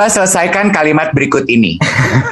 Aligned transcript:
Coba 0.00 0.16
selesaikan 0.16 0.72
kalimat 0.72 1.12
berikut 1.12 1.44
ini. 1.44 1.76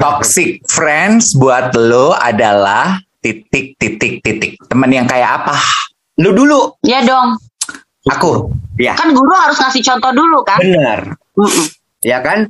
Toxic 0.01 0.65
friends 0.73 1.37
buat 1.37 1.77
lo 1.77 2.17
adalah 2.17 2.97
titik 3.21 3.77
titik 3.77 4.25
titik. 4.25 4.57
Teman 4.73 4.89
yang 4.89 5.05
kayak 5.05 5.45
apa? 5.45 5.53
Lu 6.17 6.33
dulu. 6.33 6.81
Ya 6.81 7.05
dong. 7.05 7.37
Aku. 8.09 8.49
Ya, 8.81 8.97
Kan 8.97 9.13
guru 9.13 9.29
harus 9.37 9.61
ngasih 9.61 9.85
contoh 9.85 10.17
dulu 10.17 10.49
kan? 10.49 10.57
benar. 10.65 11.21
Ya 12.01 12.25
kan? 12.25 12.49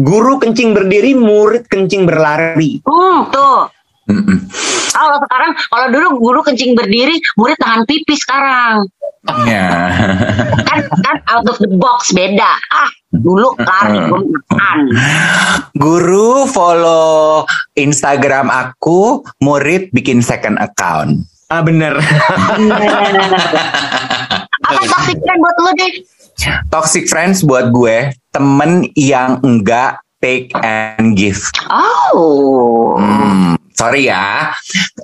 Guru 0.00 0.40
kencing 0.40 0.72
berdiri, 0.72 1.12
murid 1.12 1.68
kencing 1.68 2.08
berlari. 2.08 2.80
Hmm, 2.88 3.28
tuh. 3.28 3.68
Mm-mm. 4.04 4.38
Kalau 4.92 5.16
sekarang, 5.24 5.50
kalau 5.72 5.86
dulu 5.90 6.08
guru 6.20 6.40
kencing 6.44 6.76
berdiri, 6.76 7.16
murid 7.40 7.56
tahan 7.58 7.82
pipi 7.88 8.14
sekarang. 8.14 8.84
Ya. 9.48 9.68
Kan, 10.68 10.84
kan 11.00 11.16
out 11.32 11.48
of 11.48 11.56
the 11.56 11.70
box 11.80 12.12
beda. 12.12 12.60
Ah, 12.68 12.90
dulu 13.08 13.56
lari 13.56 13.96
gue 14.04 14.20
makan. 14.20 14.78
Guru 15.80 16.44
follow 16.44 17.48
Instagram 17.72 18.52
aku, 18.52 19.24
murid 19.40 19.88
bikin 19.96 20.20
second 20.20 20.60
account. 20.60 21.24
Ah 21.48 21.64
bener. 21.64 21.96
Apa 24.64 24.82
toxic 24.88 25.16
friend 25.24 25.38
buat 25.40 25.56
lu 25.56 25.72
deh? 25.78 25.92
Toxic 26.68 27.04
friends 27.08 27.46
buat 27.46 27.72
gue 27.72 28.12
temen 28.34 28.90
yang 28.98 29.40
enggak 29.40 30.04
take 30.24 30.50
and 30.64 31.14
give. 31.14 31.38
Oh. 31.68 32.96
Hmm, 32.96 33.54
sorry 33.74 34.08
ya, 34.08 34.54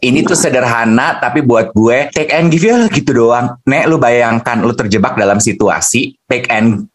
ini 0.00 0.22
tuh 0.22 0.38
sederhana 0.38 1.18
tapi 1.18 1.42
buat 1.42 1.74
gue 1.74 2.14
take 2.14 2.32
and 2.32 2.48
give 2.48 2.64
ya 2.64 2.86
gitu 2.88 3.10
doang. 3.12 3.58
Nek 3.66 3.84
lu 3.90 3.98
bayangkan 3.98 4.62
lu 4.62 4.72
terjebak 4.72 5.18
dalam 5.18 5.42
situasi 5.42 6.16
take 6.30 6.46
and 6.48 6.88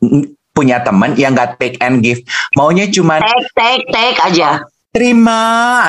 punya 0.55 0.79
temen 0.79 1.11
yang 1.19 1.35
nggak 1.35 1.59
take 1.59 1.75
and 1.83 1.99
give, 1.99 2.23
maunya 2.55 2.87
cuma 2.87 3.19
Take, 3.19 3.51
take, 3.51 3.83
take 3.91 4.19
aja. 4.23 4.63
Terima 4.95 5.41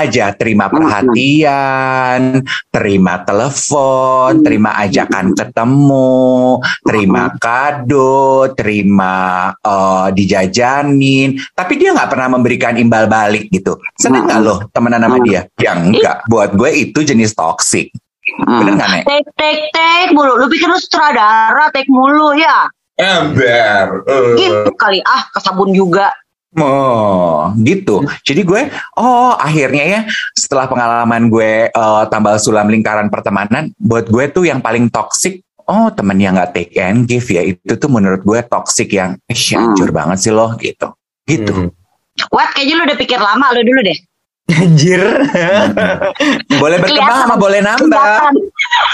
aja, 0.03 0.35
terima 0.35 0.67
perhatian, 0.67 2.43
terima 2.75 3.23
telepon, 3.23 4.43
terima 4.43 4.75
ajakan 4.83 5.31
ketemu, 5.31 6.59
terima 6.83 7.31
kado, 7.39 8.51
terima 8.59 9.15
eh, 9.63 10.09
dijajanin, 10.11 11.39
tapi 11.55 11.79
dia 11.79 11.95
nggak 11.95 12.11
pernah 12.11 12.35
memberikan 12.35 12.75
imbal 12.75 13.07
balik 13.07 13.47
gitu. 13.55 13.79
Seneng 13.95 14.27
nggak 14.27 14.43
lo 14.43 14.67
temenan 14.75 15.07
sama 15.07 15.23
dia? 15.23 15.47
Ya 15.63 15.79
enggak. 15.79 16.27
Buat 16.27 16.59
gue 16.59 16.91
itu 16.91 17.07
jenis 17.07 17.31
toxic. 17.39 17.95
Bener 18.43 18.75
nggak 18.75 18.91
nek? 18.91 19.05
Take, 19.07 19.31
take, 19.39 19.65
take 19.70 20.11
mulu. 20.11 20.35
Lu 20.35 20.51
pikir 20.51 20.67
lu 20.67 20.83
sutradara, 20.83 21.70
take 21.70 21.87
mulu 21.87 22.35
ya? 22.35 22.67
Ember. 22.98 24.03
Gitu 24.35 24.70
kali. 24.75 24.98
Ah, 25.07 25.31
kesabun 25.31 25.70
juga. 25.70 26.11
Oh, 26.57 27.53
gitu. 27.61 28.01
Jadi 28.25 28.41
gue, 28.41 28.62
oh 28.97 29.37
akhirnya 29.37 29.85
ya 29.85 30.01
setelah 30.33 30.64
pengalaman 30.64 31.29
gue 31.29 31.69
eh, 31.69 32.03
tambal 32.08 32.41
sulam 32.41 32.73
lingkaran 32.73 33.13
pertemanan, 33.13 33.77
buat 33.77 34.08
gue 34.08 34.25
tuh 34.33 34.48
yang 34.48 34.64
paling 34.64 34.89
toksik, 34.89 35.45
oh 35.69 35.92
temen 35.92 36.17
yang 36.17 36.33
nggak 36.33 36.57
take 36.57 36.73
and 36.80 37.05
give 37.05 37.29
ya 37.29 37.45
itu 37.45 37.77
tuh 37.77 37.92
menurut 37.92 38.25
gue 38.25 38.41
toksik 38.41 38.89
yang, 38.89 39.20
eh 39.29 39.36
hancur 39.36 39.92
banget 39.92 40.19
sih 40.25 40.33
loh 40.33 40.57
gitu, 40.57 40.97
gitu. 41.29 41.53
Hmm. 41.53 41.70
What? 42.33 42.57
Kayaknya 42.57 42.75
lu 42.80 42.83
udah 42.89 42.98
pikir 42.98 43.19
lama 43.20 43.47
lu 43.53 43.61
dulu 43.61 43.80
deh. 43.85 43.98
Anjir. 44.47 45.03
Boleh 46.63 46.79
berkembang 46.79 47.19
sama 47.27 47.35
boleh 47.35 47.61
nambah. 47.61 48.30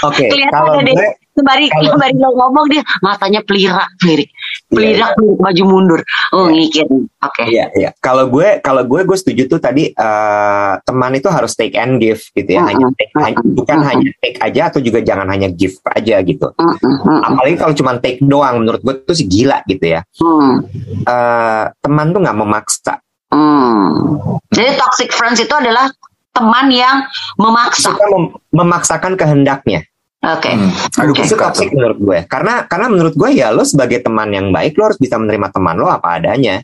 Oke, 0.01 0.25
Kelihatan 0.25 0.51
kalau 0.51 0.81
deh. 0.81 0.91
gue 0.97 1.09
Sembari, 1.33 1.65
kalau- 1.65 1.97
sembari 1.97 2.13
lo 2.17 2.29
ngomong 2.37 2.65
dia 2.69 2.85
matanya 3.01 3.41
pelirak 3.41 3.89
pelirik. 3.97 4.29
Pelirak 4.73 5.11
pelirik 5.13 5.39
maju 5.39 5.63
mundur. 5.65 6.01
Oh 6.29 6.45
ngikir. 6.47 6.85
Oke. 7.19 7.43
Iya, 7.45 7.65
iya. 7.73 7.89
Kalau 7.97 8.27
gue, 8.27 8.59
kalau 8.59 8.83
gue, 8.83 9.01
gue 9.01 9.15
setuju 9.15 9.47
tuh 9.47 9.57
tadi 9.57 9.89
eh, 9.89 10.73
teman 10.79 11.13
itu 11.13 11.27
harus 11.27 11.53
take 11.53 11.73
and 11.73 11.97
give 11.97 12.21
gitu 12.29 12.49
ya. 12.49 12.63
Hanya 12.63 12.85
Mm-mm. 12.85 12.95
take, 12.95 13.13
hanya- 13.15 13.43
bukan 13.45 13.77
hanya 13.79 14.09
take 14.19 14.37
aja 14.39 14.61
atau 14.67 14.79
juga 14.79 14.99
jangan 14.99 15.27
hanya 15.27 15.47
give 15.47 15.77
aja 15.85 16.19
gitu. 16.19 16.47
Mm, 16.53 16.75
mm, 16.75 17.19
Apalagi 17.23 17.55
kalau 17.55 17.73
cuma 17.73 17.91
take 17.97 18.19
doang, 18.19 18.59
menurut 18.59 18.79
gue 18.79 18.93
tuh 19.01 19.13
sih 19.13 19.25
gila 19.25 19.61
gitu 19.63 19.85
ya. 19.89 20.01
mm, 20.15 20.53
Eh, 21.03 21.65
teman 21.79 22.09
tuh 22.09 22.19
nggak 22.19 22.37
memaksa, 22.37 22.93
mm. 23.29 23.87
Jadi 24.49 24.69
toxic 24.75 25.09
friends 25.09 25.37
itu 25.37 25.51
adalah 25.51 25.89
teman 26.29 26.67
yang 26.67 27.05
memaksa. 27.35 27.89
suka 27.89 28.05
mem- 28.07 28.33
memaksakan 28.49 29.13
kehendaknya. 29.13 29.85
Oke. 30.23 30.51
Hmm. 30.55 30.71
Aduh, 31.03 31.11
Oke. 31.11 31.27
Itu 31.27 31.35
toxic 31.35 31.69
menurut 31.75 31.99
gue. 31.99 32.19
Karena 32.31 32.63
karena 32.63 32.87
menurut 32.87 33.11
gue 33.11 33.29
ya 33.35 33.51
lo 33.51 33.67
sebagai 33.67 33.99
teman 33.99 34.31
yang 34.31 34.55
baik 34.55 34.79
lo 34.79 34.87
harus 34.87 34.99
bisa 34.99 35.19
menerima 35.19 35.51
teman 35.51 35.75
lo 35.75 35.91
apa 35.91 36.15
adanya. 36.15 36.63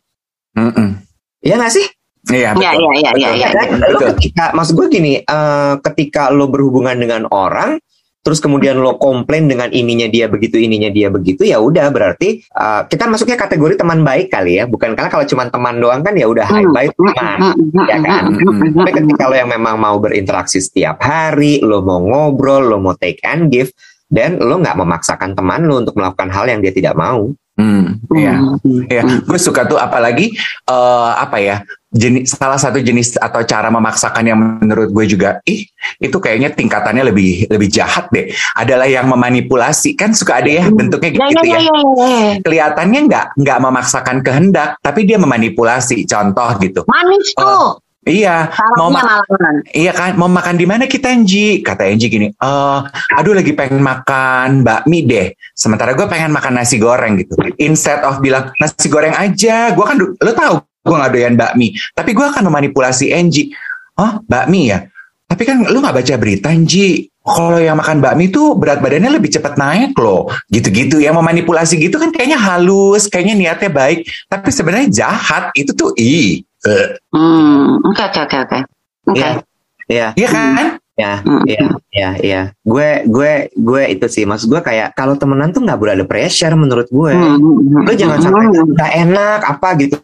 Mm-mm. 0.55 0.95
Iya 1.43 1.55
nggak 1.59 1.73
sih? 1.75 1.87
Iya, 2.29 2.51
Iya, 2.55 2.71
betul. 2.75 2.91
iya, 2.99 3.11
iya, 3.15 3.29
iya, 3.35 3.47
iya. 3.47 3.49
Lo 3.89 3.99
ketika, 4.15 4.51
maksud 4.51 4.75
gue 4.75 4.87
gini, 4.91 5.13
eh, 5.23 5.73
ketika 5.81 6.29
lo 6.29 6.51
berhubungan 6.51 6.95
dengan 6.99 7.25
orang, 7.31 7.79
terus 8.19 8.43
kemudian 8.43 8.77
lo 8.77 8.99
komplain 8.99 9.47
dengan 9.47 9.71
ininya 9.71 10.05
dia 10.05 10.27
begitu, 10.27 10.59
ininya 10.59 10.91
dia 10.91 11.07
begitu, 11.07 11.47
ya 11.47 11.57
udah 11.57 11.87
berarti 11.89 12.43
eh, 12.43 12.81
kita 12.85 13.07
masuknya 13.07 13.39
kategori 13.39 13.79
teman 13.79 14.03
baik 14.03 14.27
kali 14.29 14.59
ya, 14.59 14.67
bukan 14.67 14.93
karena 14.93 15.09
kalau 15.09 15.25
cuma 15.25 15.47
teman 15.47 15.79
doang 15.79 16.03
kan 16.03 16.13
ya 16.13 16.27
udah 16.27 16.45
high 16.45 16.67
Hmm. 16.67 16.75
bye 16.75 16.89
teman. 16.91 17.15
Mm, 17.15 17.53
mm, 17.73 17.87
Ya 17.87 17.97
kan? 18.03 18.23
mm, 18.27 18.37
mm, 18.37 18.53
mm, 18.53 18.71
Tapi 18.75 18.91
ketika 18.91 19.23
lo 19.31 19.35
yang 19.39 19.49
memang 19.49 19.75
mau 19.79 19.97
berinteraksi 19.97 20.59
setiap 20.59 20.99
hari, 20.99 21.63
lo 21.63 21.79
mau 21.81 21.97
ngobrol, 22.03 22.67
lo 22.67 22.77
mau 22.77 22.93
take 22.93 23.23
and 23.23 23.47
give, 23.49 23.71
dan 24.11 24.37
lo 24.37 24.59
nggak 24.59 24.75
memaksakan 24.75 25.33
teman 25.33 25.65
lo 25.65 25.79
untuk 25.79 25.95
melakukan 25.95 26.29
hal 26.29 26.45
yang 26.51 26.59
dia 26.59 26.75
tidak 26.75 26.93
mau. 26.99 27.31
Hmm, 27.59 27.99
mm, 28.07 28.15
iya. 28.15 28.35
mm, 28.39 28.81
Ya, 28.87 29.03
gue 29.03 29.39
suka 29.39 29.67
tuh 29.67 29.75
apalagi 29.75 30.31
eh, 30.63 31.11
apa 31.19 31.37
ya 31.43 31.59
jenis 31.89 32.37
salah 32.37 32.55
satu 32.61 32.77
jenis 32.79 33.17
atau 33.17 33.41
cara 33.43 33.73
memaksakan 33.73 34.21
yang 34.21 34.37
menurut 34.61 34.93
gue 34.93 35.05
juga 35.09 35.41
ih 35.43 35.65
itu 35.97 36.17
kayaknya 36.21 36.53
tingkatannya 36.53 37.01
lebih 37.09 37.49
lebih 37.49 37.67
jahat 37.67 38.07
deh. 38.13 38.29
Adalah 38.55 38.85
yang 38.85 39.09
memanipulasi 39.09 39.97
kan 39.97 40.13
suka 40.15 40.39
ada 40.39 40.47
ya 40.47 40.63
bentuknya 40.69 41.17
Ya, 41.17 41.27
gitu 41.33 41.45
ya, 41.49 41.57
ya. 41.57 41.59
ya, 41.59 41.73
ya, 41.73 41.89
ya. 41.97 42.33
Kelihatannya 42.45 42.99
nggak 43.09 43.25
nggak 43.41 43.59
memaksakan 43.59 44.17
kehendak, 44.23 44.69
tapi 44.79 45.03
dia 45.03 45.17
memanipulasi. 45.17 46.05
Contoh 46.05 46.49
gitu. 46.61 46.85
Manis 46.87 47.33
tuh. 47.35 47.81
Iya, 48.07 48.47
mau 48.79 48.87
Sarangnya 48.89 48.95
ma- 48.95 49.03
malahan. 49.27 49.55
Iya 49.75 49.91
kan, 49.91 50.11
mau 50.15 50.31
makan 50.31 50.55
di 50.55 50.65
mana 50.65 50.87
kita 50.87 51.11
Enji? 51.11 51.59
Kata 51.59 51.83
Enji 51.83 52.07
gini, 52.07 52.27
eh, 52.31 52.79
aduh 53.19 53.35
lagi 53.35 53.51
pengen 53.51 53.83
makan 53.83 54.63
bakmi 54.63 55.03
deh. 55.03 55.35
Sementara 55.51 55.91
gue 55.91 56.07
pengen 56.07 56.31
makan 56.31 56.57
nasi 56.57 56.79
goreng 56.79 57.19
gitu. 57.19 57.35
Instead 57.59 58.01
of 58.07 58.23
bilang 58.23 58.55
nasi 58.57 58.87
goreng 58.87 59.11
aja, 59.13 59.75
gue 59.75 59.85
kan, 59.85 59.99
lo 59.99 60.31
tahu 60.31 60.63
gue 60.63 60.95
nggak 60.95 61.11
doyan 61.11 61.35
bakmi. 61.35 61.75
Tapi 61.91 62.15
gue 62.15 62.23
akan 62.23 62.47
memanipulasi 62.47 63.11
Enji. 63.11 63.51
Oh, 63.99 64.23
bakmi 64.25 64.71
ya? 64.71 64.87
Tapi 65.27 65.43
kan 65.45 65.67
lu 65.67 65.83
nggak 65.83 65.99
baca 66.01 66.13
berita 66.15 66.49
Enji. 66.49 67.05
Kalau 67.19 67.61
yang 67.61 67.77
makan 67.77 68.01
bakmi 68.01 68.31
tuh 68.33 68.57
berat 68.57 68.81
badannya 68.81 69.21
lebih 69.21 69.29
cepat 69.29 69.53
naik 69.59 69.93
loh. 69.99 70.31
Gitu-gitu. 70.49 70.97
Yang 70.97 71.19
memanipulasi 71.19 71.77
gitu 71.77 72.01
kan 72.01 72.09
kayaknya 72.09 72.39
halus, 72.41 73.05
kayaknya 73.05 73.35
niatnya 73.37 73.69
baik. 73.69 74.07
Tapi 74.25 74.49
sebenarnya 74.49 74.87
jahat. 74.89 75.53
Itu 75.53 75.77
tuh 75.77 75.93
ih. 75.93 76.41
Eh, 76.65 76.87
Hmm, 77.11 77.79
oke 77.83 78.03
oke 78.03 78.19
oke 78.25 78.37
oke. 78.43 78.59
Iya. 79.15 79.31
Iya. 79.87 80.07
Iya 80.13 80.27
kan? 80.27 80.65
Ya, 80.99 81.23
Mm. 81.23 81.43
iya, 81.47 81.65
iya, 81.95 82.09
iya. 82.19 82.41
Gue, 82.59 83.07
gue, 83.07 83.47
gue 83.55 83.83
itu 83.87 84.03
sih, 84.11 84.27
maksud 84.27 84.51
gue 84.51 84.59
kayak 84.59 84.91
kalau 84.99 85.15
temenan 85.15 85.55
tuh 85.55 85.63
nggak 85.63 85.79
boleh 85.79 85.95
ada 85.95 86.03
pressure 86.03 86.51
menurut 86.59 86.91
gue. 86.91 87.15
Hmm, 87.15 87.39
hmm, 87.39 87.55
hmm, 87.55 87.83
Lo 87.87 87.91
jangan 87.95 88.19
sampai 88.19 88.51
hmm. 88.51 88.75
nggak 88.75 88.91
enak 89.07 89.39
apa 89.47 89.69
gitu. 89.79 89.95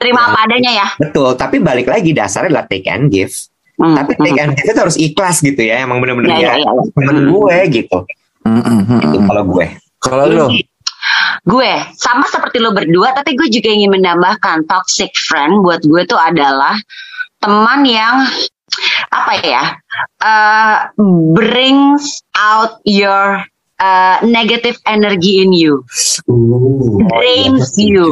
terima 0.00 0.32
apa 0.32 0.48
adanya 0.48 0.72
ya. 0.72 0.88
Betul, 0.96 1.36
tapi 1.36 1.60
balik 1.60 1.88
lagi 1.88 2.16
dasarnya 2.16 2.48
adalah 2.48 2.64
take 2.64 2.88
and 2.88 3.12
give. 3.12 3.32
Hmm, 3.76 3.92
Tapi 3.92 4.16
take 4.16 4.40
and 4.40 4.52
give 4.56 4.68
itu 4.68 4.80
harus 4.80 4.96
ikhlas 4.96 5.36
gitu 5.40 5.60
ya, 5.60 5.84
emang 5.84 6.00
bener-bener 6.00 6.32
Ya, 6.32 6.56
ya, 6.56 6.64
ya, 6.64 6.68
ya. 6.72 6.82
temen 6.96 7.28
gue 7.28 7.56
gitu. 7.68 7.98
Mm, 8.44 8.52
mm, 8.64 8.80
mm, 8.88 9.00
Itu 9.04 9.18
mm. 9.20 9.26
kalau 9.28 9.42
gue. 9.48 9.66
Kalau 10.00 10.24
lo, 10.28 10.46
Gue 11.48 11.72
sama 11.96 12.28
seperti 12.28 12.60
lo 12.60 12.70
berdua, 12.70 13.16
tapi 13.16 13.32
gue 13.32 13.48
juga 13.48 13.72
ingin 13.72 13.88
menambahkan 13.90 14.68
toxic 14.68 15.16
friend 15.16 15.64
buat 15.64 15.80
gue 15.80 16.04
tuh 16.04 16.20
adalah 16.20 16.76
teman 17.40 17.88
yang 17.88 18.28
apa 19.08 19.32
ya, 19.40 19.62
uh, 20.20 20.92
brings 21.32 22.20
out 22.36 22.76
your 22.84 23.40
uh, 23.80 24.16
negative 24.20 24.76
energy 24.84 25.40
in 25.40 25.56
you, 25.56 25.80
Uh, 26.28 27.00
drains 27.08 27.72
setuju. 27.72 27.88
you. 27.88 28.08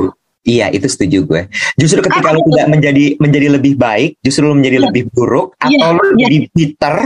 Iya, 0.47 0.71
itu 0.71 0.87
setuju 0.87 1.19
gue. 1.27 1.43
Justru 1.77 2.01
ketika 2.01 2.31
lu 2.31 2.41
tidak 2.49 2.71
menjadi 2.71 3.05
menjadi 3.19 3.49
lebih 3.59 3.75
baik, 3.75 4.17
justru 4.23 4.47
lu 4.47 4.55
menjadi 4.55 4.79
Iya. 4.79 4.85
lebih 4.89 5.03
buruk 5.11 5.59
Iya, 5.61 5.77
atau 5.77 5.89
lu 5.93 6.07
iya. 6.07 6.17
jadi 6.25 6.37
bitter. 6.55 6.97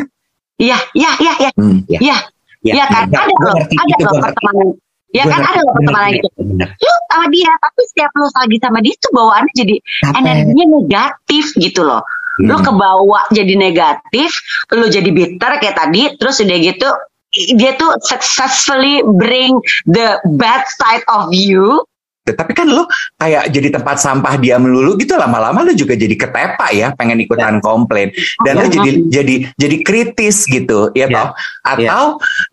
Iya, 0.60 0.78
iya, 0.92 1.10
iya, 1.18 1.32
iya, 1.40 1.50
Hmm. 1.56 1.78
iya, 1.88 2.16
Ya, 2.60 2.74
iya 2.76 2.84
kan? 2.86 3.08
bener. 3.08 3.16
Ada 3.16 3.32
loh, 3.32 3.56
ada 3.56 3.94
loh 4.04 4.20
pertemanan. 4.20 4.68
Ya 5.10 5.26
kan 5.26 5.42
ada 5.42 5.60
loh 5.60 5.74
pertemanan 5.74 6.10
gitu. 6.14 6.28
Lu 6.62 6.92
sama 7.10 7.26
dia, 7.28 7.50
tapi 7.58 7.80
setiap 7.90 8.10
lu 8.14 8.26
lagi 8.30 8.56
sama 8.62 8.78
dia 8.78 8.94
tuh 8.96 9.10
bawaannya 9.10 9.54
jadi 9.54 9.76
Capek. 9.82 10.14
energinya 10.22 10.64
negatif 10.70 11.44
gitu 11.58 11.82
loh. 11.82 12.02
Lu 12.38 12.56
Hmm. 12.56 12.64
kebawa 12.64 13.20
jadi 13.28 13.54
negatif, 13.54 14.30
lu 14.70 14.86
jadi 14.86 15.10
bitter 15.10 15.52
kayak 15.58 15.76
tadi, 15.76 16.14
terus 16.14 16.38
udah 16.38 16.58
gitu 16.58 16.88
dia 17.54 17.74
tuh 17.74 17.94
successfully 18.00 19.02
bring 19.18 19.58
the 19.84 20.14
bad 20.34 20.62
side 20.72 21.02
of 21.06 21.30
you. 21.30 21.82
Tapi 22.22 22.54
kan 22.54 22.70
lu 22.70 22.86
kayak 23.16 23.50
jadi 23.50 23.74
tempat 23.74 23.98
sampah 23.98 24.38
dia 24.38 24.54
melulu 24.56 24.94
gitu 24.94 25.18
lama-lama 25.18 25.66
lu 25.66 25.74
juga 25.74 25.98
jadi 25.98 26.14
ketepa 26.14 26.70
ya, 26.70 26.94
pengen 26.94 27.18
ikutan 27.18 27.58
komplain 27.58 28.14
dan 28.40 28.54
lu 28.56 28.66
Ya. 28.66 28.78
jadi 28.78 28.90
jadi 29.10 29.34
jadi 29.58 29.76
kritis 29.82 30.46
gitu 30.46 30.94
ya 30.94 31.06
Ya. 31.06 31.16
toh. 31.18 31.28
Atau 31.66 32.02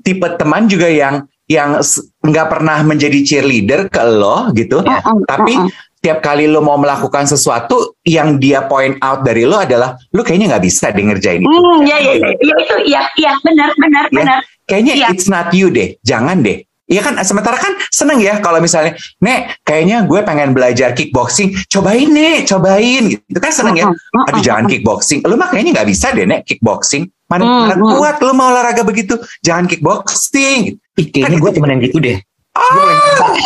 tipe 0.01 0.25
teman 0.36 0.65
juga 0.65 0.89
yang 0.89 1.30
yang 1.47 1.79
nggak 2.23 2.47
pernah 2.51 2.83
menjadi 2.83 3.19
cheerleader 3.23 3.88
ke 3.88 4.03
lo 4.03 4.51
gitu, 4.51 4.83
Ya. 4.83 4.99
Tapi 5.03 5.55
mm-mm. 5.55 5.71
tiap 5.97 6.19
kali 6.19 6.45
lu 6.45 6.59
mau 6.59 6.75
melakukan 6.75 7.23
sesuatu 7.23 7.95
yang 8.03 8.35
dia 8.35 8.67
point 8.67 8.99
out 8.99 9.23
dari 9.23 9.47
lo 9.47 9.55
adalah 9.57 9.95
lu 10.11 10.21
kayaknya 10.21 10.55
nggak 10.55 10.63
bisa 10.67 10.91
deh 10.91 11.03
ngerjain 11.07 11.39
itu. 11.41 11.47
Hmm, 11.47 11.88
ya, 11.88 11.97
ya, 12.03 12.13
ya, 12.19 12.29
ya, 12.35 12.55
itu, 12.59 12.75
ya, 12.91 13.01
ya, 13.15 13.31
benar, 13.41 13.71
benar, 13.79 14.03
Ya. 14.11 14.15
benar. 14.19 14.39
Kayaknya 14.67 14.94
Iya. 14.99 15.07
it's 15.15 15.31
not 15.31 15.55
you 15.55 15.71
deh, 15.71 15.95
jangan 16.03 16.44
deh. 16.44 16.67
Iya 16.88 17.03
kan, 17.03 17.19
sementara 17.19 17.59
kan 17.59 17.75
seneng 17.91 18.23
ya 18.23 18.39
kalau 18.39 18.63
misalnya, 18.63 18.95
Nek, 19.19 19.59
kayaknya 19.67 20.07
gue 20.07 20.23
pengen 20.23 20.55
belajar 20.55 20.95
kickboxing, 20.95 21.51
cobain 21.67 22.07
Nek, 22.07 22.47
cobain 22.47 23.11
gitu 23.11 23.39
kan 23.44 23.51
seneng 23.51 23.75
ya. 23.75 23.85
Aduh 24.31 24.39
jangan 24.39 24.71
kickboxing, 24.71 25.19
lu 25.27 25.35
mah 25.35 25.51
kayaknya 25.51 25.75
nggak 25.75 25.88
bisa 25.91 26.15
deh 26.15 26.23
Nek 26.23 26.47
kickboxing. 26.47 27.07
Mana, 27.27 27.44
Hmm, 27.44 27.59
mana 27.67 27.75
hmm. 27.75 27.91
kuat 27.99 28.15
lu 28.23 28.31
mau 28.31 28.47
olahraga 28.55 28.88
begitu, 28.88 29.19
jangan 29.44 29.67
kickboxing. 29.67 30.79
Ih, 30.97 31.05
kayaknya 31.13 31.38
gue 31.38 31.51
temen 31.53 31.69
yang 31.77 31.81
gitu 31.85 32.01
deh. 32.01 32.17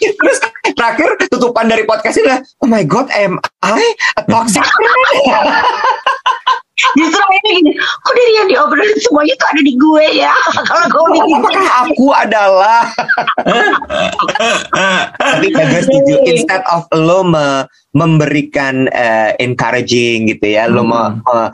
Terus 0.00 0.38
terakhir 0.76 1.16
tutupan 1.32 1.64
dari 1.70 1.86
podcast 1.88 2.18
ini 2.20 2.28
adalah, 2.28 2.42
oh 2.60 2.68
my 2.68 2.84
god, 2.84 3.08
am 3.16 3.40
I 3.64 3.80
a 4.20 4.22
toxic? 4.28 4.60
Justru 6.94 7.16
ini 7.16 7.38
gini, 7.58 7.72
kok 7.80 8.12
dari 8.12 8.32
yang 8.36 8.48
diobrolin 8.50 8.98
semuanya 9.00 9.34
tuh 9.40 9.48
ada 9.56 9.62
di 9.64 9.72
gue 9.72 10.04
ya. 10.20 10.34
Kalau 10.68 10.84
gue 10.92 11.04
bikin 11.16 11.40
Apakah 11.40 11.64
aku 11.88 12.06
adalah? 12.12 12.84
Tapi 15.16 15.48
gue 15.48 15.80
setuju. 15.80 16.14
Instead 16.28 16.60
of 16.68 16.84
lo 16.92 17.24
me- 17.24 17.64
memberikan 17.96 18.84
eh, 18.92 19.32
encouraging 19.40 20.28
gitu 20.28 20.44
ya, 20.44 20.68
lo 20.68 20.84
me- 20.84 21.24
me- 21.24 21.50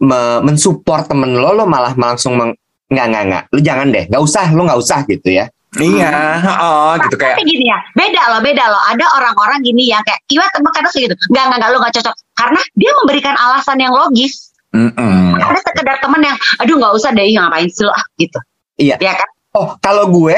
me- 0.00 0.40
mensupport 0.42 1.06
temen 1.06 1.34
lo, 1.34 1.54
lo 1.54 1.64
malah 1.66 1.94
langsung 1.94 2.38
meng, 2.38 2.54
nggak 2.88 3.06
nggak 3.10 3.24
nggak, 3.28 3.42
lo 3.52 3.58
jangan 3.60 3.86
deh, 3.90 4.04
nggak 4.08 4.22
usah, 4.22 4.46
lo 4.54 4.62
nggak 4.66 4.80
usah 4.80 5.00
gitu 5.06 5.28
ya. 5.30 5.46
Iya, 5.76 6.40
oh 6.64 6.96
gitu 6.96 7.20
kayak 7.20 7.36
Tapi 7.36 7.44
gini 7.44 7.68
ya, 7.68 7.76
beda 7.92 8.22
loh, 8.32 8.40
beda 8.40 8.64
loh. 8.72 8.82
Ada 8.88 9.04
orang-orang 9.20 9.60
gini 9.60 9.92
yang 9.92 10.00
kayak, 10.00 10.24
iya 10.32 10.48
teman 10.48 10.72
kadang 10.72 10.88
kayak 10.96 11.12
gitu. 11.12 11.16
Enggak, 11.28 11.44
enggak, 11.44 11.58
enggak, 11.60 11.70
lo 11.70 11.78
gak 11.84 11.94
cocok. 12.00 12.14
Karena 12.32 12.60
dia 12.72 12.90
memberikan 13.04 13.34
alasan 13.36 13.76
yang 13.76 13.92
logis. 13.92 14.48
Mm-mm. 14.72 15.36
Ada 15.36 15.60
sekedar 15.60 16.00
teman 16.00 16.24
yang, 16.24 16.36
aduh 16.64 16.74
nggak 16.80 16.92
usah 16.96 17.12
deh, 17.12 17.24
ngapain 17.36 17.68
sih 17.68 17.84
lo, 17.84 17.92
ah, 17.92 18.04
gitu. 18.16 18.38
Iya. 18.80 18.96
Ya 18.96 19.12
kan? 19.12 19.28
Oh, 19.56 19.76
kalau 19.80 20.08
gue 20.08 20.36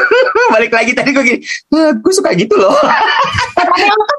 balik 0.54 0.70
lagi 0.70 0.94
tadi 0.94 1.14
gue 1.14 1.24
gini, 1.24 1.40
"Ah, 1.74 1.94
gue 1.94 2.12
suka 2.14 2.34
gitu 2.34 2.54
loh. 2.58 2.74
Tapi 3.54 3.82
lo 3.86 4.02
kan 4.02 4.18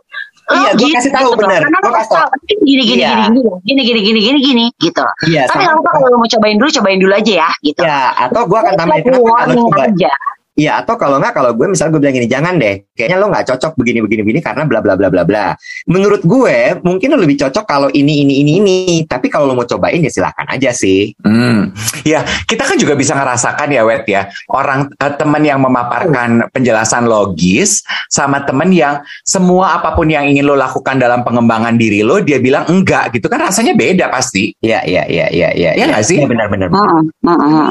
Gua 0.80 0.88
logis 0.88 0.96
kasih 0.96 1.12
tahu, 1.12 1.30
gitu 1.30 1.44
lo 1.44 1.48
Gua 1.84 1.92
kasih 2.00 2.12
tahu, 2.16 2.28
gini, 2.64 2.84
gini, 2.88 3.02
Iya. 3.02 3.10
gini, 3.28 3.40
gini, 3.62 3.82
gini, 3.84 4.00
gini, 4.02 4.20
gini, 4.22 4.40
gini, 4.40 4.66
gitu. 4.80 5.06
Iya, 5.28 5.42
Tapi 5.46 5.64
sama- 5.68 5.84
kalau 5.84 6.08
kalau 6.08 6.18
mau 6.18 6.28
cobain 6.28 6.56
dulu, 6.56 6.70
cobain 6.72 6.98
dulu 6.98 7.14
aja 7.14 7.34
ya, 7.46 7.50
gitu. 7.60 7.82
Ya, 7.84 8.00
atau 8.18 8.42
gue 8.48 8.58
akan 8.58 8.74
tambahin 8.74 9.02
kenapa 9.04 9.20
nggak 9.20 9.36
warning 9.36 9.66
coba 9.68 9.84
aja. 9.86 10.14
Iya 10.60 10.84
atau 10.84 11.00
kalau 11.00 11.24
nggak 11.24 11.32
kalau 11.32 11.56
gue 11.56 11.72
misalnya 11.72 11.96
gue 11.96 12.02
bilang 12.04 12.16
gini 12.20 12.28
jangan 12.28 12.60
deh 12.60 12.84
kayaknya 12.92 13.16
lo 13.16 13.32
nggak 13.32 13.48
cocok 13.48 13.80
begini 13.80 14.04
begini 14.04 14.22
begini 14.28 14.42
karena 14.44 14.68
bla 14.68 14.84
bla 14.84 15.00
bla 15.00 15.08
bla 15.08 15.24
bla. 15.24 15.56
Menurut 15.88 16.20
gue 16.28 16.76
mungkin 16.84 17.16
lo 17.16 17.18
lebih 17.24 17.40
cocok 17.40 17.64
kalau 17.64 17.88
ini 17.96 18.28
ini 18.28 18.44
ini 18.44 18.52
ini 18.60 18.78
tapi 19.08 19.32
kalau 19.32 19.48
lo 19.48 19.56
mau 19.56 19.64
cobain 19.64 20.04
ya 20.04 20.12
silakan 20.12 20.52
aja 20.52 20.76
sih. 20.76 21.16
Hmm, 21.24 21.72
ya 22.04 22.28
kita 22.44 22.68
kan 22.68 22.76
juga 22.76 23.00
bisa 23.00 23.16
ngerasakan 23.16 23.72
ya 23.72 23.88
Wet 23.88 24.04
ya 24.12 24.28
orang 24.52 24.92
eh, 24.92 25.14
teman 25.16 25.48
yang 25.48 25.64
memaparkan 25.64 26.52
penjelasan 26.52 27.08
logis 27.08 27.80
sama 28.12 28.44
teman 28.44 28.76
yang 28.76 29.00
semua 29.24 29.80
apa 29.80 29.96
pun 29.96 30.12
yang 30.12 30.28
ingin 30.28 30.44
lo 30.44 30.60
lakukan 30.60 31.00
dalam 31.00 31.24
pengembangan 31.24 31.80
diri 31.80 32.04
lo 32.04 32.20
dia 32.20 32.44
bilang 32.44 32.68
enggak 32.68 33.16
gitu 33.16 33.32
kan 33.32 33.40
rasanya 33.48 33.72
beda 33.80 34.12
pasti. 34.12 34.52
Iya 34.60 34.84
iya 34.84 35.04
iya 35.08 35.28
iya 35.32 35.50
iya. 35.56 35.72
Iya 35.80 35.86
nggak 35.88 36.04
sih? 36.04 36.20
Iya 36.20 36.28
benar 36.28 36.52
benar. 36.52 36.68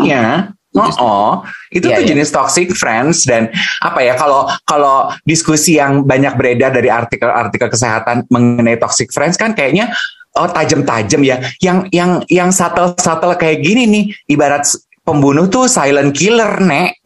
Iya. 0.08 0.56
Oh, 0.76 0.92
oh, 1.00 1.32
itu 1.72 1.88
Iya, 1.88 1.96
tuh 1.96 2.02
iya. 2.04 2.08
jenis 2.12 2.28
toxic 2.28 2.68
friends 2.76 3.24
dan 3.24 3.48
apa 3.80 4.04
ya 4.04 4.12
kalau 4.20 4.44
kalau 4.68 5.08
diskusi 5.24 5.80
yang 5.80 6.04
banyak 6.04 6.36
beredar 6.36 6.68
dari 6.68 6.92
artikel-artikel 6.92 7.72
kesehatan 7.72 8.28
mengenai 8.28 8.76
toxic 8.76 9.08
friends 9.08 9.40
kan 9.40 9.56
kayaknya 9.56 9.88
oh 10.36 10.48
tajam-tajam 10.52 11.24
ya. 11.24 11.40
Yang 11.64 11.88
yang 11.90 12.10
yang 12.28 12.50
subtle-subtle 12.52 13.40
kayak 13.40 13.64
gini 13.64 13.88
nih 13.88 14.04
ibarat 14.28 14.68
pembunuh 15.08 15.48
tuh 15.48 15.64
silent 15.66 16.12
killer, 16.12 16.60
Nek. 16.60 17.00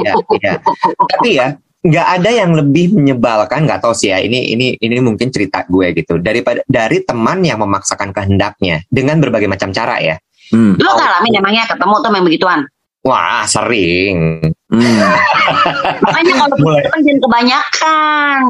Iya 0.00 0.12
iya. 0.40 0.52
Tapi 0.96 1.28
ya 1.36 1.46
nggak 1.84 2.08
ada 2.16 2.30
yang 2.32 2.56
lebih 2.56 2.96
menyebalkan 2.96 3.68
nggak 3.68 3.84
tahu 3.84 3.92
sih 3.92 4.08
ya 4.08 4.16
ini 4.16 4.56
ini 4.56 4.72
ini 4.80 5.04
mungkin 5.04 5.28
cerita 5.28 5.68
gue 5.68 5.92
gitu 5.92 6.16
daripada 6.16 6.64
dari 6.64 7.04
teman 7.04 7.44
yang 7.44 7.60
memaksakan 7.60 8.08
kehendaknya 8.08 8.80
dengan 8.88 9.20
berbagai 9.20 9.52
macam 9.52 9.68
cara 9.68 10.00
ya 10.00 10.16
Hmm. 10.52 10.76
Lo 10.76 10.90
ngalamin 10.96 11.32
emangnya 11.40 11.64
ketemu 11.70 11.94
tuh 12.02 12.10
yang 12.12 12.26
begituan? 12.26 12.60
wah 13.04 13.44
sering. 13.44 14.40
Hmm. 14.72 14.82
Makanya 16.08 16.32
kalau 16.40 16.56
kan 16.88 17.00
jangan 17.04 17.20
kebanyakan. 17.20 18.40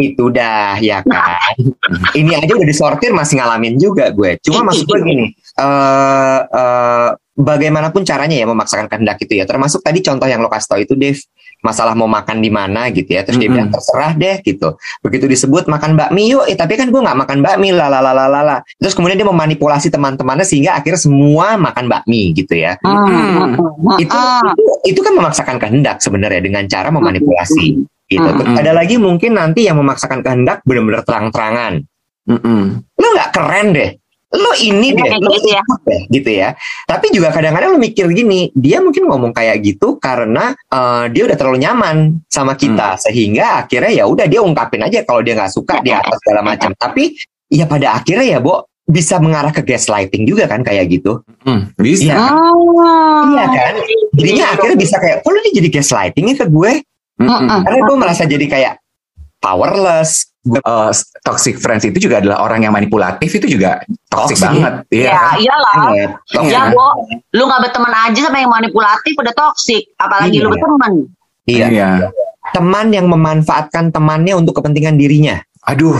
itu 0.00 0.24
dah 0.34 0.80
ya 0.82 1.04
kan? 1.04 1.36
Ini 2.16 2.42
aja 2.42 2.52
udah 2.58 2.66
disortir 2.66 3.14
masih 3.14 3.38
ngalamin 3.38 3.76
juga 3.78 4.10
gue. 4.10 4.40
Cuma 4.42 4.66
maksud 4.66 4.88
gue 4.88 4.98
gini 5.04 5.26
eh 5.36 6.40
eh, 6.42 7.08
bagaimanapun 7.38 8.02
caranya 8.02 8.34
ya 8.34 8.46
memaksakan 8.48 8.90
kehendak 8.90 9.22
itu 9.22 9.38
ya. 9.38 9.44
Termasuk 9.46 9.84
tadi 9.84 10.02
contoh 10.02 10.26
yang 10.26 10.42
lo 10.42 10.50
kasih 10.50 10.68
tau 10.74 10.80
itu 10.80 10.96
Dev 10.98 11.22
masalah 11.62 11.94
mau 11.94 12.10
makan 12.10 12.42
di 12.42 12.50
mana 12.50 12.90
gitu 12.90 13.06
ya. 13.06 13.22
Terus 13.22 13.38
dia 13.38 13.46
Mm-mm. 13.46 13.56
bilang 13.56 13.70
terserah 13.70 14.12
deh 14.18 14.36
gitu. 14.42 14.74
Begitu 15.00 15.24
disebut 15.30 15.70
makan 15.70 15.94
bakmi 15.94 16.28
yuk 16.28 16.50
eh, 16.50 16.58
tapi 16.58 16.74
kan 16.74 16.90
gue 16.90 17.00
nggak 17.00 17.18
makan 17.22 17.38
bakmi 17.40 17.70
lalalala 17.70 18.60
terus 18.76 18.92
kemudian 18.98 19.16
dia 19.16 19.28
memanipulasi 19.30 19.88
teman-temannya 19.88 20.42
sehingga 20.42 20.76
akhirnya 20.76 21.00
semua 21.00 21.54
makan 21.56 21.86
bakmi 21.86 22.34
gitu 22.34 22.58
ya. 22.58 22.74
Hmm. 22.82 23.54
itu, 23.96 24.10
itu 24.10 24.18
itu 24.92 25.00
kan 25.00 25.14
memaksakan 25.14 25.56
kehendak 25.62 26.02
sebenarnya 26.02 26.42
dengan 26.42 26.66
cara 26.66 26.90
memanipulasi 26.90 27.66
gitu. 28.10 28.28
Terus 28.28 28.50
Mm-mm. 28.50 28.60
ada 28.60 28.72
lagi 28.74 28.98
mungkin 28.98 29.38
nanti 29.38 29.70
yang 29.70 29.78
memaksakan 29.78 30.20
kehendak 30.20 30.60
benar-benar 30.66 31.06
terang-terangan. 31.06 31.86
Mm-mm. 32.22 32.86
lo 33.02 33.06
nggak 33.18 33.30
keren 33.34 33.74
deh 33.74 33.90
lo 34.32 34.52
ini 34.56 34.90
deh 34.90 35.04
Kayak 35.04 35.20
lo 35.20 35.30
gitu 35.30 35.48
ya. 35.48 35.60
ikut 35.60 35.80
deh 35.84 36.02
gitu 36.08 36.30
ya 36.32 36.48
tapi 36.84 37.06
juga 37.12 37.28
kadang-kadang 37.30 37.76
lo 37.76 37.78
mikir 37.78 38.08
gini 38.08 38.48
dia 38.52 38.80
mungkin 38.80 39.04
ngomong 39.04 39.30
kayak 39.30 39.60
gitu 39.60 39.96
karena 39.96 40.56
eh, 40.56 41.04
dia 41.08 41.22
udah 41.24 41.36
terlalu 41.36 41.58
nyaman 41.60 41.96
sama 42.26 42.54
kita 42.54 42.96
sehingga 42.98 43.60
akhirnya 43.60 43.92
ya 43.92 44.04
udah 44.04 44.24
dia 44.24 44.40
ungkapin 44.40 44.80
aja 44.80 45.04
kalau 45.04 45.20
dia 45.20 45.36
nggak 45.36 45.52
suka 45.52 45.80
di 45.80 45.92
atas 45.92 46.16
segala 46.20 46.40
macam 46.50 46.72
tapi 46.72 47.12
ya 47.46 47.68
pada 47.68 47.92
akhirnya 47.94 48.24
ya 48.26 48.40
Bo 48.40 48.64
bisa 48.82 49.16
mengarah 49.16 49.50
ke 49.50 49.62
gaslighting 49.62 50.24
juga 50.24 50.44
kan 50.44 50.60
kayak 50.60 50.90
gitu 50.90 51.22
Hmm. 51.42 51.74
Bisa. 51.74 52.14
Iya. 52.14 52.38
Oh. 52.38 53.34
Iya 53.34 53.44
kan? 53.46 53.74
jadinya 54.14 54.46
akhirnya 54.54 54.78
bisa 54.78 54.96
kayak 54.96 55.20
kok 55.20 55.30
lo 55.30 55.38
dia 55.40 55.54
jadi 55.58 55.68
gaslighting 55.74 56.24
ya 56.30 56.36
ke 56.38 56.46
gue 56.46 56.72
Mm-mm. 57.18 57.60
karena 57.62 57.78
gue 57.82 57.96
merasa 57.96 58.22
jadi 58.24 58.46
kayak 58.46 58.72
powerless 59.42 60.30
Eh, 60.42 60.90
toxic 61.22 61.54
friends 61.54 61.86
itu 61.86 62.02
juga 62.02 62.18
adalah 62.18 62.42
orang 62.42 62.66
yang 62.66 62.74
manipulatif 62.74 63.30
itu 63.30 63.46
juga 63.46 63.78
toxic 64.10 64.34
Toxic. 64.34 64.42
banget. 64.42 64.74
Iya 64.90 65.06
Ya, 65.06 65.14
kan? 65.14 65.34
iyalah. 65.38 65.74
Toxic. 66.26 66.50
Ya, 66.50 66.62
Bo. 66.66 66.86
Lu 67.30 67.42
gak 67.46 67.60
berteman 67.62 67.94
aja 67.94 68.20
sama 68.26 68.42
yang 68.42 68.50
manipulatif 68.50 69.14
udah 69.14 69.30
toksik. 69.30 69.94
Apalagi 69.94 70.34
Iya. 70.34 70.42
lu 70.42 70.50
berteman. 70.50 70.92
iya 71.46 71.66
Iya. 71.70 71.90
teman 72.50 72.90
yang 72.90 73.06
memanfaatkan 73.06 73.94
temannya 73.94 74.34
untuk 74.34 74.58
kepentingan 74.58 74.98
dirinya 74.98 75.38
Aduh, 75.62 75.94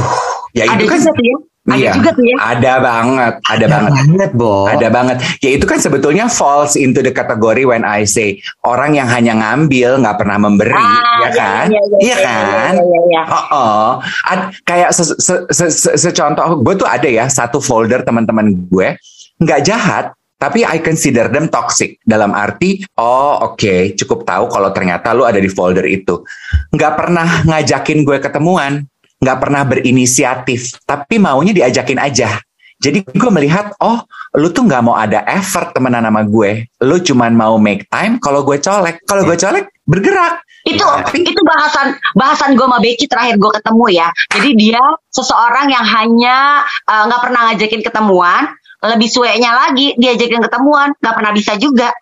ya 0.51 0.67
Ada 0.67 0.75
itu 0.75 0.91
kan 0.91 0.99
tuh 0.99 1.23
ya. 1.23 1.37
Ada 1.63 1.79
Iya. 1.79 1.93
juga 1.95 2.11
tuh 2.11 2.27
ya. 2.27 2.37
ada 2.43 2.73
banget, 2.83 3.35
ada 3.47 3.67
banget. 3.71 3.93
banget 3.95 4.31
Bo 4.35 4.67
Ada 4.67 4.89
banget. 4.91 5.17
Ya 5.39 5.51
itu 5.55 5.63
kan 5.63 5.79
sebetulnya 5.79 6.27
falls 6.27 6.75
into 6.75 6.99
the 7.01 7.15
category 7.15 7.63
when 7.63 7.87
I 7.87 8.03
say 8.03 8.43
orang 8.67 8.99
yang 8.99 9.07
hanya 9.07 9.39
ngambil 9.39 10.03
nggak 10.03 10.19
pernah 10.19 10.43
memberi, 10.43 10.75
Ah, 10.75 11.23
ya 11.23 11.29
kan? 11.31 11.67
Iya, 11.71 11.83
iya, 11.87 11.99
Iya 12.03 12.17
kan? 12.19 12.73
Iya, 12.75 12.83
iya, 12.83 13.01
iya. 13.07 13.23
Oh, 13.31 13.47
oh. 13.55 13.89
Ad- 14.27 14.59
kayak 14.63 14.91
se- 14.91 15.15
se- 15.15 15.47
se- 15.49 15.71
se- 15.71 15.97
secontoh 15.97 16.59
gue 16.59 16.75
tuh 16.75 16.89
ada 16.91 17.07
ya 17.07 17.31
satu 17.31 17.63
folder 17.63 18.03
teman-teman 18.03 18.67
gue 18.67 18.99
nggak 19.39 19.61
jahat, 19.63 20.11
tapi 20.37 20.67
I 20.67 20.83
consider 20.83 21.31
them 21.31 21.47
toxic. 21.47 22.03
Dalam 22.03 22.35
arti, 22.35 22.83
oh 22.97 23.55
oke, 23.55 23.95
cukup 23.95 24.27
tahu 24.27 24.51
kalau 24.51 24.75
ternyata 24.75 25.15
lu 25.15 25.23
ada 25.23 25.39
di 25.39 25.47
folder 25.47 25.87
itu. 25.87 26.27
Nggak 26.71 26.93
pernah 26.99 27.47
ngajakin 27.47 28.03
gue 28.03 28.19
ketemuan, 28.19 28.83
nggak 29.23 29.39
pernah 29.39 29.63
berinisiatif, 29.63 30.83
tapi 30.83 31.23
maunya 31.23 31.55
diajakin 31.55 32.03
aja. 32.03 32.43
Jadi 32.83 33.07
gue 33.07 33.31
melihat, 33.31 33.71
oh 33.79 34.03
lu 34.35 34.51
tuh 34.51 34.67
nggak 34.67 34.83
mau 34.83 34.99
ada 34.99 35.23
effort 35.31 35.71
temenan 35.71 36.03
sama 36.03 36.27
gue. 36.27 36.67
Lu 36.83 36.99
cuman 36.99 37.31
mau 37.31 37.55
make 37.55 37.87
time 37.87 38.19
kalau 38.19 38.43
gue 38.43 38.59
colek. 38.59 38.99
Kalau 39.07 39.23
gue 39.23 39.39
colek, 39.39 39.71
bergerak. 39.87 40.43
Itu 40.67 40.83
Ya, 40.83 41.03
tapi- 41.03 41.23
itu 41.27 41.43
bahasan 41.43 41.95
bahasan 42.19 42.55
gue 42.55 42.67
sama 42.67 42.79
Becky 42.83 43.07
terakhir 43.07 43.39
gue 43.39 43.51
ketemu 43.55 43.87
ya. 43.95 44.09
Jadi 44.35 44.51
dia 44.59 44.83
seseorang 45.15 45.71
yang 45.71 45.87
hanya 45.87 46.67
eh, 46.91 47.03
nggak 47.07 47.23
pernah 47.23 47.41
ngajakin 47.51 47.83
ketemuan. 47.87 48.43
Lebih 48.83 49.09
sueknya 49.15 49.55
lagi 49.55 49.95
diajakin 49.95 50.43
ketemuan 50.43 50.91
nggak 50.99 51.15
pernah 51.15 51.31
bisa 51.31 51.55
juga. 51.55 51.95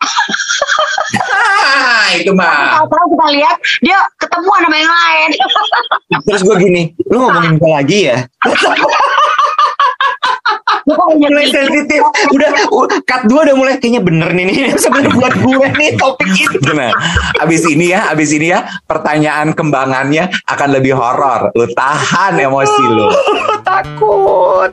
Ah, 1.61 2.09
itu 2.17 2.33
mah. 2.33 2.81
Tahu-tahu 2.81 3.05
kita 3.13 3.27
lihat 3.37 3.57
dia 3.85 3.99
ketemuan 4.17 4.65
sama 4.65 4.77
yang 4.81 4.89
lain. 4.89 5.29
Terus 6.25 6.41
gue 6.41 6.57
gini, 6.57 6.83
lu 7.13 7.21
ngomongin 7.21 7.61
gue 7.61 7.71
lagi 7.71 7.99
ya? 8.09 8.19
Mulai 10.91 11.53
sensitif. 11.53 12.01
Udah, 12.33 12.51
cut 13.05 13.23
dua 13.29 13.41
udah 13.45 13.57
mulai 13.61 13.77
kayaknya 13.77 14.01
bener 14.01 14.33
nih 14.33 14.45
nih. 14.49 14.57
Sebenarnya 14.83 15.13
buat 15.15 15.35
gue 15.37 15.67
nih 15.77 15.91
topik 16.01 16.33
itu. 16.33 16.57
Gimana? 16.65 16.97
Abis 17.45 17.63
ini 17.69 17.93
ya, 17.93 18.09
abis 18.09 18.33
ini 18.33 18.57
ya, 18.57 18.65
pertanyaan 18.89 19.53
kembangannya 19.53 20.33
akan 20.49 20.69
lebih 20.73 20.97
horor. 20.97 21.53
Lu 21.53 21.69
tahan 21.77 22.41
emosi 22.41 22.85
lu. 22.89 23.07
Takut. 23.63 24.73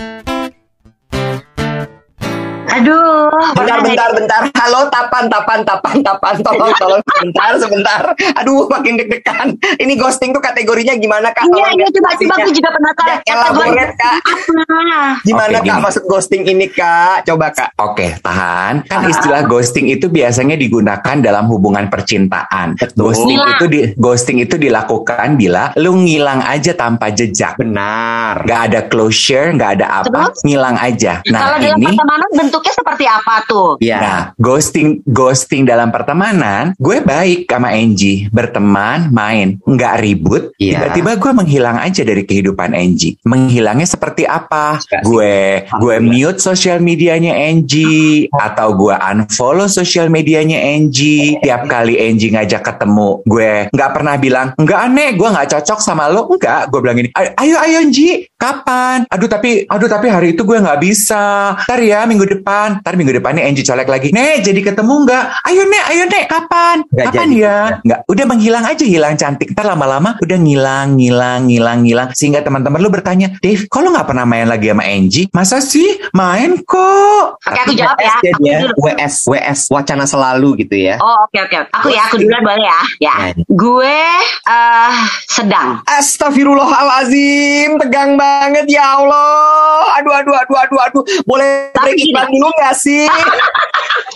Aduh. 2.68 3.32
Bentar, 3.56 3.80
bentar, 3.80 4.10
bentar. 4.12 4.42
Halo, 4.60 4.92
tapan, 4.92 5.32
tapan, 5.32 5.60
tapan, 5.64 5.96
tapan. 6.04 6.36
Tolong, 6.48 6.74
tolong, 6.76 7.02
sebentar, 7.04 7.50
sebentar. 7.56 8.02
Aduh, 8.40 8.68
makin 8.68 9.00
deg-degan. 9.00 9.56
Ini 9.80 9.94
ghosting 9.96 10.32
tuh 10.32 10.44
kategorinya 10.44 10.96
gimana, 10.96 11.32
Kak? 11.32 11.48
Iya, 11.48 11.68
iya, 11.76 11.88
coba, 11.92 12.10
coba 12.16 12.34
aku 12.44 12.52
juga 12.52 12.70
penasaran. 12.72 13.18
Ya, 13.24 13.34
elaborate, 13.36 13.94
Kak. 13.96 14.16
Apa? 14.18 14.92
Gimana, 15.28 15.58
Kak, 15.60 15.66
gini. 15.66 15.80
maksud 15.82 16.04
ghosting 16.06 16.44
ini, 16.46 16.68
Kak? 16.68 17.24
Coba, 17.24 17.52
Kak. 17.52 17.70
Oke, 17.80 18.16
tahan. 18.20 18.84
Kan 18.86 19.08
istilah 19.08 19.44
ghosting 19.46 19.88
itu 19.88 20.08
biasanya 20.08 20.56
digunakan 20.56 21.16
dalam 21.20 21.48
hubungan 21.48 21.88
percintaan. 21.88 22.76
Betul. 22.78 23.12
Ghosting 23.12 23.38
Ngilang. 23.38 23.56
itu 23.56 23.66
di 23.68 23.80
ghosting 23.96 24.38
itu 24.40 24.56
dilakukan 24.56 25.36
bila 25.36 25.72
lu 25.76 25.96
ngilang 26.04 26.44
aja 26.44 26.76
tanpa 26.76 27.12
jejak. 27.12 27.56
Benar. 27.58 28.44
Nggak 28.44 28.62
ada 28.72 28.80
closure, 28.88 29.52
nggak 29.56 29.72
ada 29.82 29.88
apa, 30.04 30.32
Terus? 30.32 30.40
ngilang 30.44 30.76
aja. 30.78 31.14
Kalau 31.24 31.36
Nah, 31.38 31.60
dalam 31.60 31.78
ini 31.80 31.86
pertemanan 31.94 32.30
bentuknya 32.58 32.74
seperti 32.74 33.06
apa 33.06 33.36
tuh? 33.46 33.70
Iya. 33.78 33.98
Nah, 34.02 34.22
ghosting 34.42 35.06
ghosting 35.06 35.64
dalam 35.70 35.94
pertemanan, 35.94 36.74
gue 36.82 36.98
baik 37.06 37.46
sama 37.46 37.70
Angie, 37.70 38.26
berteman, 38.34 39.14
main, 39.14 39.62
nggak 39.62 39.96
ribut. 40.02 40.50
Iya. 40.58 40.90
Tiba-tiba 40.90 41.22
gue 41.22 41.32
menghilang 41.38 41.78
aja 41.78 42.02
dari 42.02 42.26
kehidupan 42.26 42.74
Angie. 42.74 43.22
Menghilangnya 43.22 43.86
seperti 43.86 44.26
apa? 44.26 44.82
Gue 45.06 45.70
gue 45.70 45.96
mute 46.02 46.42
sosial 46.42 46.82
medianya 46.82 47.38
Angie 47.38 48.26
atau 48.34 48.74
gue 48.74 48.96
unfollow 48.98 49.70
sosial 49.70 50.10
medianya 50.10 50.58
Angie. 50.58 51.38
Tiap 51.46 51.70
kali 51.70 52.02
Angie 52.02 52.34
ngajak 52.34 52.66
ketemu, 52.66 53.22
gue 53.30 53.70
nggak 53.70 53.92
pernah 53.94 54.16
bilang 54.18 54.48
nggak 54.58 54.80
aneh, 54.82 55.10
gue 55.14 55.28
nggak 55.30 55.50
cocok 55.54 55.80
sama 55.80 56.10
lo. 56.10 56.26
Enggak, 56.28 56.74
gue 56.74 56.80
bilang 56.82 56.98
gini, 56.98 57.10
"Ayo, 57.14 57.30
ayo 57.38 57.56
ayo 57.62 57.76
Angie, 57.86 58.26
kapan? 58.38 59.10
Aduh 59.10 59.26
tapi 59.26 59.66
aduh 59.66 59.90
tapi 59.90 60.08
hari 60.14 60.38
itu 60.38 60.46
gue 60.46 60.58
nggak 60.62 60.80
bisa. 60.80 61.58
Ntar 61.66 61.82
ya 61.82 62.06
minggu 62.06 62.24
depan. 62.24 62.86
Ntar 62.86 62.94
minggu 62.94 63.18
depan 63.18 63.34
nih 63.34 63.50
Angie 63.50 63.66
colek 63.66 63.90
lagi. 63.90 64.14
Nek 64.14 64.46
jadi 64.46 64.62
ketemu 64.62 64.94
nggak? 65.10 65.24
Ayo 65.50 65.66
nek, 65.66 65.84
ayo 65.90 66.04
nek, 66.06 66.26
kapan? 66.30 66.78
Nggak 66.94 67.06
kapan 67.10 67.28
jadi. 67.34 67.42
ya? 67.42 67.60
Nggak, 67.82 68.00
udah 68.06 68.26
menghilang 68.30 68.66
aja, 68.70 68.86
hilang 68.86 69.16
cantik. 69.18 69.50
Ntar 69.58 69.66
lama-lama 69.66 70.16
udah 70.22 70.38
ngilang, 70.38 70.88
ngilang, 70.96 71.50
ngilang, 71.50 71.80
ngilang. 71.84 72.08
Sehingga 72.14 72.46
teman-teman 72.46 72.78
lu 72.78 72.94
bertanya, 72.94 73.34
Dave, 73.42 73.66
kok 73.66 73.82
lu 73.82 73.90
nggak 73.90 74.08
pernah 74.14 74.26
main 74.30 74.46
lagi 74.46 74.70
sama 74.70 74.86
Angie? 74.86 75.26
Masa 75.34 75.58
sih? 75.58 75.98
Main 76.14 76.62
kok. 76.62 77.42
Oke, 77.42 77.60
aku 77.66 77.74
jawab 77.74 77.98
ya. 77.98 78.14
Aku 78.22 78.42
dia. 78.46 78.58
dulu. 78.62 78.74
WS, 78.86 79.16
WS, 79.26 79.60
wacana 79.74 80.06
selalu 80.06 80.62
gitu 80.62 80.78
ya. 80.78 81.02
Oh 81.02 81.26
oke 81.26 81.38
oke. 81.42 81.58
Aku 81.82 81.90
ya, 81.90 82.06
aku 82.06 82.22
duluan 82.22 82.46
boleh 82.46 82.62
ya. 82.62 82.80
Ya. 83.02 83.16
Ya. 83.34 83.34
Gue 83.50 83.98
eh 84.46 84.98
sedang. 85.26 85.82
Astagfirullahalazim, 85.90 87.82
tegang 87.82 88.14
banget 88.14 88.27
ya 88.68 88.86
Allah. 89.00 89.98
Aduh, 90.02 90.14
aduh, 90.14 90.36
aduh, 90.36 90.58
aduh, 90.58 90.80
aduh. 90.80 91.04
Boleh 91.24 91.72
Tapi 91.74 91.94
break 91.94 91.98
gini. 92.00 92.12
iklan 92.12 92.28
dulu 92.32 92.48
nggak 92.54 92.76
sih? 92.76 93.04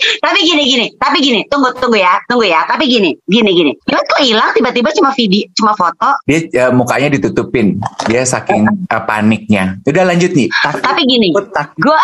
Tapi 0.02 0.38
gini 0.42 0.62
gini, 0.66 0.86
tapi 0.98 1.22
gini, 1.22 1.46
tunggu 1.46 1.70
tunggu 1.78 1.94
ya, 1.94 2.18
tunggu 2.26 2.42
ya. 2.42 2.66
Tapi 2.66 2.90
gini, 2.90 3.14
gini 3.22 3.50
gini. 3.54 3.70
Lo 3.86 4.02
kok 4.02 4.18
hilang 4.18 4.50
tiba-tiba 4.50 4.90
cuma 4.98 5.14
video, 5.14 5.46
cuma 5.54 5.78
foto. 5.78 6.18
Dia 6.26 6.42
eh, 6.50 6.70
mukanya 6.74 7.06
ditutupin. 7.06 7.78
Dia 8.10 8.26
saking 8.26 8.66
eh, 8.66 9.02
paniknya. 9.06 9.78
Udah 9.86 10.02
lanjut 10.02 10.34
nih. 10.34 10.50
Tapi 10.82 11.06
gini, 11.06 11.30
Tak- 11.54 11.78
gue 11.78 11.98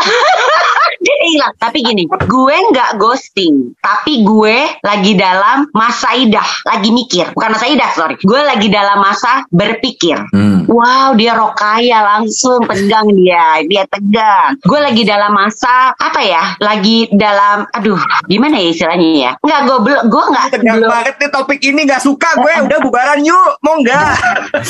dia 1.04 1.16
hilang. 1.28 1.52
Tapi 1.56 1.78
gini, 1.84 2.04
gue 2.08 2.56
nggak 2.72 2.90
ghosting, 2.96 3.76
tapi 3.80 4.24
gue 4.24 4.56
lagi 4.82 5.12
dalam 5.14 5.68
masa 5.72 6.14
idah, 6.14 6.46
lagi 6.64 6.90
mikir. 6.90 7.32
Bukan 7.34 7.50
masa 7.52 7.66
idah, 7.68 7.90
sorry. 7.94 8.16
Gue 8.22 8.40
lagi 8.42 8.68
dalam 8.68 8.98
masa 9.00 9.44
berpikir. 9.52 10.18
Hmm. 10.32 10.64
Wow, 10.68 11.16
dia 11.16 11.32
rokaya 11.34 11.98
langsung 12.04 12.64
tegang 12.68 13.08
dia, 13.16 13.60
dia 13.64 13.84
tegang. 13.88 14.56
Gue 14.62 14.80
lagi 14.80 15.02
dalam 15.02 15.32
masa 15.32 15.92
apa 15.96 16.20
ya? 16.22 16.56
Lagi 16.62 17.08
dalam, 17.10 17.66
aduh, 17.72 17.98
gimana 18.28 18.60
ya 18.60 18.68
istilahnya 18.70 19.10
ya? 19.16 19.32
Nggak, 19.42 19.60
gue 19.66 19.78
belum, 19.84 20.02
gue 20.08 20.24
nggak 20.28 20.46
Tegang 20.48 20.76
belum. 20.80 20.90
banget 20.90 21.14
nih 21.18 21.30
topik 21.32 21.60
ini 21.64 21.80
nggak 21.88 22.02
suka 22.02 22.30
gue. 22.38 22.52
Udah 22.68 22.78
bubaran 22.80 23.20
yuk, 23.26 23.50
mau 23.64 23.76
nggak? 23.80 24.12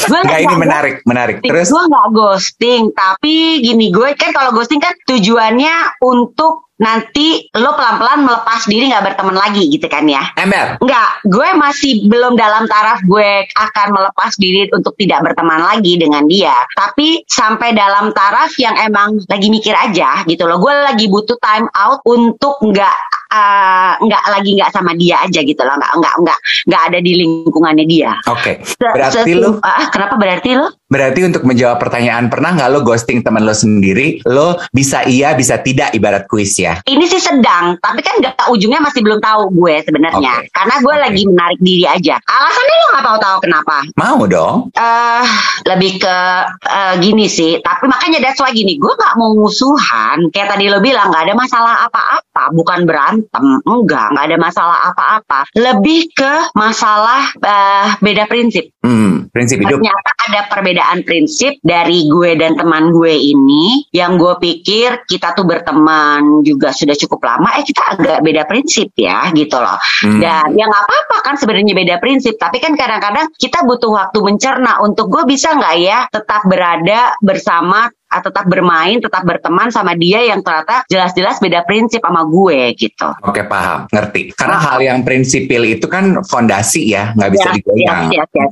Gue 0.08 0.18
Enggak 0.24 0.40
ini 0.42 0.54
menarik, 0.56 0.96
menarik. 1.04 1.36
Terus 1.44 1.68
gue 1.68 1.84
nggak 1.84 2.08
ghosting, 2.14 2.82
tapi 2.96 3.60
gini 3.60 3.92
gue 3.92 4.08
kan 4.16 4.32
kalau 4.32 4.50
ghosting 4.56 4.80
kan 4.80 4.94
tujuannya 5.04 6.00
untuk 6.00 6.47
nanti 6.78 7.50
lo 7.58 7.74
pelan-pelan 7.74 8.22
melepas 8.22 8.70
diri 8.70 8.86
nggak 8.86 9.04
berteman 9.12 9.34
lagi 9.34 9.66
gitu 9.66 9.90
kan 9.90 10.06
ya? 10.06 10.22
Ember. 10.38 10.78
Enggak, 10.78 11.10
gue 11.26 11.48
masih 11.58 12.06
belum 12.06 12.38
dalam 12.38 12.70
taraf 12.70 13.02
gue 13.02 13.50
akan 13.50 13.88
melepas 13.90 14.38
diri 14.38 14.70
untuk 14.70 14.94
tidak 14.94 15.26
berteman 15.26 15.58
lagi 15.58 15.98
dengan 15.98 16.22
dia. 16.30 16.54
Tapi 16.70 17.26
sampai 17.26 17.74
dalam 17.74 18.14
taraf 18.14 18.54
yang 18.62 18.78
emang 18.78 19.18
lagi 19.26 19.50
mikir 19.50 19.74
aja 19.74 20.22
gitu 20.24 20.46
loh. 20.46 20.62
Gue 20.62 20.70
lagi 20.70 21.10
butuh 21.10 21.34
time 21.42 21.66
out 21.74 21.98
untuk 22.06 22.62
nggak 22.62 22.96
eh, 23.34 23.92
nggak 23.98 24.24
lagi 24.30 24.50
nggak 24.54 24.70
sama 24.70 24.94
dia 24.94 25.18
aja 25.26 25.42
gitu 25.42 25.58
loh. 25.66 25.74
Nggak 25.74 25.92
nggak 25.98 26.14
nggak 26.22 26.38
nggak 26.70 26.82
ada 26.94 26.98
di 27.02 27.12
lingkungannya 27.18 27.84
dia. 27.90 28.14
Oke. 28.30 28.62
Se- 28.62 28.78
Berarti 28.78 29.34
lu 29.34 29.58
ah, 29.66 29.90
kenapa 29.90 30.14
berarti 30.14 30.54
lo? 30.54 30.70
Berarti 30.88 31.20
untuk 31.20 31.44
menjawab 31.44 31.76
pertanyaan 31.76 32.32
pernah 32.32 32.56
nggak 32.56 32.68
lo 32.72 32.80
ghosting 32.80 33.20
teman 33.20 33.44
lo 33.44 33.52
sendiri? 33.52 34.24
Lo 34.24 34.56
bisa 34.72 35.04
iya, 35.04 35.36
bisa 35.36 35.60
tidak 35.60 35.92
ibarat 35.92 36.24
kuis 36.24 36.56
ya. 36.56 36.80
Ini 36.82 37.04
sih 37.04 37.20
sedang, 37.20 37.76
tapi 37.78 38.00
kan 38.00 38.16
nggak 38.18 38.48
ujungnya 38.48 38.80
masih 38.80 39.04
belum 39.04 39.20
tahu 39.20 39.52
gue 39.52 39.84
sebenarnya. 39.84 40.34
Oke. 40.42 40.48
Karena 40.48 40.74
gue 40.80 40.94
Oke. 40.96 41.02
lagi 41.04 41.22
menarik 41.28 41.60
diri 41.60 41.84
aja. 41.84 42.16
Alasannya 42.24 42.74
lo 42.74 42.86
nggak 42.88 43.04
tahu 43.04 43.18
tahu 43.20 43.36
kenapa? 43.44 43.76
Mau 43.94 44.24
dong. 44.24 44.56
eh 44.74 45.24
lebih 45.68 46.00
ke 46.00 46.16
eh, 46.64 46.94
gini 46.98 47.28
sih 47.28 47.60
tapi 47.60 47.84
makanya 47.84 48.22
that's 48.22 48.40
why 48.40 48.48
gini 48.48 48.80
gue 48.80 48.88
nggak 48.88 49.14
mau 49.18 49.36
musuhan 49.36 50.32
kayak 50.32 50.54
tadi 50.54 50.70
lo 50.70 50.80
bilang 50.80 51.12
nggak 51.12 51.28
ada 51.28 51.34
masalah 51.36 51.74
apa-apa 51.84 52.48
bukan 52.54 52.88
berantem 52.88 53.44
enggak 53.66 54.06
nggak 54.14 54.24
ada 54.32 54.36
masalah 54.38 54.78
apa-apa 54.88 55.50
lebih 55.52 56.08
ke 56.14 56.32
masalah 56.54 57.28
eh, 57.36 57.86
beda 58.00 58.24
prinsip 58.24 58.70
Hmm, 58.78 59.28
prinsip 59.28 59.60
hidup. 59.60 59.82
ternyata 59.82 60.10
ada 60.30 60.40
perbedaan 60.48 60.77
prinsip 61.02 61.56
dari 61.62 62.06
gue 62.10 62.36
dan 62.36 62.54
teman 62.58 62.90
gue 62.92 63.12
ini 63.12 63.86
yang 63.94 64.16
gue 64.16 64.34
pikir 64.38 65.06
kita 65.08 65.32
tuh 65.32 65.46
berteman 65.46 66.42
juga 66.44 66.74
sudah 66.74 66.94
cukup 66.94 67.20
lama 67.24 67.48
eh 67.56 67.64
kita 67.64 67.82
agak 67.96 68.18
beda 68.20 68.42
prinsip 68.44 68.92
ya 68.94 69.30
gitu 69.32 69.56
loh 69.58 69.78
Hmm. 69.98 70.22
dan 70.22 70.54
ya 70.54 70.68
nggak 70.68 70.84
apa-apa 70.84 71.16
kan 71.26 71.34
sebenarnya 71.34 71.74
beda 71.74 71.96
prinsip 71.98 72.38
tapi 72.38 72.62
kan 72.62 72.78
kadang-kadang 72.78 73.26
kita 73.34 73.66
butuh 73.66 73.90
waktu 73.90 74.18
mencerna 74.22 74.78
untuk 74.84 75.10
gue 75.10 75.26
bisa 75.26 75.54
nggak 75.58 75.76
ya 75.80 75.98
tetap 76.12 76.46
berada 76.46 77.18
bersama 77.18 77.90
tetap 78.10 78.44
bermain 78.44 78.98
tetap 78.98 79.22
berteman 79.22 79.68
sama 79.68 79.92
dia 79.92 80.24
yang 80.24 80.40
ternyata 80.40 80.82
jelas-jelas 80.86 81.38
beda 81.38 81.62
prinsip 81.62 82.00
sama 82.00 82.24
gue 82.24 82.72
gitu 82.74 83.08
Oke 83.20 83.44
paham, 83.44 83.84
ngerti. 83.88 84.32
Karena 84.32 84.56
hal 84.58 84.78
yang 84.80 84.98
prinsipil 85.02 85.64
itu 85.66 85.84
kan 85.84 86.20
fondasi 86.22 86.88
ya, 86.88 87.12
nggak 87.12 87.30
bisa 87.30 87.44
Ya, 87.44 87.54
digoyang. 87.54 88.02
ya, 88.08 88.24
ya, 88.26 88.44
ya. 88.44 88.46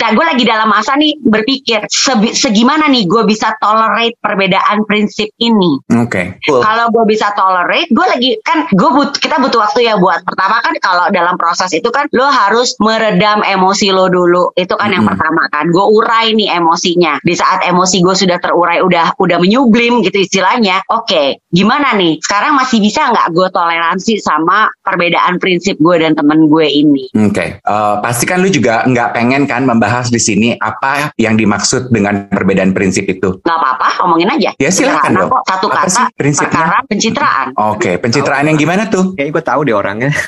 Nah, 0.00 0.10
gue 0.10 0.24
lagi 0.24 0.44
dalam 0.44 0.64
masa 0.66 0.96
nih 0.96 1.12
berpikir 1.20 1.84
sebi- 1.86 2.32
segimana 2.32 2.88
nih 2.88 3.04
gue 3.04 3.20
bisa 3.22 3.52
tolerate 3.54 4.16
perbedaan 4.16 4.80
prinsip 4.82 5.28
ini. 5.36 5.76
Oke, 5.94 6.40
cool. 6.42 6.58
Kalau 6.58 6.88
gue 6.88 7.04
bisa 7.06 7.28
tolerate, 7.30 7.84
gue 7.86 8.06
lagi 8.08 8.30
kan 8.40 8.64
gue 8.66 8.90
but 8.90 9.12
kita 9.14 9.36
butuh 9.36 9.60
waktu 9.60 9.84
ya 9.84 9.94
buat 9.94 10.24
pertama 10.24 10.56
kan 10.58 10.72
kalau 10.78 11.10
dalam 11.10 11.36
proses 11.36 11.68
itu 11.70 11.84
kan 11.88 12.08
lo 12.10 12.24
harus 12.24 12.80
meredam 12.80 13.44
emosi 13.44 13.90
lo 13.90 14.08
dulu. 14.08 14.54
Itu 14.54 14.72
kan 14.74 14.88
yang 14.88 15.04
Mm-mm. 15.04 15.12
pertama 15.14 15.42
kan. 15.48 15.68
Gue 15.68 15.84
urai 15.84 16.32
nih 16.32 16.48
emosinya. 16.54 17.20
Di 17.20 17.34
saat 17.34 17.60
emosi 17.62 18.00
gue 18.00 18.14
sudah 18.16 18.38
terurai, 18.38 18.80
udah 18.80 18.99
udah 19.00 19.16
udah 19.16 19.38
menyublim 19.40 20.04
gitu 20.04 20.20
istilahnya. 20.20 20.84
Oke, 20.90 21.40
gimana 21.48 21.96
nih? 21.96 22.20
Sekarang 22.20 22.52
masih 22.52 22.76
bisa 22.78 23.08
nggak 23.08 23.32
gue 23.32 23.48
toleransi 23.48 24.20
sama 24.20 24.68
perbedaan 24.82 25.40
prinsip 25.40 25.80
gue 25.80 25.96
dan 25.96 26.12
temen 26.12 26.50
gue 26.52 26.66
ini? 26.68 27.08
Oke, 27.16 27.56
Eh, 27.60 27.94
pasti 28.02 28.26
kan 28.26 28.42
lu 28.42 28.50
juga 28.50 28.84
nggak 28.84 29.14
pengen 29.14 29.46
kan 29.46 29.64
membahas 29.64 30.10
di 30.10 30.18
sini 30.18 30.52
apa 30.54 31.14
yang 31.16 31.38
dimaksud 31.38 31.88
dengan 31.88 32.28
perbedaan 32.28 32.74
prinsip 32.74 33.06
itu. 33.06 33.40
Nggak 33.40 33.56
apa-apa, 33.56 33.88
omongin 34.04 34.28
aja. 34.28 34.50
Ya, 34.58 34.68
silakan 34.68 35.16
dong. 35.16 35.30
kok. 35.30 35.42
Satu 35.46 35.66
Apa 35.70 35.86
kata, 35.86 35.88
sih 35.88 36.04
prinsipnya? 36.12 36.50
perkara 36.52 36.78
pencitraan. 36.84 37.46
Oke, 37.56 37.96
pencitraan 37.96 38.44
yang 38.44 38.58
gimana 38.58 38.90
tuh? 38.90 39.14
Kayaknya 39.14 39.32
gue 39.32 39.44
tahu 39.46 39.60
deh 39.64 39.76
orangnya. 39.76 40.10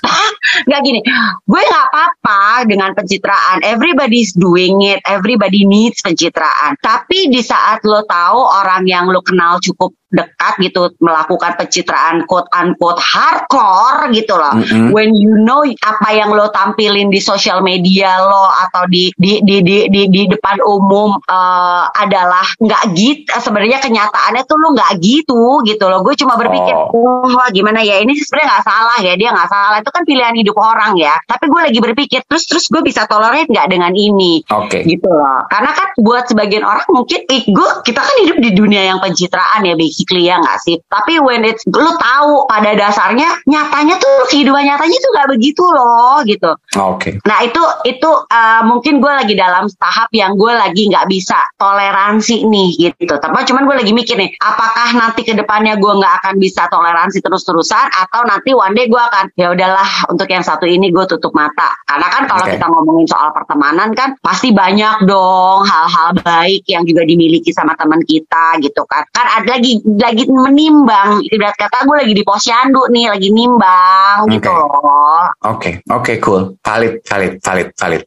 Nggak 0.63 0.81
gini, 0.85 1.01
gue 1.43 1.63
nggak 1.65 1.87
apa-apa 1.89 2.69
dengan 2.69 2.93
pencitraan. 2.93 3.65
Everybody's 3.65 4.37
doing 4.37 4.85
it, 4.85 5.01
everybody 5.03 5.65
needs 5.65 6.05
pencitraan. 6.05 6.77
Tapi 6.79 7.33
di 7.33 7.41
saat 7.41 7.81
lo 7.83 8.05
tahu 8.05 8.41
orang 8.63 8.87
yang 8.87 9.11
lo 9.11 9.19
kenal 9.27 9.59
cukup 9.59 9.99
dekat 10.13 10.55
gitu 10.61 10.93
melakukan 11.01 11.57
pencitraan 11.57 12.29
quote 12.29 12.47
unquote 12.53 13.01
hardcore 13.01 14.13
gitu 14.13 14.37
loh. 14.37 14.55
Mm-mm. 14.61 14.93
When 14.93 15.17
you 15.17 15.41
know 15.41 15.65
apa 15.65 16.09
yang 16.13 16.31
lo 16.37 16.53
tampilin 16.53 17.09
di 17.09 17.19
sosial 17.19 17.65
media 17.65 18.21
lo 18.21 18.53
atau 18.69 18.85
di 18.87 19.09
di 19.17 19.41
di 19.41 19.65
di 19.65 19.89
di, 19.89 20.03
di 20.13 20.23
depan 20.29 20.61
umum 20.61 21.17
eh, 21.17 21.85
adalah 21.89 22.45
nggak 22.61 22.83
gitu. 22.93 23.33
Sebenarnya 23.33 23.81
kenyataannya 23.81 24.43
tuh 24.45 24.57
lo 24.61 24.69
nggak 24.77 24.93
gitu 25.01 25.65
gitu 25.65 25.85
loh. 25.89 26.05
Gue 26.05 26.15
cuma 26.15 26.37
berpikir, 26.37 26.75
Oh. 26.93 27.25
wah 27.25 27.49
gimana 27.49 27.81
ya 27.81 28.03
ini 28.05 28.13
sebenarnya 28.19 28.49
nggak 28.53 28.67
salah 28.67 28.99
ya 29.01 29.13
dia 29.17 29.29
nggak 29.33 29.49
salah 29.49 29.79
itu 29.81 29.91
kan 29.91 30.03
pilihan 30.05 30.35
hidup 30.37 30.57
orang 30.61 30.93
ya. 31.01 31.15
Tapi 31.25 31.49
gue 31.49 31.61
lagi 31.73 31.79
berpikir 31.81 32.21
terus 32.29 32.45
terus 32.45 32.69
gue 32.69 32.85
bisa 32.85 33.09
tolerate 33.09 33.49
nggak 33.49 33.69
dengan 33.71 33.93
ini 33.97 34.45
Oke. 34.53 34.85
gitu 34.85 35.09
loh. 35.09 35.49
Karena 35.49 35.73
kan 35.73 35.89
buat 35.97 36.29
sebagian 36.29 36.67
orang 36.67 36.85
mungkin 36.93 37.25
eh, 37.25 37.43
gue 37.49 37.69
kita 37.87 38.01
kan 38.03 38.17
hidup 38.27 38.39
di 38.43 38.51
dunia 38.53 38.83
yang 38.93 38.99
pencitraan 39.01 39.65
ya 39.65 39.75
basically 40.03 40.27
ya 40.27 40.43
nggak 40.43 40.59
sih. 40.67 40.83
Tapi 40.91 41.23
when 41.23 41.47
it's 41.47 41.63
lu 41.71 41.95
tahu 42.03 42.43
pada 42.51 42.75
dasarnya 42.75 43.39
nyatanya 43.47 44.03
tuh 44.03 44.27
kehidupan 44.35 44.67
nyatanya 44.67 44.99
tuh 44.99 45.11
nggak 45.15 45.29
begitu 45.39 45.63
loh 45.63 46.19
gitu. 46.27 46.51
Oke. 46.83 47.23
Nah 47.23 47.39
itu 47.47 47.63
itu 47.87 48.11
uh, 48.11 48.67
mungkin 48.67 48.99
gue 48.99 49.13
lagi 49.15 49.39
dalam 49.39 49.71
tahap 49.79 50.11
yang 50.11 50.35
gue 50.35 50.51
lagi 50.51 50.91
nggak 50.91 51.07
bisa 51.07 51.39
toleransi 51.55 52.43
nih 52.51 52.91
gitu. 52.91 53.15
Tapi 53.15 53.47
cuman 53.47 53.63
gue 53.71 53.77
lagi 53.79 53.93
mikir 53.95 54.19
nih, 54.19 54.35
apakah 54.43 54.91
nanti 54.99 55.23
ke 55.23 55.39
depannya 55.39 55.79
gue 55.79 55.93
nggak 55.95 56.15
akan 56.27 56.35
bisa 56.43 56.67
toleransi 56.67 57.23
terus-terusan 57.23 57.87
atau 57.95 58.27
nanti 58.27 58.51
one 58.51 58.75
day 58.75 58.91
gue 58.91 58.99
akan 58.99 59.31
ya 59.39 59.55
udahlah 59.55 60.11
untuk 60.11 60.27
yang 60.27 60.43
satu 60.43 60.67
ini 60.67 60.91
gue 60.91 61.05
tutup 61.07 61.31
mata. 61.31 61.71
Karena 61.87 62.11
kan 62.11 62.23
kalau 62.27 62.51
Oke. 62.51 62.59
kita 62.59 62.67
ngomongin 62.67 63.07
soal 63.07 63.31
pertemanan 63.31 63.95
kan 63.95 64.19
pasti 64.19 64.51
banyak 64.51 65.07
dong 65.07 65.63
hal-hal 65.63 66.19
baik 66.27 66.67
yang 66.67 66.83
juga 66.83 67.07
dimiliki 67.07 67.55
sama 67.55 67.79
teman 67.79 68.03
kita 68.03 68.59
gitu 68.59 68.83
kan. 68.91 69.07
Kan 69.15 69.27
ada 69.29 69.53
lagi 69.53 69.85
lagi 69.99 70.25
menimbang. 70.29 71.25
Ibarat 71.27 71.57
kata 71.59 71.85
gue 71.85 71.97
lagi 72.05 72.15
di 72.17 72.25
posyandu 72.25 72.89
nih, 72.89 73.11
lagi 73.13 73.29
nimbang 73.33 74.29
gitu 74.31 74.49
Oke. 74.49 74.59
loh. 74.59 75.25
Oke. 75.45 75.71
Oke, 75.91 76.13
cool. 76.23 76.43
Valid, 76.63 77.03
valid, 77.05 77.33
valid, 77.43 77.69
valid. 77.77 78.03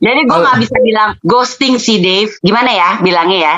Jadi 0.00 0.20
gue 0.26 0.38
nggak 0.38 0.58
bisa 0.60 0.76
bilang 0.80 1.10
ghosting 1.24 1.76
sih 1.80 2.00
Dave. 2.00 2.32
Gimana 2.40 2.70
ya 2.72 2.88
bilangnya 3.00 3.38
ya? 3.38 3.54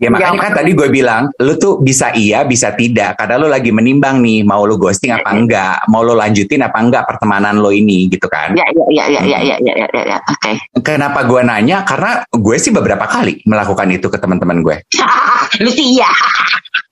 Ya 0.00 0.08
makanya 0.08 0.40
kan 0.40 0.52
tadi 0.64 0.72
gue 0.72 0.88
bilang, 0.88 1.28
lu 1.44 1.60
tuh 1.60 1.76
bisa 1.84 2.08
iya, 2.16 2.40
bisa 2.48 2.72
tidak. 2.72 3.20
Karena 3.20 3.36
lu 3.36 3.52
lagi 3.52 3.68
menimbang 3.68 4.24
nih, 4.24 4.48
mau 4.48 4.64
lu 4.64 4.80
ghosting 4.80 5.12
apa 5.12 5.28
enggak, 5.28 5.84
mau 5.92 6.00
lu 6.00 6.16
lanjutin 6.16 6.64
apa 6.64 6.80
enggak 6.80 7.04
pertemanan 7.04 7.60
lo 7.60 7.68
ini 7.68 8.08
gitu 8.08 8.24
kan. 8.24 8.56
Ya 8.56 8.64
ya 8.72 8.86
ya 8.88 9.04
ya 9.12 9.20
ya 9.20 9.38
ya 9.44 9.56
ya 9.60 9.74
ya, 9.76 9.86
ya, 9.92 10.02
ya. 10.16 10.18
Oke. 10.24 10.52
Kenapa 10.80 11.28
gue 11.28 11.44
nanya? 11.44 11.84
Karena 11.84 12.24
gue 12.32 12.56
sih 12.56 12.72
beberapa 12.72 13.04
kali 13.04 13.44
melakukan 13.44 13.92
itu 13.92 14.08
ke 14.08 14.16
teman-teman 14.16 14.64
gue. 14.64 14.76
Lu 15.62 15.68
sih 15.68 16.00
iya. 16.00 16.08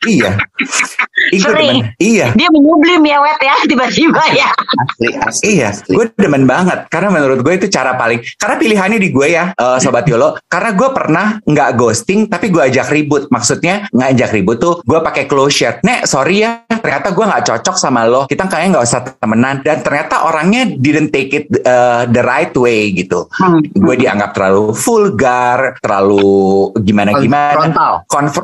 Iya. 0.07 0.31
Sering. 1.35 1.83
demen. 1.83 1.99
Iya. 1.99 2.27
Dia 2.39 2.49
menyublim 2.55 3.03
ya 3.03 3.19
wet 3.19 3.41
ya 3.43 3.57
tiba-tiba 3.67 4.23
ya. 4.31 4.49
Asli, 4.55 5.09
asli, 5.19 5.43
Iya, 5.59 5.71
gue 5.75 6.05
demen 6.15 6.47
banget 6.47 6.87
karena 6.87 7.11
menurut 7.11 7.43
gue 7.43 7.55
itu 7.59 7.67
cara 7.67 7.99
paling 7.99 8.23
karena 8.39 8.57
pilihannya 8.63 8.99
di 9.03 9.11
gue 9.11 9.27
ya, 9.27 9.51
eh, 9.59 9.79
sobat 9.83 10.07
Yolo. 10.07 10.39
Karena 10.47 10.71
gue 10.79 10.89
pernah 10.95 11.27
nggak 11.43 11.71
ghosting, 11.75 12.31
tapi 12.31 12.55
gue 12.55 12.63
ajak 12.63 12.87
ribut. 12.99 13.31
Maksudnya 13.31 13.87
ngajak 13.95 14.31
ribut 14.35 14.59
tuh 14.59 14.75
gue 14.83 14.99
pakai 14.99 15.31
closure. 15.31 15.79
Nek, 15.87 16.11
sorry 16.11 16.43
ya, 16.43 16.67
ternyata 16.67 17.15
gue 17.15 17.25
nggak 17.25 17.45
cocok 17.47 17.77
sama 17.79 18.05
lo. 18.05 18.27
Kita 18.27 18.51
kayaknya 18.51 18.79
nggak 18.79 18.87
usah 18.87 19.01
temenan. 19.23 19.57
Dan 19.63 19.79
ternyata 19.87 20.27
orangnya 20.27 20.67
didn't 20.67 21.15
take 21.15 21.31
it 21.33 21.47
eh, 21.63 22.03
the 22.11 22.23
right 22.27 22.53
way 22.59 22.91
gitu. 22.93 23.31
Hmm. 23.39 23.63
Gue 23.63 23.95
dianggap 23.95 24.35
terlalu 24.35 24.75
vulgar, 24.75 25.79
terlalu 25.79 26.75
gimana 26.83 27.15
gimana. 27.17 27.55
Frontal. 27.55 27.93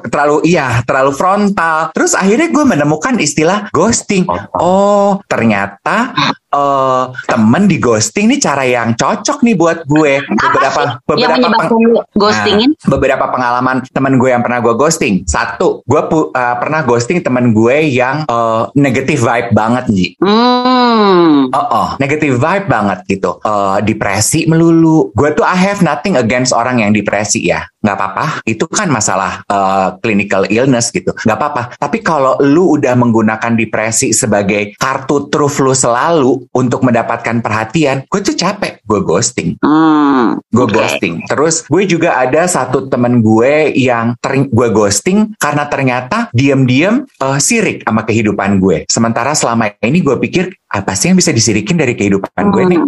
Terlalu 0.09 0.37
iya 0.45 0.85
terlalu 0.85 1.11
frontal 1.17 1.90
terus 1.97 2.12
akhirnya 2.12 2.53
gue 2.53 2.64
menemukan 2.64 3.17
istilah 3.17 3.73
ghosting 3.73 4.29
oh 4.61 5.19
ternyata 5.27 6.12
eh 6.55 7.05
temen 7.27 7.67
di 7.67 7.77
ghosting 7.77 8.31
ini 8.31 8.38
cara 8.38 8.62
yang 8.62 8.95
cocok 8.95 9.43
nih 9.43 9.55
buat 9.59 9.79
gue 9.85 10.23
beberapa 10.23 10.81
Apa 10.97 11.12
sih 11.12 11.21
yang 11.21 11.37
beberapa 11.37 11.67
peng- 11.67 12.07
ghostingin? 12.14 12.71
Nah, 12.73 12.88
beberapa 12.95 13.27
pengalaman 13.29 13.77
temen 13.90 14.14
gue 14.17 14.31
yang 14.31 14.40
pernah 14.40 14.62
gue 14.62 14.75
ghosting 14.79 15.27
satu 15.27 15.83
gue 15.85 16.01
eh, 16.31 16.57
pernah 16.57 16.81
ghosting 16.87 17.19
temen 17.21 17.51
gue 17.51 17.77
yang 17.90 18.23
eh, 18.25 18.62
negative 18.79 19.21
vibe 19.21 19.51
banget 19.51 19.85
Ji 19.90 20.07
Hmm. 20.23 21.51
Oh, 21.51 21.67
oh, 21.75 21.88
negative 21.99 22.38
vibe 22.38 22.67
banget 22.71 23.03
gitu. 23.09 23.43
Eh, 23.43 23.79
depresi 23.83 24.47
melulu. 24.47 25.11
Gue 25.12 25.35
tuh 25.35 25.43
I 25.43 25.57
have 25.59 25.83
nothing 25.83 26.14
against 26.14 26.55
orang 26.55 26.81
yang 26.81 26.95
depresi 26.95 27.43
ya. 27.45 27.67
Nggak 27.83 27.97
apa-apa. 27.99 28.27
Itu 28.47 28.71
kan 28.71 28.88
masalah 28.88 29.43
eh, 29.45 29.88
clinical 30.01 30.47
illness 30.49 30.95
gitu. 30.95 31.11
Nggak 31.27 31.38
apa-apa. 31.38 31.62
Tapi 31.77 31.99
kalau 32.01 32.38
lu 32.40 32.79
udah 32.79 32.95
menggunakan 32.95 33.53
depresi 33.59 34.14
sebagai 34.14 34.77
kartu 34.79 35.29
truf 35.29 35.59
lu 35.59 35.75
selalu 35.75 36.43
untuk 36.52 36.85
mendapatkan 36.85 37.40
perhatian, 37.40 38.04
gue 38.11 38.20
tuh 38.20 38.37
capek. 38.37 38.83
Gue 38.85 39.00
ghosting. 39.00 39.57
Hmm. 39.64 40.40
Gue 40.52 40.66
Oke. 40.68 40.76
ghosting. 40.76 41.24
Terus 41.24 41.64
gue 41.64 41.83
juga 41.88 42.20
ada 42.20 42.44
satu 42.44 42.87
temen 42.90 43.24
gue 43.24 43.72
yang 43.74 44.18
ter- 44.20 44.50
gue 44.50 44.68
ghosting 44.74 45.33
karena 45.40 45.64
ternyata 45.70 46.28
diam-diam 46.35 47.07
eh, 47.07 47.38
sirik 47.40 47.87
sama 47.87 48.04
kehidupan 48.04 48.61
gue. 48.61 48.85
Sementara 48.90 49.33
selama 49.33 49.72
ini 49.80 50.04
gue 50.04 50.16
pikir 50.20 50.44
apa 50.75 50.99
sih 50.99 51.15
yang 51.15 51.19
bisa 51.23 51.31
disirikin 51.31 51.79
dari 51.79 51.95
kehidupan 51.95 52.51
gue 52.51 52.65
nih? 52.75 52.81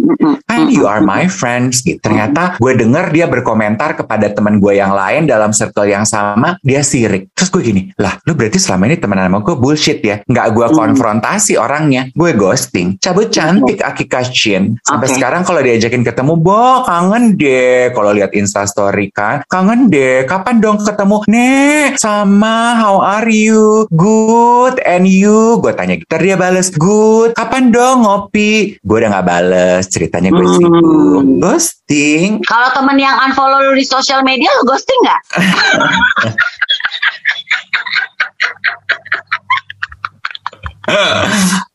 Kan 0.43 0.67
you 0.67 0.83
are 0.83 0.99
my 0.99 1.31
friends 1.31 1.79
gitu. 1.87 2.03
Ternyata 2.03 2.59
gue 2.59 2.73
denger 2.75 3.15
dia 3.15 3.31
berkomentar 3.31 3.95
kepada 3.95 4.27
teman 4.27 4.59
gue 4.59 4.75
yang 4.75 4.91
lain 4.91 5.23
dalam 5.23 5.55
circle 5.55 5.87
yang 5.87 6.03
sama, 6.03 6.59
dia 6.59 6.83
sirik. 6.83 7.31
Terus 7.31 7.47
gue 7.47 7.63
gini, 7.63 7.81
lah 7.95 8.19
lu 8.27 8.35
berarti 8.35 8.59
selama 8.59 8.91
ini 8.91 8.99
temenan 8.99 9.31
sama 9.31 9.39
gue 9.39 9.55
bullshit 9.55 10.03
ya. 10.03 10.19
Nggak 10.27 10.47
gue 10.51 10.67
konfrontasi 10.75 11.55
orangnya, 11.55 12.11
gue 12.11 12.31
ghosting. 12.35 12.99
Cabut 12.99 13.31
cantik 13.31 13.79
Akika 13.79 14.27
Chin. 14.27 14.75
Sampai 14.83 15.07
Oke. 15.07 15.15
sekarang 15.15 15.47
kalau 15.47 15.63
diajakin 15.63 16.03
ketemu, 16.03 16.35
bo 16.35 16.83
kangen 16.83 17.39
deh. 17.39 17.95
Kalau 17.95 18.11
lihat 18.11 18.35
Insta 18.35 18.67
story 18.67 19.15
kan, 19.15 19.47
kangen 19.47 19.87
deh. 19.87 20.27
Kapan 20.27 20.59
dong 20.59 20.83
ketemu? 20.83 21.23
Nek, 21.31 21.95
sama 21.95 22.75
how 22.75 22.99
are 22.99 23.31
you? 23.31 23.87
Good 23.95 24.83
and 24.83 25.07
you? 25.07 25.63
Gue 25.63 25.71
tanya 25.71 25.95
gitu. 25.95 26.11
Dia 26.11 26.35
bales, 26.35 26.67
good. 26.75 27.31
Kapan 27.31 27.71
dong 27.71 27.76
ngopi? 27.97 28.79
Gue 28.81 28.97
udah 29.01 29.21
gak 29.21 29.27
bales. 29.27 29.83
Ceritanya 29.87 30.29
gue 30.33 30.45
Hmm. 30.45 30.55
sibuk. 30.57 31.21
Ghosting. 31.37 32.29
Kalau 32.45 32.69
temen 32.73 32.97
yang 32.97 33.15
unfollow 33.21 33.61
lu 33.67 33.73
di 33.73 33.85
sosial 33.85 34.21
media 34.21 34.49
lu 34.57 34.63
ghosting 34.65 34.99
nggak? 35.05 35.21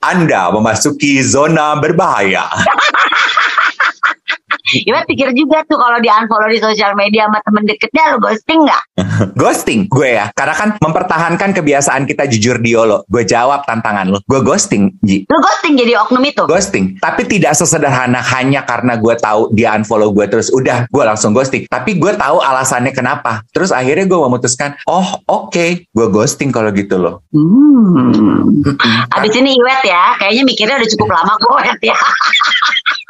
Anda 0.03 0.49
memasuki 0.51 1.21
zona 1.21 1.77
berbahaya. 1.77 2.49
Ya 4.89 5.05
pikir 5.05 5.35
juga 5.37 5.65
tuh 5.69 5.77
kalau 5.77 5.99
di 6.01 6.09
unfollow 6.09 6.49
di 6.49 6.61
sosial 6.61 6.97
media 6.97 7.29
sama 7.29 7.39
temen 7.45 7.63
deketnya 7.69 8.17
lu 8.17 8.19
ghosting 8.23 8.61
nggak? 8.65 8.83
ghosting 9.41 9.81
gue 9.91 10.09
ya. 10.17 10.33
Karena 10.33 10.55
kan 10.57 10.69
mempertahankan 10.81 11.51
kebiasaan 11.53 12.09
kita 12.09 12.25
jujur 12.31 12.57
di 12.63 12.73
YOLO. 12.73 13.05
Gue 13.11 13.27
jawab 13.29 13.69
tantangan 13.69 14.09
lo. 14.09 14.19
Gue 14.25 14.41
ghosting, 14.41 14.97
Ji. 15.05 15.29
Lu 15.29 15.39
ghosting 15.39 15.75
jadi 15.77 16.01
oknum 16.01 16.25
itu? 16.25 16.43
ghosting 16.49 16.97
tapi 17.01 17.25
tidak 17.25 17.57
sesederhana 17.57 18.21
hanya 18.21 18.63
karena 18.63 18.99
gue 19.01 19.15
tahu 19.17 19.51
dia 19.57 19.73
unfollow 19.73 20.13
gue 20.13 20.27
terus 20.29 20.53
udah 20.53 20.87
gue 20.87 21.05
langsung 21.05 21.33
ghosting 21.33 21.65
tapi 21.67 21.97
gue 21.97 22.13
tahu 22.15 22.39
alasannya 22.39 22.93
kenapa 22.93 23.43
terus 23.51 23.73
akhirnya 23.73 24.05
gue 24.05 24.19
memutuskan 24.19 24.77
oh 24.87 25.23
oke 25.27 25.87
gue 25.89 26.07
ghosting 26.13 26.53
kalau 26.53 26.71
gitu 26.75 26.99
loh 27.01 27.25
Hmm. 27.33 28.63
Abis 29.11 29.33
ini 29.37 29.59
Iwet 29.59 29.83
ya, 29.85 30.15
kayaknya 30.21 30.43
mikirnya 30.47 30.77
udah 30.79 30.91
cukup 30.95 31.09
lama 31.11 31.35
Iwet 31.35 31.81
ya. 31.83 31.97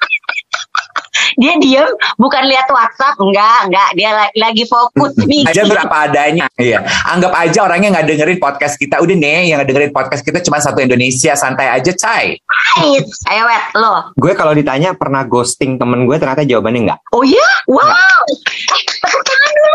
dia 1.36 1.52
diem, 1.60 1.88
bukan 2.16 2.42
lihat 2.48 2.68
WhatsApp, 2.68 3.16
enggak, 3.20 3.58
enggak, 3.68 3.88
dia 3.94 4.10
la- 4.12 4.34
lagi 4.36 4.64
fokus 4.64 5.12
nih. 5.22 5.44
aja 5.48 5.62
berapa 5.64 5.96
adanya 6.08 6.46
iya 6.56 6.82
anggap 7.08 7.32
aja 7.36 7.64
orangnya 7.64 7.98
nggak 7.98 8.06
dengerin 8.08 8.38
podcast 8.40 8.74
kita 8.76 8.98
udah 9.00 9.16
nih 9.16 9.52
yang 9.52 9.60
nggak 9.60 9.68
dengerin 9.68 9.92
podcast 9.92 10.22
kita 10.24 10.38
cuma 10.40 10.58
satu 10.58 10.80
Indonesia 10.80 11.32
santai 11.36 11.68
aja 11.68 11.92
cai. 11.92 12.36
Ayo 13.28 13.44
Wet, 13.44 13.64
lo. 13.76 14.12
Gue 14.16 14.32
kalau 14.32 14.56
ditanya 14.56 14.96
pernah 14.96 15.24
ghosting 15.24 15.76
temen 15.76 16.08
gue 16.08 16.16
ternyata 16.16 16.44
jawabannya 16.44 16.80
enggak. 16.88 17.00
Oh 17.12 17.20
iya? 17.24 17.48
Wow. 17.68 17.82
Tepuk 19.02 19.22
tangan 19.22 19.52
dulu 19.52 19.71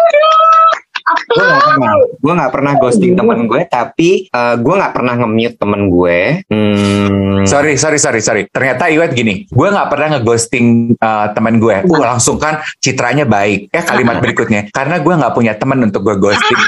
gue 1.07 1.43
nggak 1.43 1.63
pernah 1.63 1.91
gue 2.19 2.33
nggak 2.35 2.51
pernah 2.51 2.73
ghosting 2.79 3.13
temen 3.15 3.39
gue 3.47 3.61
tapi 3.67 4.09
eh, 4.27 4.55
gue 4.59 4.75
nggak 4.75 4.93
pernah 4.93 5.13
nge-mute 5.23 5.55
temen 5.55 5.81
gue 5.87 6.17
hmm, 6.51 7.27
Sorry, 7.47 7.79
sorry, 7.79 7.95
sorry, 7.95 8.19
sorry. 8.19 8.43
Ternyata 8.51 8.91
Iwet 8.91 9.15
gini, 9.15 9.47
gue 9.47 9.67
nggak 9.71 9.87
pernah 9.87 10.19
ngeghosting 10.19 10.99
uh, 10.99 11.31
teman 11.31 11.63
gue. 11.63 11.87
Uh, 11.87 12.03
langsung 12.03 12.35
kan 12.35 12.59
citranya 12.83 13.23
baik. 13.23 13.71
Ya 13.71 13.87
kalimat 13.87 14.19
berikutnya, 14.23 14.67
karena 14.75 14.99
gue 14.99 15.13
nggak 15.15 15.31
punya 15.31 15.55
teman 15.55 15.79
untuk 15.79 16.03
gue 16.03 16.19
ghosting. 16.19 16.59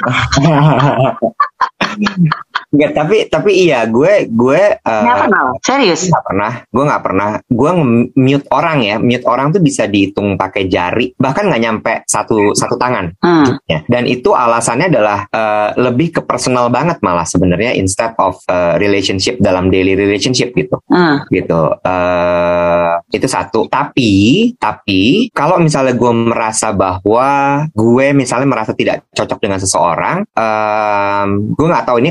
Nggak, 2.69 2.91
tapi 2.93 3.15
tapi 3.25 3.51
iya 3.65 3.81
gue 3.83 4.29
gue 4.29 4.61
eh, 4.77 5.01
Nggak 5.01 5.17
pernah? 5.25 5.41
Serius? 5.59 6.05
nggak 6.05 6.21
pernah 6.23 6.51
gue 6.63 6.83
nggak 6.85 7.03
pernah 7.03 7.29
gue 7.41 7.71
mute 8.13 8.47
orang 8.49 8.77
ya 8.79 8.95
mute 8.97 9.25
orang 9.25 9.49
tuh 9.49 9.57
bisa 9.57 9.83
dihitung 9.83 10.37
pakai 10.37 10.69
jari 10.69 11.09
bahkan 11.15 11.49
nggak 11.49 11.61
nyampe 11.61 11.93
satu 12.05 12.53
satu 12.53 12.75
tangan 12.75 13.11
Hmm. 13.19 13.57
ya. 13.65 13.81
dan 13.85 14.05
itu 14.05 14.31
alasannya 14.31 14.87
adalah 14.87 15.25
eh, 15.25 15.69
lebih 15.81 16.13
ke 16.13 16.21
personal 16.21 16.69
banget 16.69 17.01
malah 17.01 17.25
sebenarnya 17.25 17.73
instead 17.73 18.13
of 18.17 18.37
eh, 18.45 18.77
relationship 18.77 19.35
dalam 19.37 19.67
daily 19.67 19.97
relationship 19.97 20.53
gitu 20.53 20.77
Hmm. 20.85 21.25
gitu 21.27 21.73
eh 21.83 22.93
itu 23.09 23.25
satu 23.25 23.65
tapi 23.65 24.11
tapi 24.55 25.29
kalau 25.31 25.57
misalnya 25.57 25.93
gue 25.93 26.11
merasa 26.13 26.69
bahwa 26.69 27.29
gue 27.71 28.05
misalnya 28.13 28.45
merasa 28.45 28.71
tidak 28.71 29.09
cocok 29.09 29.39
dengan 29.39 29.57
seseorang 29.57 30.17
em, 30.29 31.29
gue 31.49 31.65
nggak 31.65 31.85
tahu 31.85 31.97
ini 31.97 32.09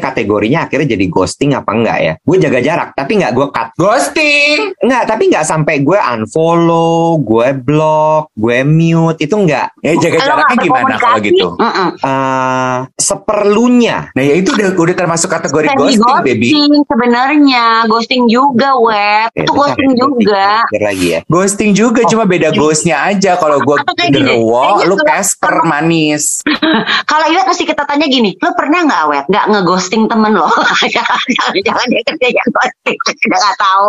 kategorinya 0.49 0.65
akhirnya 0.65 0.89
jadi 0.97 1.07
ghosting 1.13 1.51
apa 1.53 1.71
enggak 1.77 1.99
ya 2.01 2.13
gue 2.25 2.37
jaga 2.41 2.59
jarak 2.65 2.89
tapi 2.97 3.13
nggak 3.21 3.33
gue 3.37 3.47
cut 3.53 3.69
ghosting. 3.77 4.61
Enggak, 4.83 5.05
tapi 5.07 5.23
nggak 5.31 5.47
sampai 5.47 5.75
gue 5.83 5.99
unfollow, 5.99 7.21
gue 7.23 7.49
block, 7.63 8.33
gue 8.35 8.59
mute, 8.67 9.19
itu 9.23 9.35
enggak. 9.35 9.71
Ya 9.85 9.95
jaga 9.99 10.17
jaraknya 10.19 10.45
nggak 10.49 10.65
gimana 10.67 10.95
kalau 10.99 11.19
gitu? 11.23 11.49
Mm-mm. 11.59 11.89
Eh 12.03 12.79
seperlunya. 12.99 14.11
Nah 14.15 14.23
ya 14.25 14.35
itu 14.39 14.51
udah 14.55 14.75
udah 14.75 14.97
termasuk 14.97 15.29
kategori 15.31 15.67
Jadi 15.71 15.79
ghosting, 15.79 16.19
baby. 16.25 16.49
sebenarnya 16.89 17.65
ghosting 17.87 18.25
juga 18.27 18.75
web 18.79 19.29
itu 19.35 19.51
ghosting 19.51 19.93
juga 19.95 20.63
lagi 20.79 21.07
ya. 21.19 21.21
Ghosting 21.27 21.71
juga, 21.75 22.03
cuma 22.07 22.25
beda 22.25 22.55
ghostnya 22.55 23.03
aja. 23.07 23.39
Kalau 23.39 23.63
gue 23.63 23.77
kayaknya 23.95 24.39
lu 24.39 24.95
kalau- 24.97 25.07
Casper 25.09 25.65
manis. 25.65 26.43
kalau 27.11 27.27
Iwet 27.31 27.47
mesti 27.49 27.65
kita 27.65 27.83
tanya 27.89 28.07
gini 28.07 28.37
lo 28.39 28.53
pernah 28.55 28.85
nggak 28.85 29.05
web 29.09 29.25
nggak 29.27 29.45
ngeghosting 29.51 30.07
temen 30.07 30.38
lo 30.39 30.49
jangan 30.87 31.19
jangan 31.67 31.87
jangan 31.87 31.87
dia 31.91 32.03
kerja 32.07 32.27
ghosting 32.47 32.99
udah 33.27 33.39
nggak 33.39 33.59
tahu 33.59 33.89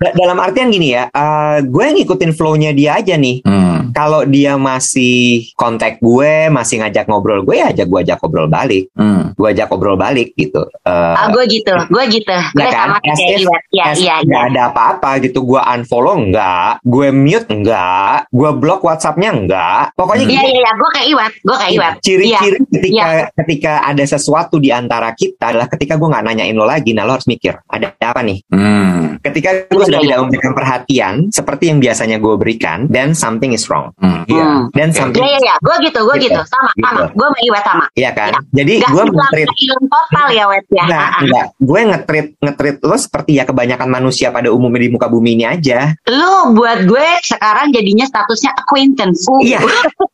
Da- 0.00 0.16
Dalam 0.16 0.40
artian 0.40 0.72
gini 0.72 0.96
ya, 0.96 1.12
eh 1.12 1.60
gue 1.60 1.84
ngikutin 1.92 2.32
flow-nya 2.32 2.72
dia 2.72 2.96
aja 2.96 3.20
nih. 3.20 3.44
Hmm. 3.44 3.92
Kalau 3.92 4.24
dia 4.24 4.56
masih 4.56 5.44
kontak 5.52 6.00
gue, 6.00 6.48
masih 6.48 6.80
ngajak 6.80 7.04
ngobrol 7.04 7.44
gue, 7.44 7.60
ya 7.60 7.68
ajak 7.68 7.84
gue 7.84 8.00
ajak 8.00 8.16
ngobrol 8.16 8.48
balik. 8.48 8.88
Hmm. 8.96 9.36
Gue 9.36 9.52
ajak 9.52 9.68
ngobrol 9.68 10.00
balik 10.00 10.32
gitu. 10.34 10.64
Eh, 10.80 11.14
ah 11.16 11.28
gue 11.28 11.44
gitu 11.44 11.68
gue 11.76 12.04
gitu 12.08 12.32
gue 12.32 12.56
Nggak 12.56 12.72
kan? 12.72 12.80
sama 12.80 12.96
kayak 12.98 13.40
Iwet 13.40 13.64
ya 13.70 13.84
iya 13.92 14.14
iya 14.24 14.38
ada 14.48 14.60
apa-apa 14.72 15.20
gitu. 15.20 15.44
Gue 15.44 15.60
unfollow 15.60 16.16
enggak, 16.16 16.80
gue 16.80 17.08
mute 17.12 17.48
enggak, 17.50 18.24
gue 18.32 18.50
block 18.56 18.80
WhatsApp-nya 18.80 19.30
enggak. 19.36 19.84
Pokoknya 19.92 20.24
iya 20.24 20.32
gitu. 20.32 20.48
iya 20.48 20.60
iya 20.60 20.70
gue 20.72 20.88
kayak 20.90 21.08
Iwet 21.10 21.32
gue 21.40 21.56
kayak 21.56 21.72
Iwet 21.72 21.94
Ciri-ciri 22.00 22.58
ketika 22.66 22.88
Iya. 22.90 23.24
ketika 23.36 23.72
ada 23.84 24.04
sesuatu 24.06 24.56
di 24.56 24.72
antara 24.72 25.12
kita 25.12 25.52
adalah 25.52 25.68
ketika 25.70 25.94
gue 25.94 26.08
nggak 26.08 26.24
nanyain 26.24 26.52
lo 26.52 26.66
lagi, 26.66 26.90
nah 26.92 27.06
lo 27.06 27.14
harus 27.14 27.24
mikir 27.24 27.54
ada 27.64 27.94
apa 27.94 28.20
nih. 28.20 28.42
Hmm. 28.50 29.16
Ketika 29.20 29.68
gue 29.68 29.78
Iya, 29.80 29.86
sudah 29.86 30.00
iya, 30.00 30.04
tidak 30.04 30.16
iya. 30.16 30.22
memberikan 30.24 30.52
perhatian 30.52 31.14
seperti 31.30 31.64
yang 31.68 31.78
biasanya 31.78 32.16
gue 32.16 32.34
berikan, 32.36 32.78
then 32.88 33.12
something 33.12 33.52
is 33.52 33.68
wrong. 33.68 33.92
Hmm. 33.98 34.24
Iya. 34.26 34.44
Hmm. 34.44 34.62
Dan 34.72 34.88
Oke. 34.90 34.98
something, 34.98 35.22
Iya 35.22 35.30
iya 35.30 35.40
iya, 35.40 35.54
gue 35.58 35.76
gitu, 35.84 36.00
gue 36.02 36.16
Gitu. 36.18 36.26
gitu, 36.30 36.40
sama 36.44 36.70
Gitu. 36.72 36.84
sama, 36.84 37.00
gue 37.08 37.26
sama 37.26 37.38
Iwet 37.40 37.64
sama. 37.64 37.84
iya 37.94 38.10
kan? 38.10 38.30
Iya. 38.32 38.40
Jadi 38.56 38.72
gue 38.82 39.02
ngetrit 39.06 39.48
total 39.86 40.26
ya 40.30 40.44
Wet 40.48 40.66
ya. 40.68 40.84
Enggak, 40.84 41.00
Ah, 41.00 41.20
enggak. 41.22 41.46
Gue 41.60 41.80
ngetrit 41.84 42.26
ngetrit 42.40 42.76
lo 42.80 42.96
seperti 42.96 43.30
ya 43.36 43.44
kebanyakan 43.44 43.88
manusia 43.88 44.28
pada 44.30 44.48
umumnya 44.48 44.80
di 44.80 44.90
muka 44.90 45.06
bumi 45.06 45.34
ini 45.34 45.44
aja. 45.44 45.92
Lu 46.06 46.52
buat 46.52 46.84
gue 46.84 47.06
sekarang 47.22 47.70
jadinya 47.70 48.04
statusnya 48.04 48.56
acquaintance. 48.56 49.26
Uh, 49.28 49.38
Iya, 49.40 49.60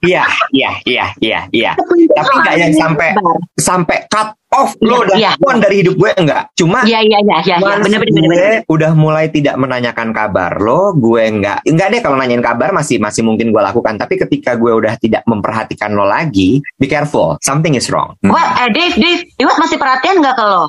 iya, 0.02 0.22
iya, 0.52 0.70
iya, 0.84 1.06
iya, 1.20 1.40
iya. 1.50 1.70
Tapi 1.76 2.08
nggak 2.36 2.54
yang 2.58 2.74
sampai 2.74 3.08
sampai 3.56 3.98
cut 4.06 4.34
off 4.48 4.78
lo 4.78 4.96
Iya, 4.96 5.02
udah 5.02 5.16
iya. 5.16 5.30
gone 5.36 5.58
dari 5.58 5.76
hidup 5.80 5.94
gue 5.94 6.10
enggak. 6.14 6.42
Cuma 6.54 6.80
Iya 6.82 7.00
iya 7.00 7.18
iya 7.20 7.36
iya, 7.42 7.56
iya. 7.56 7.56
Once 7.58 7.82
bener 7.82 7.98
bener 7.98 8.12
bener. 8.14 8.22
gue 8.22 8.30
bener. 8.30 8.58
udah 8.68 8.92
mulai 8.92 9.26
tidak 9.28 9.54
menanyakan 9.56 10.08
kabar 10.10 10.52
lo, 10.56 10.94
gue 10.94 11.22
nggak, 11.34 11.66
nggak 11.66 11.88
deh 11.88 12.00
kalau 12.00 12.16
nanyain 12.16 12.40
kabar 12.40 12.70
masih 12.70 12.96
masih 12.96 13.20
mungkin 13.20 13.50
gue 13.50 13.58
lakukan. 13.58 13.96
Tapi 13.96 14.14
ketika 14.18 14.54
gue 14.54 14.70
udah 14.70 14.94
tidak 14.96 15.26
memperhatikan 15.26 15.92
lo 15.92 16.04
lagi, 16.04 16.62
be 16.74 16.86
careful, 16.86 17.34
something 17.40 17.74
is 17.74 17.88
wrong. 17.88 18.14
Hmm. 18.20 18.30
Wah, 18.30 18.62
eh 18.62 18.70
Dave, 18.70 18.94
Dave, 18.94 19.22
Iwet 19.36 19.56
masih 19.56 19.76
perhatian 19.76 20.20
gak 20.20 20.34
ke 20.34 20.44
lo? 20.44 20.62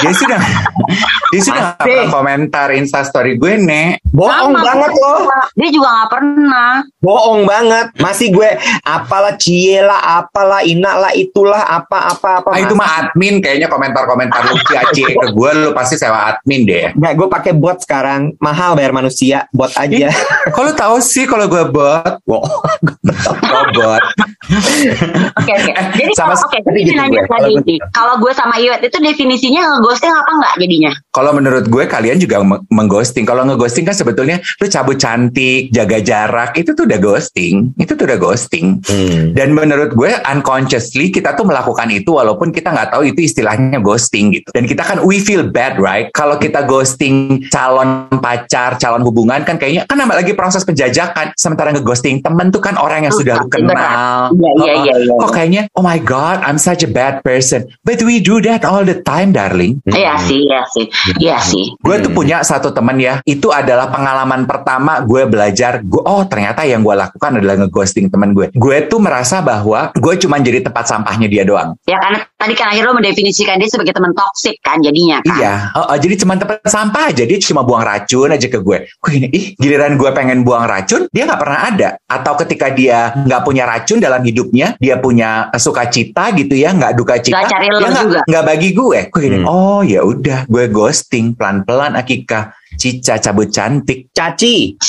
Dia 0.00 0.12
sudah 0.12 0.40
dia 1.30 1.40
sudah 1.40 1.62
nggak 1.74 1.78
pernah 1.80 2.06
komentar 2.10 2.68
instastory 2.72 3.36
gue 3.36 3.54
nek. 3.56 4.04
Bohong 4.12 4.52
Sama, 4.52 4.60
banget 4.62 4.92
lo, 4.94 5.14
Dia 5.56 5.68
juga 5.70 5.88
gak 5.90 6.10
pernah. 6.10 6.72
bohong 7.00 7.42
banget. 7.42 7.86
Masih 7.96 8.28
gue 8.30 8.50
apalah 8.82 9.34
cie 9.34 9.80
lah, 9.80 10.20
apalah 10.20 10.60
ina 10.62 10.94
lah, 10.94 11.12
itulah 11.12 11.62
apa 11.62 12.12
apa 12.12 12.28
apa. 12.38 12.48
Ah, 12.52 12.60
itu 12.60 12.74
mah 12.74 13.10
admin 13.22 13.38
kayaknya 13.38 13.70
komentar-komentar 13.70 14.42
lu 14.50 14.58
Aci 14.58 15.06
ke 15.06 15.26
gue 15.30 15.50
lu 15.62 15.70
pasti 15.70 15.94
sewa 15.94 16.34
admin 16.34 16.66
deh. 16.66 16.90
Nggak, 16.98 17.12
gue 17.14 17.28
pakai 17.30 17.52
bot 17.54 17.78
sekarang. 17.78 18.34
Mahal 18.42 18.74
bayar 18.74 18.90
manusia, 18.90 19.46
bot 19.54 19.70
aja. 19.78 20.10
Kalau 20.50 20.74
tahu 20.74 20.96
sih 20.98 21.22
kalau 21.30 21.46
gue 21.46 21.62
bot, 21.70 22.18
gue 22.26 23.62
bot. 23.78 24.02
Oke 25.32 25.52
oke. 25.52 25.72
Jadi 25.94 26.12
Sama 26.12 26.34
kalau 26.34 26.42
oke, 26.42 26.56
seperti 26.58 26.66
jadi 26.74 26.82
gitu 26.84 26.98
lanjut 26.98 27.22
gue. 27.22 27.32
lagi. 27.32 27.76
Kalau 27.90 28.14
gue 28.18 28.32
sama 28.32 28.54
Iwet 28.56 28.80
itu 28.82 28.96
definisinya 28.98 29.62
ngeghosting 29.72 30.10
apa 30.10 30.30
enggak 30.32 30.54
jadinya? 30.58 30.92
Kalau 31.10 31.30
menurut 31.32 31.64
gue 31.66 31.84
kalian 31.84 32.18
juga 32.18 32.36
meng- 32.40 32.64
mengghosting. 32.68 33.22
Kalau 33.22 33.42
ngeghosting 33.44 33.84
kan 33.84 33.94
sebetulnya 33.94 34.40
lu 34.58 34.66
cabut 34.66 34.96
cantik, 34.96 35.70
jaga 35.70 35.98
jarak, 36.00 36.56
itu 36.56 36.72
tuh 36.72 36.84
udah 36.84 36.98
ghosting. 36.98 37.70
Itu 37.76 37.94
tuh 37.94 38.04
udah 38.04 38.18
ghosting. 38.18 38.82
Hmm. 38.82 39.32
Dan 39.32 39.52
menurut 39.52 39.92
gue 39.92 40.10
unconsciously 40.24 41.08
kita 41.08 41.32
tuh 41.32 41.44
melakukan 41.44 41.88
itu 41.88 42.10
walaupun 42.10 42.50
kita 42.50 42.70
nggak 42.70 42.90
tahu 42.90 43.06
itu 43.06 43.22
istilahnya 43.22 43.78
ghosting 43.78 44.32
gitu. 44.32 44.48
Dan 44.50 44.66
kita 44.66 44.82
kan 44.82 44.98
we 45.02 45.18
feel 45.18 45.46
bad 45.46 45.78
right? 45.78 46.10
Kalau 46.10 46.36
kita 46.36 46.64
ghosting 46.64 47.46
calon 47.48 48.10
pacar, 48.18 48.76
calon 48.76 49.02
hubungan 49.02 49.42
kan 49.42 49.56
kayaknya 49.56 49.86
kan 49.86 50.02
lagi 50.02 50.34
proses 50.34 50.62
penjajakan. 50.62 51.30
Sementara 51.34 51.70
ngeghosting 51.70 52.20
temen 52.20 52.50
tuh 52.50 52.58
kan 52.58 52.74
orang 52.74 53.04
yang 53.04 53.12
Oh, 53.12 53.20
sudah 53.20 53.36
lu 53.38 53.48
benar. 53.48 53.76
kenal. 53.76 54.20
Iya 54.32 54.50
iya 54.56 54.72
Oh, 54.72 54.84
iya. 54.84 54.94
iya. 54.98 55.14
Kok 55.18 55.30
kayaknya 55.30 55.62
oh 55.76 55.84
my 55.84 55.98
god 56.00 56.40
I'm 56.42 56.56
such 56.56 56.82
a 56.82 56.90
bad 56.90 57.20
person. 57.20 57.68
But 57.82 58.00
we 58.02 58.18
do 58.18 58.40
that 58.44 58.64
all 58.64 58.82
the 58.82 58.98
time 59.00 59.32
darling. 59.32 59.82
Iya 59.84 60.16
sih, 60.18 60.46
iya 60.46 60.62
sih, 60.70 60.86
iya 61.18 61.38
sih. 61.38 61.72
Gue 61.80 62.00
tuh 62.00 62.10
Hmm. 62.12 62.18
punya 62.18 62.38
satu 62.44 62.70
teman 62.70 63.00
ya, 63.00 63.18
itu 63.24 63.48
adalah 63.48 63.88
pengalaman 63.88 64.44
pertama 64.44 65.00
gue 65.00 65.24
belajar, 65.24 65.80
gue, 65.80 66.02
oh 66.02 66.22
ternyata 66.28 66.62
yang 66.62 66.84
gue 66.84 66.92
lakukan 66.92 67.40
adalah 67.40 67.56
ngeghosting 67.58 68.08
teman 68.08 68.32
gue. 68.32 68.52
Gue 68.52 68.84
tuh 68.86 69.00
merasa 69.00 69.40
bahwa 69.40 69.90
gue 69.96 70.14
cuma 70.20 70.36
jadi 70.38 70.60
tempat 70.60 70.84
sampahnya 70.86 71.26
dia 71.26 71.42
doang. 71.42 71.74
Ya 71.84 71.98
karena 71.98 72.22
tadi 72.36 72.54
kan 72.54 72.70
akhirnya 72.70 72.92
lo 72.92 72.96
mendefinisikan 72.96 73.56
dia 73.56 73.68
sebagai 73.68 73.92
teman 73.92 74.12
toksik 74.12 74.60
kan 74.60 74.78
jadinya 74.80 75.18
kan. 75.24 75.36
Iya, 75.36 75.54
oh, 75.74 75.84
oh, 75.90 75.96
jadi 75.98 76.14
cuma 76.16 76.36
tempat 76.36 76.62
sampah 76.64 77.10
aja, 77.10 77.22
dia 77.24 77.38
cuma 77.40 77.62
buang 77.62 77.82
racun 77.82 78.30
aja 78.30 78.46
ke 78.46 78.58
gue. 78.60 78.78
Kok 79.00 79.08
gini, 79.10 79.28
ih 79.32 79.44
giliran 79.58 79.98
gue 79.98 80.10
pengen 80.12 80.46
buang 80.46 80.64
racun, 80.64 81.08
dia 81.10 81.26
nggak 81.26 81.40
pernah 81.40 81.60
ada. 81.66 81.88
Atau 82.06 82.38
ketika 82.38 82.70
dia 82.70 83.10
nggak 83.16 83.42
punya 83.42 83.66
racun 83.66 83.98
dalam 83.98 84.21
hidupnya, 84.22 84.74
dia 84.78 84.96
punya 84.96 85.50
sukacita 85.54 86.30
gitu 86.32 86.54
ya, 86.54 86.72
nggak 86.72 86.94
duka 86.96 87.18
cita, 87.20 87.36
Nggak 87.36 87.48
cari 87.50 87.66
lo 87.68 87.78
dia 87.82 88.22
nggak 88.26 88.44
bagi 88.46 88.68
gue. 88.72 89.00
Kok 89.10 89.20
gini, 89.20 89.38
Hmm. 89.42 89.50
oh 89.50 89.80
ya 89.82 90.00
udah, 90.06 90.46
gue 90.46 90.64
ghosting 90.70 91.34
pelan-pelan 91.34 91.98
Akika. 91.98 92.54
Cica 92.72 93.20
cabut 93.20 93.52
cantik. 93.52 94.08
Caci, 94.16 94.72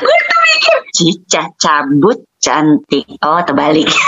gue 0.00 0.16
tuh 0.24 0.38
mikir 0.48 0.76
Cica 0.96 1.42
cabut 1.60 2.24
cantik. 2.40 3.04
Oh 3.20 3.40
terbalik. 3.44 3.84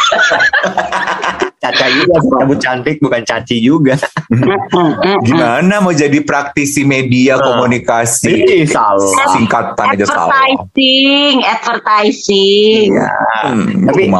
Caca 1.62 1.86
juga 1.88 2.14
sih, 2.22 2.30
cabut 2.34 2.58
cantik 2.58 2.96
bukan 2.98 3.22
caci 3.22 3.56
juga. 3.62 3.94
Gimana 5.26 5.78
mau 5.78 5.94
jadi 5.94 6.18
praktisi 6.20 6.82
media 6.82 7.38
Hmm. 7.38 7.46
komunikasi? 7.54 8.34
Ih, 8.34 8.66
salah. 8.66 9.30
Singkatan 9.30 9.94
aja 9.94 10.04
salah. 10.04 10.34
advertising, 10.42 11.34
advertising. 11.42 12.88
Iya. 12.92 13.10
Hmm, 13.46 13.86
Tapi-. 13.86 14.10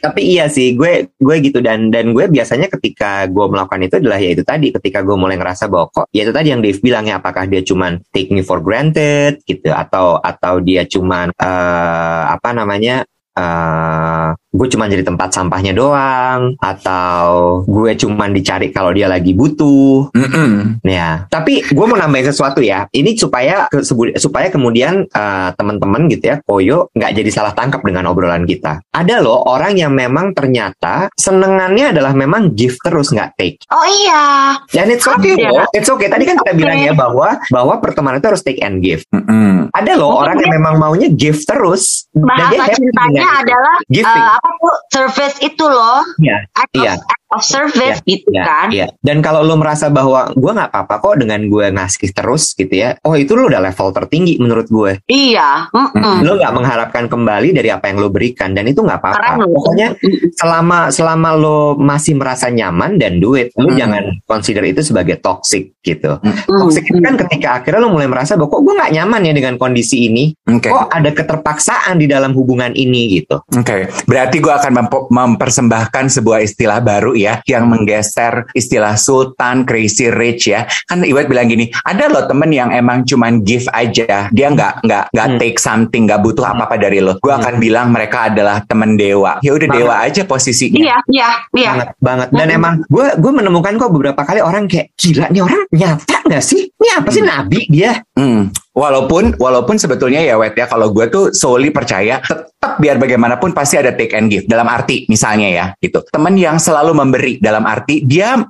Tapi 0.00 0.20
iya 0.24 0.46
sih, 0.46 0.74
gue 0.74 1.12
gue 1.12 1.36
gitu 1.40 1.60
dan 1.60 1.88
dan 1.88 2.10
gue 2.10 2.26
biasanya 2.26 2.66
ketika 2.68 3.28
gue 3.28 3.46
melakukan 3.46 3.80
itu 3.80 3.94
adalah 4.00 4.18
ya 4.18 4.32
itu 4.32 4.42
tadi 4.42 4.72
ketika 4.72 5.04
gue 5.04 5.12
mulai 5.12 5.36
ngerasa 5.36 5.68
bahwa 5.68 5.92
kok 5.92 6.08
ya 6.10 6.24
itu 6.24 6.32
tadi 6.32 6.50
yang 6.50 6.60
Dave 6.60 6.80
bilang 6.80 7.04
ya 7.04 7.20
apakah 7.20 7.44
dia 7.44 7.60
cuman 7.60 8.00
take 8.10 8.32
me 8.32 8.40
for 8.40 8.58
granted 8.58 9.38
gitu 9.44 9.70
atau 9.70 10.16
atau 10.16 10.58
dia 10.58 10.82
cuman 10.84 11.30
eh, 11.30 12.22
apa 12.26 12.50
namanya 12.50 13.04
eh 13.32 14.28
gue 14.50 14.66
cuma 14.66 14.84
jadi 14.84 15.06
tempat 15.06 15.30
sampahnya 15.30 15.70
doang 15.70 16.58
atau 16.58 17.26
gue 17.62 17.94
cuma 17.94 18.26
dicari 18.26 18.68
kalau 18.68 18.90
dia 18.90 19.06
lagi 19.06 19.30
butuh 19.30 20.10
Mm-mm. 20.10 20.82
ya 20.82 21.24
tapi 21.26 21.62
gue 21.62 21.86
mau 21.86 21.94
nambahin 21.94 22.26
sesuatu 22.26 22.58
ya 22.58 22.90
ini 22.90 23.14
supaya 23.14 23.70
ke- 23.70 23.86
supaya 24.16 24.50
kemudian 24.50 25.06
eh, 25.06 25.48
teman-teman 25.54 26.10
gitu 26.10 26.24
ya 26.26 26.36
koyo 26.42 26.90
nggak 26.90 27.14
jadi 27.14 27.30
salah 27.30 27.54
tangkap 27.54 27.78
dengan 27.80 28.10
obrolan 28.10 28.42
kita 28.42 28.82
ada 28.90 29.22
loh 29.22 29.46
orang 29.46 29.78
yang 29.78 29.94
memang 29.94 30.34
ternyata 30.34 31.06
senengannya 31.14 31.94
adalah 31.94 32.10
memang 32.10 32.50
give 32.50 32.74
terus 32.80 33.14
nggak 33.14 33.30
take 33.36 33.62
Oh 33.70 33.86
iya. 33.86 34.58
dan 34.68 34.90
it's 34.90 35.06
okay 35.06 35.38
Ada. 35.38 35.46
loh. 35.46 35.66
it's 35.70 35.86
okay 35.88 36.10
tadi 36.10 36.26
kan 36.26 36.34
kita 36.36 36.58
bilang 36.58 36.74
ya 36.76 36.90
bahwa 36.92 37.38
bahwa 37.46 37.78
pertemanan 37.78 38.18
itu 38.18 38.26
harus 38.26 38.42
take 38.42 38.58
and 38.60 38.82
give 38.82 39.06
Mm-mm. 39.14 39.70
ada 39.70 39.94
loh 39.94 40.18
Mungkin 40.18 40.22
orang 40.26 40.36
yang 40.42 40.52
memang 40.58 40.74
maunya 40.76 41.06
give 41.08 41.38
terus 41.44 42.10
dan 42.10 42.50
dia 42.50 42.58
Bahasa 42.58 42.74
happy 42.74 42.90
cintanya 43.20 43.28
dengan 43.36 43.36
itu. 43.36 43.44
adalah 43.44 43.76
Giving. 43.86 44.22
eh, 44.22 44.32
apa 44.32 44.48
tuh 44.56 44.74
service 44.90 45.36
itu 45.40 45.64
loh. 45.64 46.00
Iya, 46.18 46.36
Act 46.52 46.72
of, 46.72 46.80
Iya. 46.80 46.92
act 46.98 47.28
of 47.30 47.42
service 47.42 47.98
gitu 48.04 48.28
Iya, 48.28 48.42
kan. 48.42 48.66
iya. 48.70 48.86
Dan 48.98 49.20
kalau 49.20 49.40
lo 49.40 49.54
merasa 49.54 49.86
bahwa 49.86 50.30
gue 50.30 50.50
nggak 50.50 50.68
apa-apa 50.68 50.94
kok 50.98 51.16
dengan 51.16 51.40
gue 51.42 51.66
ngasih 51.70 52.10
terus 52.10 52.52
gitu 52.52 52.72
ya, 52.72 52.98
oh 53.00 53.14
itu 53.14 53.32
lo 53.32 53.46
udah 53.46 53.60
level 53.60 53.88
tertinggi 53.92 54.34
menurut 54.36 54.66
gue. 54.66 54.92
Iya. 55.06 55.70
mm-mm. 55.70 56.16
Lo 56.20 56.34
nggak 56.34 56.52
mengharapkan 56.52 57.04
kembali 57.06 57.48
dari 57.52 57.68
apa 57.68 57.86
yang 57.86 57.98
lo 57.98 58.08
berikan 58.08 58.50
dan 58.50 58.64
itu 58.64 58.80
nggak 58.80 58.98
apa-apa. 58.98 59.46
Pokoknya 59.46 59.94
selama 60.32 60.90
selama 60.90 61.30
lo 61.32 61.58
masih 61.76 62.14
merasa 62.14 62.48
nyaman 62.48 62.96
dan 62.96 63.18
duit, 63.18 63.50
lo 63.54 63.68
Hmm. 63.68 63.78
jangan 63.78 64.02
consider 64.24 64.64
itu 64.64 64.82
sebagai 64.82 65.18
toxic 65.18 65.78
gitu. 65.80 66.18
Mm, 66.20 66.34
Toxic 66.46 66.84
itu 66.84 66.98
kan 66.98 67.14
ketika 67.16 67.48
akhirnya 67.56 67.80
lo 67.80 67.90
mulai 67.90 68.06
merasa 68.06 68.34
bahwa 68.34 68.50
kok 68.50 68.62
gue 68.62 68.74
nggak 68.74 68.92
nyaman 68.92 69.20
ya 69.22 69.32
dengan 69.32 69.54
kondisi 69.56 70.06
ini, 70.06 70.34
Oke. 70.46 70.68
kok 70.68 70.88
ada 70.88 71.10
keterpaksaan 71.10 71.96
di 71.96 72.06
dalam 72.06 72.32
hubungan 72.32 72.72
ini 72.72 73.09
gitu. 73.10 73.42
Oke, 73.50 73.90
berarti 74.06 74.38
gue 74.38 74.52
akan 74.52 74.72
mempersembahkan 75.10 76.04
sebuah 76.10 76.46
istilah 76.46 76.78
baru 76.78 77.18
ya, 77.18 77.42
yang 77.44 77.66
menggeser 77.66 78.46
istilah 78.54 78.94
sultan, 78.94 79.66
crazy 79.66 80.06
rich 80.08 80.50
ya. 80.50 80.64
Kan 80.86 81.02
Iwet 81.02 81.26
bilang 81.26 81.50
gini, 81.50 81.66
ada 81.82 82.06
loh 82.06 82.24
temen 82.24 82.50
yang 82.54 82.70
emang 82.70 83.02
cuman 83.02 83.42
give 83.42 83.66
aja, 83.72 84.30
dia 84.30 84.46
nggak 84.48 84.86
nggak 84.86 85.04
nggak 85.10 85.26
Hmm. 85.30 85.38
take 85.38 85.58
something, 85.58 86.06
nggak 86.06 86.20
butuh 86.22 86.46
apa-apa 86.46 86.76
dari 86.78 87.02
lo. 87.02 87.18
Gue 87.18 87.32
akan 87.32 87.58
Hmm. 87.58 87.62
bilang 87.62 87.86
mereka 87.90 88.30
adalah 88.30 88.62
temen 88.64 88.94
dewa. 88.94 89.38
Ya 89.42 89.52
udah 89.52 89.68
dewa 89.68 89.94
aja 90.00 90.22
posisinya. 90.24 90.78
Iya, 90.80 90.96
iya, 91.10 91.30
iya. 91.54 91.70
banget 91.70 91.88
banget 92.00 92.28
dan 92.34 92.46
Mm-mm. 92.46 92.58
emang 92.58 92.74
gue 92.86 93.06
gue 93.16 93.32
menemukan 93.32 93.72
kok 93.76 93.90
beberapa 93.92 94.22
kali 94.22 94.40
orang 94.40 94.66
kayak 94.66 94.92
gila 94.96 95.26
nih 95.30 95.42
orang 95.42 95.60
nyata 95.70 96.16
nggak 96.26 96.44
sih 96.44 96.68
ini 96.70 96.88
apa 96.92 97.08
sih 97.08 97.22
Hmm. 97.22 97.30
nabi 97.30 97.60
dia 97.68 97.92
Hmm. 98.14 98.52
Walaupun 98.80 99.36
walaupun 99.36 99.76
sebetulnya 99.76 100.24
ya 100.24 100.40
Wet 100.40 100.56
ya 100.56 100.64
kalau 100.64 100.88
gue 100.88 101.04
tuh 101.12 101.36
solely 101.36 101.68
percaya 101.68 102.24
tetap 102.24 102.80
biar 102.80 102.96
bagaimanapun 102.96 103.52
pasti 103.52 103.76
ada 103.76 103.92
take 103.92 104.16
and 104.16 104.32
give 104.32 104.48
dalam 104.48 104.64
arti 104.72 105.04
misalnya 105.12 105.48
ya 105.52 105.66
gitu. 105.84 106.00
Teman 106.08 106.40
yang 106.40 106.56
selalu 106.56 106.96
memberi 106.96 107.36
dalam 107.36 107.68
arti 107.68 108.00
dia 108.08 108.40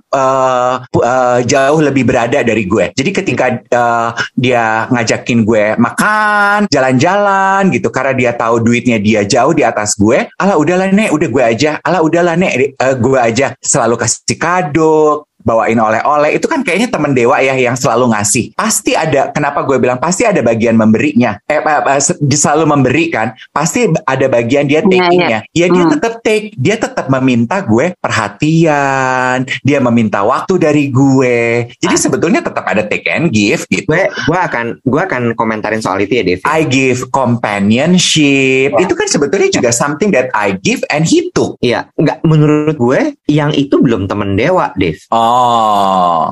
pu- 0.86 1.02
eh, 1.02 1.40
jauh 1.42 1.80
lebih 1.82 2.06
berada 2.06 2.46
dari 2.46 2.62
gue. 2.62 2.94
Jadi 2.94 3.10
ketika 3.10 3.46
eh, 3.58 4.10
dia 4.38 4.86
ngajakin 4.94 5.42
gue 5.42 5.64
makan 5.82 6.70
jalan-jalan 6.70 7.66
gitu 7.74 7.90
karena 7.90 8.14
dia 8.14 8.30
tahu 8.38 8.62
duitnya 8.62 9.02
dia 9.02 9.26
jauh 9.26 9.50
di 9.50 9.66
atas 9.66 9.98
gue 9.98 10.30
ala 10.38 10.54
udahlah 10.54 10.94
nek 10.94 11.10
udah 11.10 11.28
gue 11.28 11.42
aja 11.42 11.82
ala 11.82 12.06
udahlah 12.06 12.38
nek 12.38 12.52
eh, 12.78 12.94
gue 12.94 13.18
aja. 13.18 13.58
Selalu 13.58 13.98
kasih 13.98 14.38
kado 14.38 15.26
bawain 15.42 15.76
oleh-oleh 15.76 16.36
itu 16.36 16.46
kan 16.46 16.60
kayaknya 16.60 16.88
temen 16.88 17.12
dewa 17.12 17.40
ya 17.40 17.56
yang 17.56 17.74
selalu 17.74 18.12
ngasih. 18.12 18.52
Pasti 18.54 18.92
ada 18.94 19.30
kenapa 19.30 19.64
gue 19.64 19.76
bilang 19.76 19.96
pasti 19.96 20.24
ada 20.24 20.40
bagian 20.40 20.76
memberinya. 20.76 21.40
Eh, 21.46 21.58
eh, 21.58 21.80
eh, 21.96 22.00
selalu 22.36 22.64
memberi 22.68 23.04
kan 23.08 23.32
pasti 23.50 23.84
ada 24.04 24.26
bagian 24.26 24.64
dia 24.64 24.80
Iya, 24.80 24.88
takingnya. 24.88 25.38
Ya 25.52 25.66
dia 25.68 25.84
Hmm. 25.84 25.92
tetap 25.92 26.14
take 26.20 26.52
dia 26.56 26.76
tetap 26.76 27.06
meminta 27.08 27.60
gue 27.60 27.92
perhatian 28.00 29.44
dia 29.62 29.78
meminta 29.80 30.22
waktu 30.22 30.56
dari 30.56 30.88
gue. 30.88 31.68
Jadi 31.76 31.94
Ah. 31.96 32.00
sebetulnya 32.00 32.40
tetap 32.40 32.64
ada 32.66 32.82
take 32.84 33.06
and 33.08 33.30
give 33.30 33.64
gitu. 33.68 33.84
Gue 33.86 34.08
gue 34.08 34.38
akan 34.38 34.80
gue 34.82 35.00
akan 35.00 35.22
komentarin 35.34 35.80
soal 35.80 36.00
itu 36.00 36.20
ya 36.20 36.24
Devi 36.24 36.42
I 36.44 36.64
give 36.64 37.08
companionship. 37.10 38.72
Ya. 38.76 38.80
itu 38.82 38.94
kan 38.94 39.06
sebetulnya 39.06 39.48
juga 39.48 39.70
something 39.70 40.10
that 40.10 40.28
I 40.32 40.56
give 40.56 40.82
and 40.88 41.04
he 41.04 41.28
took. 41.32 41.56
Iya 41.60 41.88
nggak 41.94 42.24
menurut 42.24 42.76
gue 42.76 43.00
yang 43.28 43.52
itu 43.52 43.78
belum 43.78 44.06
temen 44.06 44.34
dewa 44.34 44.72
Dev. 44.74 44.96
Oh 45.10 45.29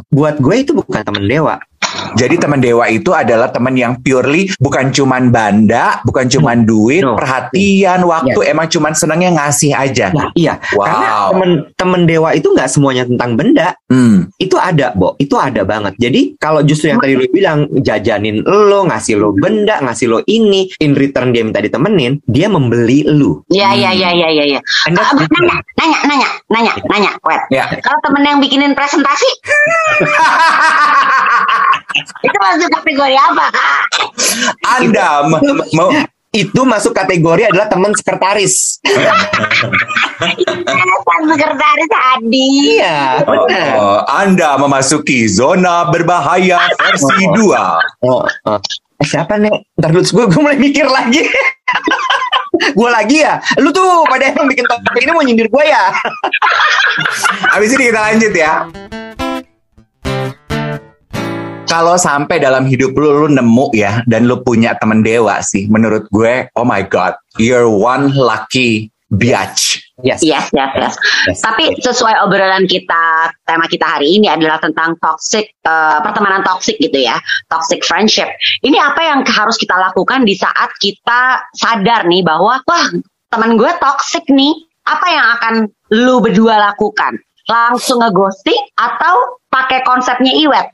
buat 0.09 0.37
gue 0.41 0.57
itu 0.59 0.73
bukan 0.75 1.03
temen 1.05 1.25
dewa 1.29 1.61
Jadi 2.15 2.35
teman 2.37 2.59
dewa 2.59 2.85
itu 2.87 3.11
adalah 3.11 3.49
teman 3.49 3.73
yang 3.73 3.93
purely 3.99 4.47
bukan 4.57 4.89
cuman 4.89 5.29
banda, 5.29 5.99
bukan 6.03 6.27
cuman 6.27 6.63
duit, 6.63 7.01
No. 7.01 7.15
perhatian, 7.15 8.03
waktu, 8.03 8.39
emang 8.45 8.67
cuman 8.67 8.93
senangnya 8.93 9.29
ngasih 9.35 9.71
aja. 9.73 10.11
Nah, 10.11 10.29
iya 10.33 10.57
karena 10.63 11.07
Wow. 11.09 11.27
temen 11.33 11.49
temen 11.75 12.01
dewa 12.05 12.29
itu 12.33 12.47
nggak 12.49 12.67
semuanya 12.67 13.03
tentang 13.05 13.35
benda 13.35 13.75
Hmm. 13.89 14.29
itu 14.37 14.53
ada 14.55 14.93
Bo 14.93 15.15
itu 15.17 15.33
ada 15.35 15.63
banget 15.63 15.95
jadi 15.97 16.35
kalau 16.37 16.61
justru 16.61 16.89
yang 16.89 16.99
tadi 16.99 17.13
lo 17.13 17.25
bilang 17.27 17.59
jajanin 17.75 18.41
lo 18.45 18.85
ngasih 18.85 19.17
lo 19.17 19.33
benda 19.33 19.81
ngasih 19.81 20.07
lo 20.07 20.19
ini 20.25 20.69
in 20.79 20.93
return 20.93 21.31
dia 21.31 21.41
minta 21.41 21.59
ditemenin 21.59 22.21
dia 22.23 22.47
membeli 22.47 23.03
lu 23.03 23.41
Iya, 23.49 23.73
iya, 23.73 23.91
iya, 23.91 24.09
iya, 24.13 24.29
iya, 24.31 24.45
iya. 24.47 24.61
And 24.85 24.93
that's 24.93 25.09
Ah, 25.09 25.17
different. 25.17 25.49
nanya, 25.49 25.57
nanya, 25.75 25.99
nanya, 26.05 26.29
nanya, 26.49 26.73
nanya, 26.87 27.11
wet. 27.23 27.41
Ya. 27.49 27.65
Kalau 27.81 27.99
temen 28.03 28.23
yang 28.23 28.39
bikinin 28.39 28.73
presentasi, 28.73 29.25
itu 32.01 32.39
masuk 32.39 32.69
kategori 32.73 33.17
apa? 33.17 33.47
Anda 34.69 35.09
mau 35.73 35.91
itu 36.29 36.61
masuk 36.61 36.93
kategori 36.93 37.49
adalah 37.49 37.67
teman 37.67 37.91
sekretaris 37.93 38.85
Sang 41.01 41.25
sekretaris 41.25 41.91
Adi. 42.15 42.77
iya 42.77 43.25
benar 43.25 43.69
Oh, 43.81 43.99
Anda 44.05 44.61
memasuki 44.61 45.25
zona 45.25 45.89
berbahaya 45.89 46.61
versi 46.77 47.25
2. 47.33 47.49
oh, 48.05 48.23
oh. 48.45 48.59
Eh, 48.99 49.07
siapa 49.07 49.39
nih 49.39 49.55
ntar 49.79 49.95
dulu 49.95 50.03
gue 50.05 50.25
gue 50.27 50.41
mulai 50.43 50.59
mikir 50.59 50.85
lagi 50.85 51.23
gue 52.79 52.91
lagi 52.91 53.23
ya 53.23 53.39
lu 53.57 53.71
tuh 53.71 54.03
pada 54.05 54.29
yang 54.29 54.43
bikin 54.45 54.67
topik 54.67 55.01
ini 55.01 55.13
mau 55.15 55.23
nyindir 55.23 55.47
gue 55.47 55.65
ya 55.65 55.95
Habis 57.49 57.73
ini 57.73 57.89
kita 57.89 58.01
lanjut 58.03 58.33
ya. 58.35 58.67
Kalau 61.69 62.01
sampai 62.01 62.41
dalam 62.41 62.65
hidup 62.65 62.97
lu 62.97 63.25
lu 63.25 63.29
nemu 63.29 63.77
ya 63.77 64.01
dan 64.09 64.25
lu 64.25 64.41
punya 64.41 64.73
temen 64.81 65.05
dewa 65.05 65.45
sih, 65.45 65.69
menurut 65.69 66.09
gue, 66.09 66.49
oh 66.57 66.65
my 66.65 66.81
god, 66.89 67.15
you're 67.37 67.69
one 67.69 68.09
lucky 68.17 68.89
biatch. 69.09 69.81
yes 70.05 70.21
Yes, 70.21 70.53
yes, 70.53 70.71
yes. 70.77 70.95
Yes. 71.29 71.41
Tapi 71.41 71.81
sesuai 71.81 72.29
obrolan 72.29 72.69
kita, 72.69 73.33
tema 73.45 73.65
kita 73.65 73.97
hari 73.97 74.21
ini 74.21 74.29
adalah 74.29 74.61
tentang 74.61 75.01
toxic, 75.01 75.57
eh, 75.65 75.99
pertemanan 76.05 76.45
toxic 76.45 76.77
gitu 76.77 77.01
ya, 77.01 77.17
toxic 77.49 77.81
friendship. 77.85 78.29
Ini 78.61 78.77
apa 78.77 79.01
yang 79.05 79.21
harus 79.25 79.57
kita 79.57 79.75
lakukan 79.81 80.29
di 80.29 80.37
saat 80.37 80.77
kita 80.77 81.53
sadar 81.57 82.05
nih 82.05 82.21
bahwa, 82.21 82.61
wah 82.63 82.87
teman 83.33 83.57
gue 83.57 83.73
toxic 83.81 84.29
nih, 84.29 84.53
apa 84.85 85.07
yang 85.09 85.27
akan 85.41 85.55
lu 85.97 86.21
berdua 86.21 86.61
lakukan? 86.73 87.17
Langsung 87.49 88.05
ngeghosting 88.05 88.61
atau 88.77 89.41
pakai 89.49 89.81
konsepnya 89.89 90.37
iwet, 90.37 90.69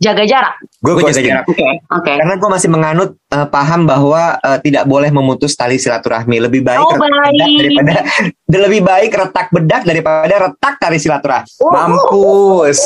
jaga 0.00 0.24
jarak? 0.24 0.54
Gue 0.80 0.92
Gue 0.92 1.02
jaga 1.02 1.06
ghosting. 1.06 1.28
jarak. 1.28 1.44
Oke, 1.46 1.68
oke. 1.86 2.12
Karena 2.16 2.34
gue 2.34 2.50
masih 2.50 2.68
menganut 2.68 3.10
eh, 3.28 3.46
paham 3.46 3.80
bahwa 3.84 4.22
eh, 4.36 4.58
tidak 4.58 4.84
boleh 4.84 5.08
memutus 5.08 5.52
tali 5.52 5.76
silaturahmi. 5.76 6.40
Lebih 6.40 6.60
baik 6.62 6.80
Oh, 6.80 6.90
retak 6.90 7.04
bedak 7.30 7.52
daripada 7.54 7.94
lebih 8.64 8.80
baik 8.82 9.10
retak 9.12 9.46
bedak 9.50 9.82
daripada 9.84 10.34
retak 10.40 10.74
tali 10.76 10.96
silaturahmi. 10.96 11.48
Mampus. 11.60 12.78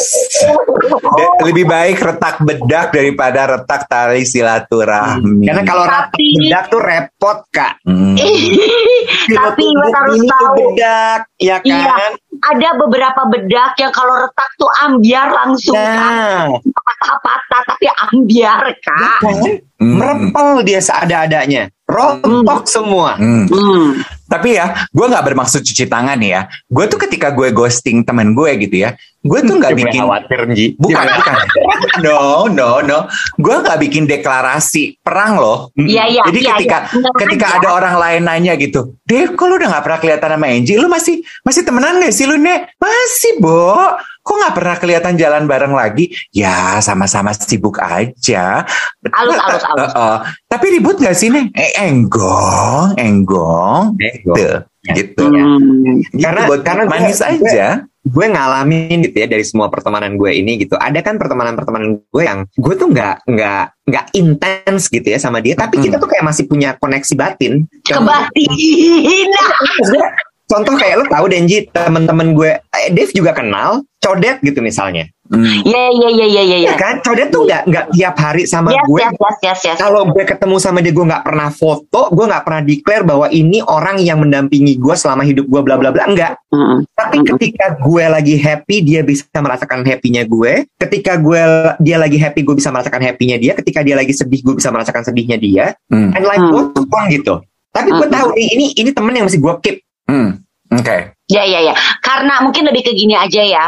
De- 1.14 1.34
lebih 1.44 1.64
baik 1.64 1.96
retak 1.96 2.36
bedak 2.40 2.90
daripada 2.90 3.40
retak 3.48 3.86
tali 3.86 4.22
silaturahmi. 4.22 5.46
Karena 5.46 5.62
kalau 5.62 5.84
retak 5.86 6.10
Tapi- 6.10 6.34
bedak 6.36 6.64
tuh 6.66 6.80
repot 6.80 7.38
kak. 7.48 7.72
Hmm. 7.84 8.18
Tapi 9.38 9.62
tumbuk 9.62 9.88
harus 9.90 10.20
tahu. 10.20 10.54
bedak, 10.54 11.20
ya 11.38 11.56
kan? 11.58 12.10
Iya. 12.12 12.23
Ada 12.40 12.74
beberapa 12.78 13.22
bedak 13.30 13.78
yang 13.78 13.92
kalau 13.94 14.14
retak 14.18 14.50
tuh 14.58 14.70
ambiar 14.82 15.28
langsung 15.30 15.76
Nah, 15.76 16.50
patah-patah 16.62 17.62
tapi 17.68 17.86
ambiar 18.10 18.60
kak. 18.80 19.18
kan? 19.22 19.42
Hmm. 19.84 20.00
merempel 20.00 20.64
dia 20.64 20.80
seada-adanya, 20.80 21.68
rontok 21.84 22.64
semua. 22.64 23.20
Hmm. 23.20 23.44
Hmm. 23.50 24.00
Tapi 24.24 24.56
ya, 24.56 24.88
gue 24.88 25.06
nggak 25.06 25.24
bermaksud 25.28 25.60
cuci 25.60 25.84
tangan 25.90 26.16
ya. 26.24 26.48
Gue 26.70 26.88
tuh 26.88 26.96
ketika 26.96 27.28
gue 27.34 27.52
ghosting 27.52 28.00
temen 28.00 28.32
gue 28.32 28.50
gitu 28.64 28.80
ya, 28.80 28.96
gue 29.24 29.40
tuh 29.40 29.54
nggak 29.56 29.72
bikin 29.74 30.02
khawatir 30.04 30.40
Ji. 30.52 30.66
Bukan, 30.76 31.00
bukan. 31.08 31.34
No, 32.04 32.44
no, 32.46 32.82
no. 32.82 33.08
Gue 33.36 33.56
nggak 33.56 33.78
bikin 33.80 34.04
deklarasi 34.04 35.00
perang 35.00 35.38
loh. 35.38 35.70
Iya, 35.74 36.04
iya, 36.10 36.22
Jadi 36.28 36.38
iya, 36.42 36.50
ketika. 36.52 36.78
Bener 36.92 37.12
ketika 37.16 37.46
aja. 37.48 37.56
ada 37.58 37.68
orang 37.72 37.94
lain 37.96 38.22
nanya 38.24 38.52
gitu, 38.54 39.00
Dev, 39.02 39.32
kok 39.32 39.46
lu 39.46 39.56
udah 39.56 39.68
nggak 39.70 39.84
pernah 39.84 39.98
kelihatan 39.98 40.30
sama 40.32 40.46
Angie? 40.46 40.76
Lu 40.76 40.88
masih 40.88 41.14
masih 41.40 41.62
temenan 41.62 41.98
gak 41.98 42.12
sih 42.12 42.26
lu 42.26 42.36
nek? 42.36 42.76
Masih, 42.76 43.38
Bo. 43.38 43.72
kok 44.20 44.34
nggak 44.34 44.56
pernah 44.56 44.76
kelihatan 44.76 45.14
jalan 45.14 45.44
bareng 45.44 45.72
lagi? 45.72 46.08
Ya 46.32 46.80
sama-sama 46.80 47.30
sibuk 47.32 47.76
aja. 47.76 48.64
Alus, 49.04 49.36
alus, 49.36 49.64
alus. 49.66 49.92
Eh, 49.92 50.00
eh, 50.00 50.16
tapi 50.46 50.66
ribut 50.72 50.96
nggak 50.96 51.12
sih 51.12 51.28
nih? 51.28 51.44
Eh, 51.52 51.72
enggong, 51.84 52.96
enggong, 52.96 54.00
Ego. 54.00 54.32
gitu, 54.32 54.48
gitu. 54.90 55.24
Hmm. 55.28 56.00
Gitu, 56.08 56.18
Karena- 56.18 56.48
buat 56.48 56.60
karena 56.64 56.82
manis 56.84 57.20
gue- 57.20 57.28
aja. 57.36 57.68
gue 57.78 57.93
ngalamin 58.04 59.00
gitu 59.08 59.16
ya 59.16 59.26
dari 59.26 59.44
semua 59.44 59.72
pertemanan 59.72 60.20
gue 60.20 60.28
ini 60.28 60.60
gitu. 60.60 60.76
Ada 60.76 61.00
kan 61.00 61.16
pertemanan-pertemanan 61.16 62.04
gue 62.04 62.22
yang 62.22 62.44
gue 62.52 62.74
tuh 62.76 62.92
nggak 62.92 63.24
nggak 63.24 63.64
nggak 63.88 64.06
intens 64.12 64.92
gitu 64.92 65.08
ya 65.08 65.16
sama 65.16 65.40
dia, 65.40 65.56
tapi 65.56 65.80
Mm. 65.80 65.84
kita 65.88 65.96
tuh 65.96 66.08
kayak 66.12 66.24
masih 66.24 66.44
punya 66.44 66.76
koneksi 66.76 67.14
batin. 67.16 67.64
Kebatin. 67.84 68.50
Contoh 70.44 70.76
kayak 70.76 70.94
lo 71.00 71.04
tahu 71.08 71.24
Denji 71.26 71.64
temen-temen 71.72 72.36
gue, 72.36 72.52
eh, 72.60 72.88
Dave 72.92 73.10
juga 73.10 73.32
kenal, 73.32 73.80
Codet 73.96 74.44
gitu 74.44 74.60
misalnya. 74.60 75.08
Hmm. 75.24 75.40
Iya, 75.64 75.88
iya, 75.88 76.08
iya, 76.12 76.26
iya, 76.28 76.42
iya. 76.44 76.56
Ya 76.68 76.74
kan, 76.76 77.00
Codet 77.00 77.32
tuh 77.32 77.48
nggak 77.48 77.64
nggak 77.64 77.86
tiap 77.96 78.14
hari 78.20 78.44
sama 78.44 78.68
Yes, 78.68 78.84
gue. 78.84 79.00
yes, 79.00 79.14
yes, 79.16 79.36
yes, 79.40 79.60
yes. 79.64 79.76
Kalau 79.80 80.04
gue 80.04 80.20
ketemu 80.20 80.56
sama 80.60 80.84
dia, 80.84 80.92
gue 80.92 81.00
nggak 81.00 81.24
pernah 81.24 81.48
foto, 81.48 82.12
gue 82.12 82.24
nggak 82.28 82.44
pernah 82.44 82.60
declare 82.60 83.04
bahwa 83.08 83.26
ini 83.32 83.64
orang 83.64 84.04
yang 84.04 84.20
mendampingi 84.20 84.76
gue 84.76 84.92
selama 84.92 85.24
hidup 85.24 85.48
gue, 85.48 85.60
bla 85.64 85.80
bla 85.80 85.88
bla. 85.88 86.04
Enggak. 86.04 86.36
Mm-mm. 86.52 86.84
Tapi 86.92 87.16
Mhm. 87.16 87.26
ketika 87.34 87.66
gue 87.80 88.04
lagi 88.04 88.36
happy, 88.36 88.76
dia 88.84 89.00
bisa 89.00 89.24
merasakan 89.32 89.80
happy-nya 89.80 90.28
gue. 90.28 90.68
Ketika 90.76 91.16
gue 91.16 91.40
dia 91.80 91.96
lagi 91.96 92.20
happy, 92.20 92.44
gue 92.44 92.60
bisa 92.60 92.68
merasakan 92.68 93.00
happy-nya 93.00 93.40
dia. 93.40 93.56
Ketika 93.56 93.80
dia 93.80 93.96
lagi 93.96 94.12
sedih, 94.12 94.44
gue 94.44 94.60
bisa 94.60 94.68
merasakan 94.68 95.08
sedihnya 95.08 95.40
dia. 95.40 95.72
Hmm. 95.88 96.12
And 96.12 96.24
like 96.28 96.44
Hmm. 96.44 96.76
on 96.76 97.04
gitu. 97.08 97.40
Tapi 97.74 97.90
gue 97.90 98.06
Mhm. 98.06 98.14
tahu 98.14 98.28
nih, 98.36 98.46
ini 98.54 98.66
ini 98.76 98.90
temen 98.92 99.10
yang 99.10 99.24
masih 99.24 99.40
gue 99.40 99.54
keep. 99.64 99.76
Hmm. 100.08 100.44
Oke. 100.72 101.16
Ya, 101.30 101.42
ya, 101.44 101.60
ya. 101.64 101.74
Karena 102.04 102.44
mungkin 102.44 102.68
lebih 102.68 102.84
ke 102.84 102.92
gini 102.92 103.16
aja 103.16 103.40
ya. 103.40 103.64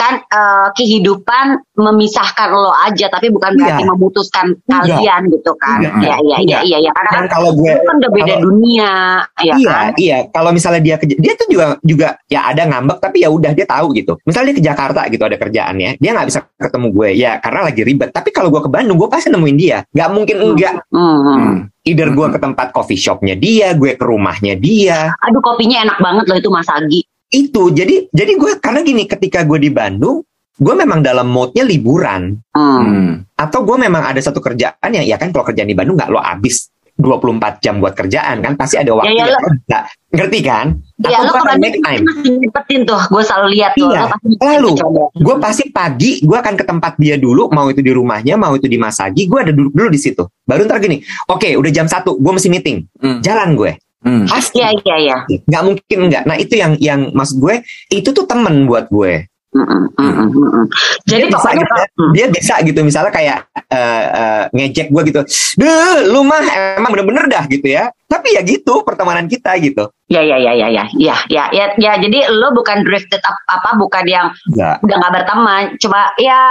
Kan 0.00 0.14
eh, 0.24 0.68
kehidupan 0.72 1.46
memisahkan 1.76 2.48
lo 2.50 2.72
aja, 2.72 3.12
tapi 3.12 3.28
bukan 3.28 3.52
berarti 3.52 3.84
Iya. 3.84 3.90
memutuskan 3.92 4.46
kalian 4.64 5.28
gitu 5.28 5.52
kan. 5.56 5.76
Enggak. 5.84 5.92
Iya, 6.00 6.16
iya, 6.16 6.16
iya, 6.16 6.36
Enggak. 6.40 6.62
iya, 6.64 6.76
iya. 6.80 6.90
Karena 6.96 7.10
Dan 7.12 7.20
kan 7.20 7.26
kalau 7.28 7.50
gue 7.52 7.72
kan 7.76 7.96
udah 8.00 8.10
beda 8.10 8.24
kalau- 8.32 8.44
dunia, 8.48 8.92
ya 9.38 9.54
iya, 9.60 9.68
kan? 9.68 9.90
iya. 10.00 10.16
Kalau 10.32 10.50
misalnya 10.50 10.80
dia 10.80 10.96
ke, 10.96 11.04
dia 11.06 11.32
tuh 11.36 11.46
juga 11.46 11.64
juga 11.82 12.08
ya 12.26 12.40
ada 12.48 12.62
ngambek 12.64 12.98
tapi 12.98 13.16
ya 13.20 13.28
udah 13.28 13.52
dia 13.52 13.66
tahu 13.68 13.92
gitu. 13.92 14.16
Misalnya 14.24 14.46
dia 14.48 14.56
ke 14.56 14.64
Jakarta 14.64 15.00
gitu 15.06 15.22
ada 15.22 15.36
kerjaannya, 15.36 15.90
dia 16.00 16.10
nggak 16.10 16.28
bisa 16.28 16.40
ketemu 16.56 16.86
gue 16.90 17.08
ya 17.14 17.32
karena 17.36 17.60
lagi 17.62 17.80
ribet. 17.84 18.08
Tapi 18.08 18.28
kalau 18.30 18.48
gue 18.48 18.62
ke 18.64 18.70
Bandung, 18.70 18.96
gue 18.96 19.08
pasti 19.08 19.28
nemuin 19.28 19.56
dia. 19.60 19.78
Nggak 19.92 20.08
mungkin 20.10 20.36
enggak. 20.40 20.74
Hmm. 20.88 21.18
Hmm. 21.20 21.54
Either 21.80 22.08
gue 22.08 22.26
ke 22.28 22.38
tempat 22.38 22.72
coffee 22.72 22.96
shopnya 22.96 23.32
dia, 23.34 23.72
gue 23.72 23.96
ke 23.96 24.04
rumahnya 24.04 24.52
dia. 24.54 25.16
Aduh, 25.24 25.40
kopinya 25.40 25.80
enak 25.80 25.98
banget 25.98 26.24
loh 26.28 26.36
itu 26.36 26.48
Mas 26.48 26.68
Agi. 26.68 27.00
Itu 27.30 27.70
jadi 27.70 28.10
jadi 28.10 28.32
gue 28.34 28.52
karena 28.58 28.82
gini 28.82 29.06
ketika 29.06 29.46
gue 29.46 29.56
di 29.56 29.70
Bandung, 29.70 30.26
gue 30.52 30.74
memang 30.74 30.98
dalam 31.00 31.30
mode-nya 31.30 31.62
liburan. 31.62 32.36
Hmm. 32.50 32.82
Hmm. 32.82 33.12
Atau 33.32 33.62
gue 33.62 33.78
memang 33.78 34.02
ada 34.04 34.18
satu 34.18 34.38
kerjaan 34.38 34.90
yang 34.90 35.06
ya 35.06 35.14
kan 35.14 35.30
kalau 35.30 35.46
kerjaan 35.46 35.66
di 35.66 35.74
Bandung 35.74 35.94
nggak 35.94 36.10
lo 36.10 36.18
habis 36.18 36.68
24 37.00 37.64
jam 37.64 37.80
buat 37.80 37.96
kerjaan 37.96 38.44
kan 38.44 38.60
pasti 38.60 38.76
ada 38.76 38.92
waktu 38.92 39.16
Ya, 39.16 39.24
ya, 39.24 39.32
yang. 39.32 39.84
Ngerti 40.10 40.38
kan? 40.44 40.66
Iya, 41.00 41.16
Atau 41.16 41.24
lo 41.24 41.30
gue 41.30 41.40
akan 41.40 41.56
make 41.56 41.78
time. 41.80 42.04
nyempetin 42.20 42.80
tuh. 42.84 43.00
Gue 43.08 43.22
selalu 43.24 43.46
lihat 43.56 43.72
tuh. 43.72 43.88
Iya, 43.88 44.04
lalu. 44.36 44.70
Gue 45.16 45.36
pasti 45.40 45.70
pagi 45.70 46.20
gue 46.20 46.34
akan 46.34 46.54
ke 46.58 46.64
tempat 46.66 46.98
dia 46.98 47.16
dulu, 47.16 47.48
mau 47.48 47.70
itu 47.70 47.80
di 47.80 47.88
rumahnya, 47.88 48.36
mau 48.36 48.52
itu 48.52 48.68
di 48.68 48.76
Masagi, 48.76 49.24
gue 49.24 49.38
ada 49.38 49.52
duduk 49.54 49.72
dulu 49.72 49.88
di 49.88 49.96
situ. 49.96 50.28
Baru 50.44 50.66
ntar 50.66 50.76
gini, 50.76 51.00
oke 51.24 51.46
udah 51.56 51.70
jam 51.70 51.86
satu, 51.86 52.18
gue 52.18 52.32
mesti 52.34 52.48
meeting, 52.50 52.84
Hmm. 53.00 53.22
jalan 53.22 53.56
gue. 53.56 53.72
Hmm. 54.00 54.24
Pasti, 54.24 54.64
Iya, 54.64 54.72
iya, 54.80 54.96
iya. 54.96 55.16
nggak 55.44 55.62
mungkin 55.64 55.98
enggak. 56.08 56.22
Nah 56.24 56.36
itu 56.40 56.56
yang 56.56 56.72
yang 56.80 57.12
maksud 57.12 57.36
gue, 57.36 57.60
itu 57.92 58.08
tuh 58.16 58.24
temen 58.24 58.64
buat 58.64 58.88
gue. 58.88 59.28
Mm, 59.50 59.66
mm, 59.66 59.86
mm, 59.98 60.12
mm, 60.30 60.30
mm. 60.30 60.66
Jadi 61.10 61.26
dia 61.26 61.28
bisa, 61.28 61.36
pokoknya 61.42 61.58
gitu, 61.66 61.82
mm. 61.82 62.12
dia 62.14 62.26
bisa 62.30 62.54
gitu 62.62 62.80
misalnya 62.86 63.12
kayak 63.12 63.38
eh, 63.66 64.04
eh, 64.14 64.44
ngejek 64.54 64.88
gue 64.94 65.02
gitu, 65.10 65.20
deh 65.58 66.06
lu 66.06 66.22
mah 66.22 66.38
emang 66.78 66.90
bener-bener 66.94 67.26
dah 67.28 67.44
gitu 67.50 67.66
ya 67.66 67.90
tapi 68.10 68.34
ya 68.34 68.42
gitu 68.42 68.82
pertemanan 68.82 69.30
kita 69.30 69.54
gitu. 69.62 69.86
Ya 70.10 70.26
ya 70.26 70.42
ya 70.42 70.50
ya 70.58 70.66
ya 70.66 70.84
ya 70.98 71.14
ya 71.30 71.44
ya, 71.54 71.64
ya 71.78 71.92
jadi 72.02 72.34
lo 72.34 72.50
bukan 72.50 72.82
drifted 72.82 73.22
up, 73.22 73.38
apa 73.46 73.78
bukan 73.78 74.02
yang 74.10 74.26
ya. 74.58 74.74
udah 74.82 74.96
nggak 74.98 75.14
berteman, 75.22 75.78
cuma 75.78 76.10
ya 76.18 76.42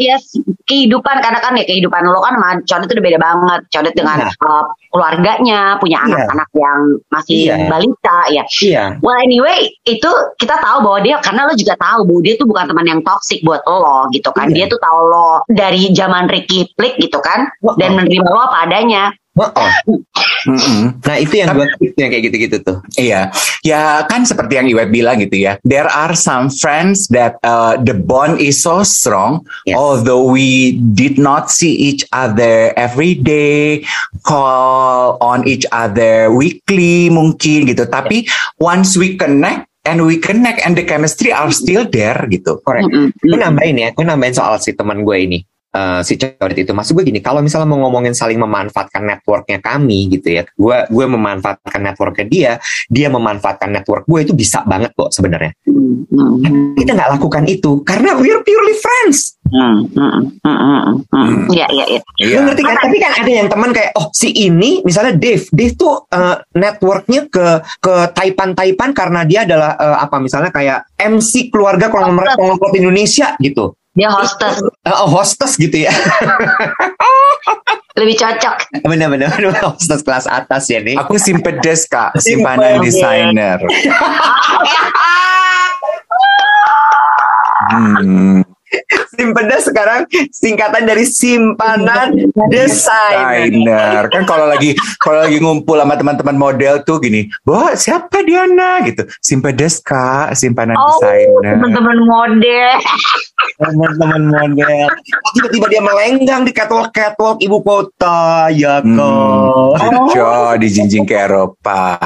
ya 0.00 0.16
kehidupan 0.64 1.20
karena 1.20 1.36
kan 1.44 1.52
ya 1.52 1.68
kehidupan 1.68 2.08
lo 2.08 2.24
kan 2.24 2.40
macam 2.40 2.80
itu 2.80 2.92
udah 2.96 3.04
beda 3.04 3.18
banget. 3.20 3.60
Codet 3.68 3.92
dengan 3.92 4.16
ya. 4.24 4.32
uh, 4.40 4.64
keluarganya 4.88 5.60
punya 5.76 6.00
iya. 6.00 6.08
anak-anak 6.08 6.48
ya. 6.48 6.60
yang 6.64 6.80
masih 7.12 7.38
ya. 7.44 7.56
balita 7.68 8.18
ya. 8.32 8.44
Iya. 8.48 8.84
Well 9.04 9.20
anyway 9.20 9.68
itu 9.84 10.10
kita 10.40 10.56
tahu 10.64 10.80
bahwa 10.80 10.98
dia 11.04 11.20
karena 11.20 11.44
lo 11.44 11.52
juga 11.52 11.76
tahu 11.76 12.08
bahwa 12.08 12.20
dia 12.24 12.34
tuh 12.40 12.46
bukan 12.48 12.64
teman 12.64 12.86
yang 12.88 13.00
toksik 13.04 13.44
buat 13.44 13.60
lo 13.68 14.08
gitu 14.16 14.32
kan. 14.32 14.48
Iya. 14.48 14.64
Dia 14.64 14.66
tuh 14.72 14.80
tahu 14.80 14.98
lo 15.12 15.44
dari 15.52 15.92
zaman 15.92 16.32
Ricky 16.32 16.72
Plik 16.72 16.96
gitu 16.96 17.20
kan 17.20 17.44
oh, 17.60 17.76
dan 17.76 17.92
oh. 17.92 17.96
menerima 18.00 18.24
lo 18.24 18.40
apa 18.40 18.64
adanya. 18.64 19.12
Mm-mm. 19.32 21.00
Nah 21.00 21.16
itu 21.16 21.40
yang 21.40 21.54
gue 21.56 21.66
yang 21.96 22.10
kayak 22.12 22.24
gitu-gitu 22.28 22.56
tuh. 22.60 22.78
Iya, 22.98 23.32
ya 23.64 24.04
kan 24.10 24.28
seperti 24.28 24.58
yang 24.60 24.66
Iwet 24.68 24.90
bilang 24.92 25.22
gitu 25.22 25.40
ya. 25.40 25.56
There 25.64 25.88
are 25.88 26.12
some 26.12 26.50
friends 26.52 27.08
that 27.14 27.38
uh, 27.46 27.78
the 27.80 27.96
bond 27.96 28.42
is 28.42 28.60
so 28.60 28.84
strong, 28.84 29.46
Yes. 29.64 29.78
although 29.78 30.26
we 30.28 30.76
did 30.92 31.16
not 31.16 31.48
see 31.48 31.72
each 31.72 32.04
other 32.12 32.74
every 32.76 33.16
day, 33.16 33.86
call 34.26 35.16
on 35.22 35.46
each 35.48 35.64
other 35.72 36.28
weekly 36.34 37.08
mungkin 37.08 37.70
gitu. 37.70 37.88
Tapi 37.88 38.26
once 38.60 38.98
we 38.98 39.14
connect 39.16 39.70
and 39.88 40.02
we 40.04 40.18
connect 40.18 40.60
and 40.66 40.76
the 40.76 40.84
chemistry 40.84 41.30
are 41.32 41.50
still 41.54 41.86
there 41.88 42.18
gitu. 42.28 42.58
Correct. 42.66 42.90
Mm-mm, 42.90 43.14
Gue 43.16 43.38
mm-mm. 43.38 43.42
nambahin 43.42 43.76
ya, 43.80 43.88
gue 43.94 44.04
nambahin 44.04 44.34
soal 44.36 44.58
si 44.60 44.74
teman 44.76 45.06
gue 45.06 45.16
ini. 45.16 45.38
Eh, 45.72 46.00
si 46.04 46.14
Codet 46.20 46.58
itu 46.62 46.72
maksud 46.72 46.92
gue 46.94 47.04
gini 47.08 47.20
kalau 47.24 47.40
misalnya 47.40 47.68
mau 47.68 47.88
ngomongin 47.88 48.12
saling 48.12 48.38
memanfaatkan 48.38 49.02
networknya 49.02 49.58
kami 49.58 50.12
gitu 50.12 50.28
ya 50.28 50.42
gue 50.44 50.76
gue 50.88 51.06
memanfaatkan 51.08 51.80
networknya 51.80 52.26
dia 52.28 52.52
dia 52.88 53.08
memanfaatkan 53.08 53.72
network 53.72 54.04
gue 54.06 54.20
itu 54.24 54.32
bisa 54.36 54.62
banget 54.68 54.92
kok 54.94 55.10
sebenarnya 55.12 55.54
Mm, 55.62 56.04
mm, 56.12 56.32
mm. 56.44 56.64
kita 56.76 56.92
nggak 56.92 57.10
lakukan 57.16 57.44
itu 57.48 57.80
karena 57.88 58.12
we're 58.20 58.44
purely 58.44 58.76
friends 58.76 59.40
Hmm, 59.52 59.84
hmm, 59.92 60.32
hmm. 61.12 61.52
Iya, 61.52 61.68
iya, 61.68 61.84
iya. 62.16 62.40
Lu 62.40 62.48
ngerti 62.48 62.64
kan? 62.64 62.76
Tapi 62.80 62.96
kan 62.96 63.12
ada 63.20 63.28
yang 63.28 63.48
teman 63.52 63.70
kayak, 63.76 63.92
oh 64.00 64.08
si 64.16 64.32
ini, 64.32 64.80
misalnya 64.80 65.12
Dave, 65.12 65.44
Dave 65.52 65.76
tuh 65.76 66.08
eh, 66.08 66.40
networknya 66.56 67.28
ke 67.28 67.60
ke 67.76 67.94
Taipan-Taipan 68.16 68.96
karena 68.96 69.28
dia 69.28 69.44
adalah 69.44 69.76
eh, 69.76 69.96
apa 70.08 70.16
misalnya 70.24 70.48
kayak 70.48 70.88
MC 70.96 71.52
keluarga 71.52 71.92
konglomerat 71.92 72.32
konglomerat 72.32 72.74
Indonesia 72.80 73.36
gitu, 73.36 73.76
Dia 73.92 74.08
hostess 74.08 74.56
Eh, 74.82 74.90
oh, 74.90 75.06
hostess 75.06 75.60
gitu 75.60 75.84
ya, 75.84 75.92
lebih 78.00 78.16
cocok. 78.18 78.82
benar-benar 78.82 79.30
hostess 79.62 80.00
kelas 80.02 80.26
atas 80.26 80.66
ya 80.72 80.80
nih. 80.80 80.96
Aku 80.96 81.20
simpedes 81.20 81.84
kak, 81.86 82.16
simpanan 82.18 82.80
desainer. 82.82 83.60
Hmm. 87.72 88.42
Simpedes 89.12 89.62
sekarang 89.64 90.00
singkatan 90.30 90.82
dari 90.82 91.04
simpanan 91.04 92.16
desain. 92.48 93.52
desainer 93.52 94.08
kan 94.08 94.24
kalau 94.24 94.44
lagi 94.44 94.72
kalau 94.96 95.20
lagi 95.20 95.36
ngumpul 95.36 95.76
sama 95.76 95.94
teman-teman 95.94 96.32
model 96.34 96.80
tuh 96.80 96.96
gini, 96.96 97.28
Bo 97.42 97.72
siapa 97.72 98.22
Diana 98.22 98.80
gitu, 98.82 99.04
simpedes 99.18 99.78
kak, 99.78 100.32
simpanan 100.32 100.74
Oh, 100.74 100.96
desainer. 100.96 101.54
teman-teman 101.54 101.98
model. 102.00 102.72
Teman-teman 103.58 104.22
model. 104.24 104.86
Tiba-tiba 105.32 105.66
dia 105.68 105.82
melenggang 105.82 106.42
di 106.42 106.52
catwalk-catwalk 106.52 107.38
ibu 107.38 107.58
kota, 107.60 108.48
ya 108.48 108.80
Hmm, 108.80 108.96
kok. 108.96 109.76
Cuco 110.08 110.32
di 110.56 110.68
jinjing 110.68 111.04
ke 111.04 111.16
Eropa. 111.18 112.00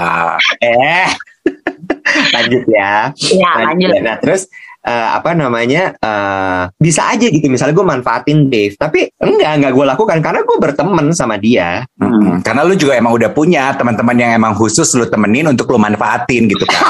Eh, 0.58 1.06
lanjut 2.34 2.64
ya. 2.66 3.14
Ya, 3.14 3.50
lanjut. 3.64 3.90
ya. 3.90 4.00
Nah, 4.02 4.16
terus 4.18 4.50
eh, 4.86 5.08
apa 5.18 5.34
namanya? 5.34 5.92
eh, 5.98 6.62
bisa 6.78 7.10
aja 7.10 7.26
gitu. 7.26 7.50
Misalnya 7.50 7.74
gue 7.74 7.86
manfaatin 7.86 8.46
Dave, 8.46 8.78
tapi 8.78 9.10
enggak, 9.18 9.50
enggak 9.58 9.72
gue 9.74 9.84
lakukan 9.84 10.18
karena 10.22 10.40
gue 10.46 10.56
berteman 10.62 11.06
sama 11.10 11.36
dia. 11.36 11.82
Mm-mm. 11.98 12.46
Karena 12.46 12.62
lu 12.62 12.78
juga 12.78 12.94
emang 12.94 13.18
udah 13.18 13.30
punya 13.34 13.74
teman-teman 13.74 14.16
yang 14.16 14.30
emang 14.38 14.54
khusus 14.54 14.86
lu 14.94 15.10
temenin 15.10 15.50
untuk 15.50 15.66
lu 15.68 15.78
manfaatin 15.82 16.46
gitu 16.46 16.64
kan. 16.64 16.86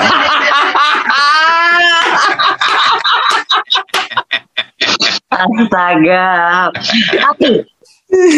Astaga. 5.37 6.27
Tapi 7.13 7.76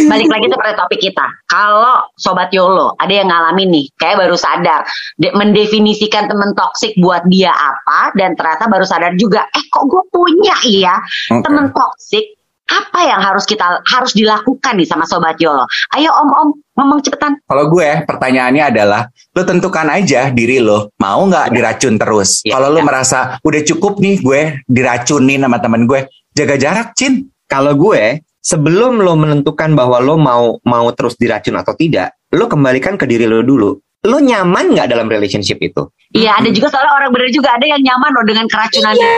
balik 0.08 0.28
lagi 0.32 0.44
tuh 0.48 0.58
pada 0.58 0.74
topik 0.74 1.00
kita. 1.00 1.26
Kalau 1.44 2.08
sobat 2.16 2.48
Yolo 2.50 2.96
ada 2.96 3.12
yang 3.12 3.28
ngalamin 3.28 3.68
nih, 3.68 3.86
kayak 4.00 4.16
baru 4.24 4.36
sadar 4.36 4.84
de- 5.20 5.34
mendefinisikan 5.36 6.24
temen 6.26 6.56
toksik 6.56 6.96
buat 6.98 7.24
dia 7.28 7.52
apa 7.52 8.16
dan 8.16 8.32
ternyata 8.32 8.64
baru 8.66 8.84
sadar 8.88 9.12
juga, 9.20 9.44
eh 9.52 9.64
kok 9.68 9.84
gue 9.84 10.02
punya 10.08 10.56
ya 10.64 10.96
Oke. 11.32 11.44
temen 11.44 11.68
toksik. 11.72 12.26
Apa 12.68 13.00
yang 13.00 13.24
harus 13.24 13.48
kita 13.48 13.80
harus 13.80 14.12
dilakukan 14.12 14.76
nih 14.76 14.84
sama 14.84 15.08
sobat 15.08 15.40
Yolo? 15.40 15.64
Ayo 15.96 16.12
om-om 16.12 16.52
ngomong 16.76 17.00
cepetan. 17.00 17.40
Kalau 17.48 17.64
gue 17.72 18.04
pertanyaannya 18.04 18.60
adalah 18.68 19.08
lo 19.08 19.40
tentukan 19.40 19.88
aja 19.88 20.28
diri 20.28 20.60
lo 20.60 20.92
mau 21.00 21.24
nggak 21.24 21.48
diracun 21.48 21.96
terus. 21.96 22.44
Ya, 22.44 22.60
Kalau 22.60 22.68
lo 22.68 22.80
ya. 22.80 22.84
merasa 22.84 23.40
udah 23.40 23.64
cukup 23.64 24.04
nih 24.04 24.20
gue 24.20 24.40
diracunin 24.68 25.48
sama 25.48 25.64
temen 25.64 25.88
gue, 25.88 26.12
jaga 26.36 26.60
jarak, 26.60 26.92
Cin. 26.92 27.32
Kalau 27.48 27.72
gue 27.72 28.20
sebelum 28.48 29.04
lo 29.04 29.12
menentukan 29.12 29.76
bahwa 29.76 30.00
lo 30.00 30.16
mau 30.16 30.56
mau 30.64 30.88
terus 30.96 31.20
diracun 31.20 31.60
atau 31.60 31.76
tidak, 31.76 32.16
lo 32.32 32.48
kembalikan 32.48 32.96
ke 32.96 33.04
diri 33.04 33.28
lo 33.28 33.44
dulu. 33.44 33.76
Lo 34.08 34.16
nyaman 34.24 34.72
nggak 34.72 34.88
dalam 34.88 35.10
relationship 35.10 35.60
itu? 35.60 35.84
Iya, 36.16 36.40
ada 36.40 36.48
juga 36.48 36.72
soalnya 36.72 36.96
orang 36.96 37.10
bener 37.12 37.28
juga 37.28 37.52
ada 37.52 37.66
yang 37.68 37.82
nyaman 37.84 38.10
loh 38.16 38.24
dengan 38.24 38.46
keracunan 38.48 38.94
Iya, 38.96 39.12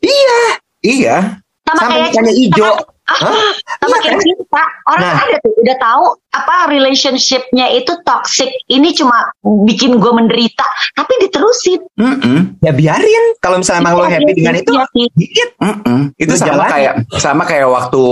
iya. 0.00 0.38
Iya. 0.80 1.16
sama 1.64 1.80
Sampai 1.80 2.12
kayak 2.12 2.32
hijau. 2.32 2.72
Sama 2.72 2.93
Iya 3.04 3.96
kayak 4.00 4.16
kan? 4.16 4.20
cinta 4.20 4.62
orang 4.86 5.02
Nah. 5.04 5.20
ada 5.20 5.36
tuh 5.38 5.52
udah 5.54 5.76
tahu 5.76 6.04
apa 6.32 6.54
relationshipnya 6.66 7.66
itu 7.70 7.92
toxic 8.02 8.48
ini 8.66 8.90
cuma 8.90 9.28
bikin 9.62 10.00
gue 10.00 10.08
menderita 10.08 10.64
tapi 10.92 11.12
diterusin 11.20 11.84
Mm-mm. 11.94 12.58
Ya 12.58 12.72
biarin. 12.72 13.38
Kalau 13.38 13.60
misalnya 13.60 13.84
emang 13.84 13.94
lo 13.94 14.04
happy 14.04 14.32
dengan 14.34 14.56
itu, 14.56 14.72
Iya 14.72 14.84
sih. 14.90 15.06
dikit. 15.14 15.48
Mm-mm. 15.60 16.00
Itu 16.16 16.32
Lu 16.32 16.38
sama 16.38 16.48
jalan. 16.50 16.68
kayak 16.68 16.92
sama 17.14 17.42
kayak 17.44 17.68
waktu 17.68 18.02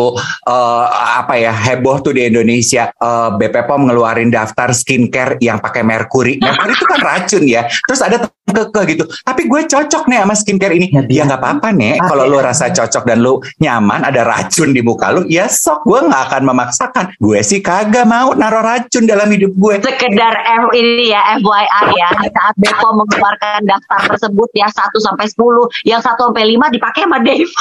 eh, 0.46 0.84
apa 1.18 1.34
ya 1.34 1.50
heboh 1.50 1.98
tuh 1.98 2.12
di 2.12 2.22
Indonesia 2.24 2.92
eh, 2.92 3.28
BP 3.32 3.66
POM 3.66 3.88
ngeluarin 3.88 4.28
daftar 4.28 4.70
skincare 4.70 5.40
yang 5.40 5.58
pakai 5.58 5.82
merkuri. 5.82 6.38
Merkuri 6.38 6.72
itu 6.72 6.86
kan 6.86 7.00
racun 7.02 7.44
ya. 7.44 7.64
Terus 7.82 8.00
ada 8.00 8.16
keke 8.42 8.82
gitu. 8.90 9.04
Tapi 9.22 9.46
gue 9.46 9.60
cocok 9.70 10.10
nih 10.10 10.18
sama 10.18 10.34
skincare 10.34 10.74
ini. 10.74 10.90
Ya, 10.90 11.02
Ya 11.06 11.22
nggak 11.24 11.38
apa-apa 11.38 11.68
nih. 11.70 11.96
Pakai 11.96 12.08
Kalau 12.10 12.24
lu 12.26 12.36
aja. 12.42 12.46
rasa 12.50 12.64
cocok 12.74 13.04
dan 13.06 13.18
lu 13.22 13.38
nyaman 13.62 14.02
ada 14.02 14.26
racun 14.26 14.74
di 14.74 14.82
muka 14.82 15.14
lu, 15.14 15.22
ya 15.30 15.46
sok 15.46 15.86
gue 15.86 16.00
nggak 16.02 16.22
akan 16.28 16.42
memaksakan. 16.50 17.04
Gue 17.22 17.38
sih 17.40 17.62
kagak 17.62 18.02
mau 18.04 18.34
naruh 18.34 18.60
racun 18.60 19.06
dalam 19.06 19.30
hidup 19.30 19.54
gue. 19.54 19.74
sekedar 19.82 20.34
F 20.58 20.66
ini 20.74 21.10
ya 21.10 21.22
FYI 21.38 21.86
ya 21.94 22.08
di 22.18 22.28
saat 22.30 22.54
Bepom 22.58 22.98
mengeluarkan 22.98 23.62
daftar 23.62 24.00
tersebut 24.10 24.50
ya 24.54 24.66
1 24.66 24.90
sampai 24.98 25.26
10 25.26 25.38
yang 25.86 26.00
1 26.02 26.14
sampai 26.18 26.44
5 26.54 26.74
dipakai 26.74 27.02
sama 27.06 27.18
Dave 27.22 27.46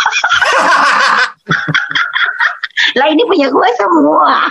lah 2.97 3.07
ini 3.07 3.23
punya 3.29 3.47
gue 3.47 3.69
semua 3.77 4.41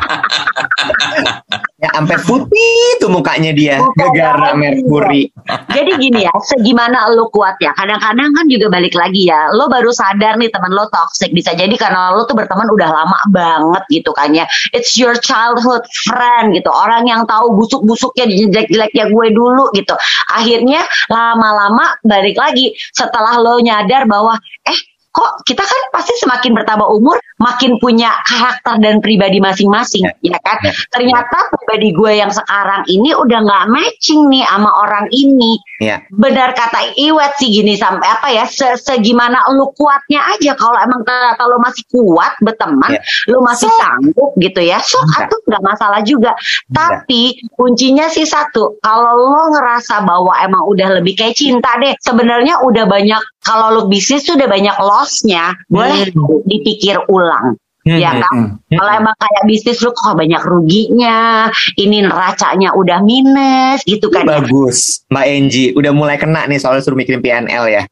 sampai 2.01 2.17
putih 2.25 2.85
tuh 2.97 3.09
mukanya 3.13 3.53
dia 3.53 3.77
dia. 4.13 4.33
merkuri. 4.57 5.29
Jadi 5.71 5.91
gini 6.01 6.25
ya, 6.25 6.33
segimana 6.41 7.11
lo 7.13 7.29
kuat 7.29 7.57
ya. 7.61 7.71
Kadang-kadang 7.77 8.33
kan 8.33 8.45
juga 8.49 8.67
balik 8.73 8.97
lagi 8.97 9.29
ya. 9.29 9.53
Lo 9.53 9.69
baru 9.69 9.93
sadar 9.93 10.37
nih 10.37 10.49
teman 10.49 10.73
lo 10.73 10.87
toxic. 10.89 11.31
Bisa 11.31 11.53
jadi 11.53 11.71
karena 11.77 12.13
lo 12.15 12.25
tuh 12.25 12.35
berteman 12.37 12.67
udah 12.71 12.89
lama 12.89 13.19
banget 13.29 13.83
gitu 14.01 14.11
kan 14.15 14.33
ya. 14.33 14.45
It's 14.75 14.97
your 14.97 15.15
childhood 15.17 15.85
friend 16.07 16.57
gitu. 16.57 16.69
Orang 16.73 17.07
yang 17.07 17.23
tahu 17.29 17.53
busuk-busuknya, 17.55 18.25
jelek-jeleknya 18.27 19.05
gue 19.11 19.27
dulu 19.31 19.69
gitu. 19.77 19.95
Akhirnya 20.33 20.81
lama-lama 21.07 21.95
balik 22.03 22.37
lagi. 22.37 22.73
Setelah 22.91 23.39
lo 23.39 23.61
nyadar 23.61 24.09
bahwa 24.09 24.37
eh 24.67 24.79
kok 25.11 25.43
kita 25.43 25.59
kan 25.59 25.81
pasti 25.91 26.15
semakin 26.23 26.55
bertambah 26.55 26.87
umur 26.87 27.19
makin 27.35 27.75
punya 27.83 28.15
karakter 28.23 28.79
dan 28.79 29.03
pribadi 29.03 29.43
masing-masing 29.43 30.07
ya. 30.23 30.39
kan? 30.39 30.57
Ya. 30.63 30.71
ternyata 30.87 31.51
pribadi 31.51 31.91
gue 31.91 32.11
yang 32.15 32.31
sekarang 32.31 32.87
ini 32.87 33.11
udah 33.11 33.39
nggak 33.43 33.65
matching 33.67 34.31
nih 34.31 34.45
sama 34.47 34.71
orang 34.71 35.11
ini. 35.11 35.59
Ya. 35.81 35.97
benar 36.13 36.53
kata 36.53 36.93
Iwet 36.93 37.41
sih 37.41 37.49
gini 37.49 37.73
sampai 37.73 38.05
apa 38.05 38.27
ya 38.29 38.45
se 38.45 38.77
segimana 38.77 39.49
lu 39.51 39.73
kuatnya 39.73 40.21
aja. 40.37 40.53
Kalau 40.53 40.77
emang 40.77 41.01
ternyata 41.01 41.43
lu 41.49 41.57
masih 41.59 41.83
kuat 41.89 42.37
berteman 42.39 42.93
Ya. 42.95 43.01
lu 43.27 43.41
masih 43.41 43.67
So- 43.67 43.77
sanggup 43.81 44.31
gitu 44.37 44.61
ya 44.61 44.77
so 44.79 45.01
atuh 45.17 45.41
nggak 45.49 45.63
masalah 45.65 45.99
juga. 46.05 46.37
Tapi 46.69 47.41
kuncinya 47.57 48.07
sih 48.07 48.23
satu 48.23 48.77
kalau 48.79 49.17
lo 49.17 49.43
ngerasa 49.51 50.05
bahwa 50.05 50.37
emang 50.39 50.63
udah 50.69 51.01
lebih 51.01 51.17
kayak 51.17 51.35
cinta 51.35 51.75
deh 51.81 51.97
sebenarnya 51.99 52.61
udah 52.61 52.85
banyak 52.85 53.21
kalau 53.41 53.73
lu 53.73 53.81
bisnis 53.85 54.23
tuh 54.23 54.37
udah 54.37 54.47
banyak 54.47 54.75
lossnya 54.79 55.53
boleh 55.67 56.11
Hmm. 56.11 56.43
dipikir 56.45 56.99
ulang 57.07 57.55
Hmm, 57.81 57.97
ya 57.97 58.13
hmm, 58.13 58.21
kan 58.21 58.37
Mm-mm. 58.61 58.77
kalau 58.77 58.91
emang 58.93 59.17
kayak 59.17 59.43
bisnis 59.49 59.81
lu 59.81 59.89
kok 59.89 60.13
banyak 60.13 60.37
ruginya 60.45 61.49
ini 61.81 62.05
neracanya 62.05 62.77
udah 62.77 63.01
minus 63.01 63.81
gitu 63.89 64.05
kan. 64.13 64.21
Bagus, 64.21 65.01
Mbak 65.09 65.25
Enji. 65.25 65.73
Udah 65.73 65.89
mulai 65.89 66.21
kena 66.21 66.45
nih 66.45 66.61
soal 66.61 66.77
suruh 66.77 66.93
mikirin 66.93 67.25
PNL 67.25 67.65
ya. 67.65 67.81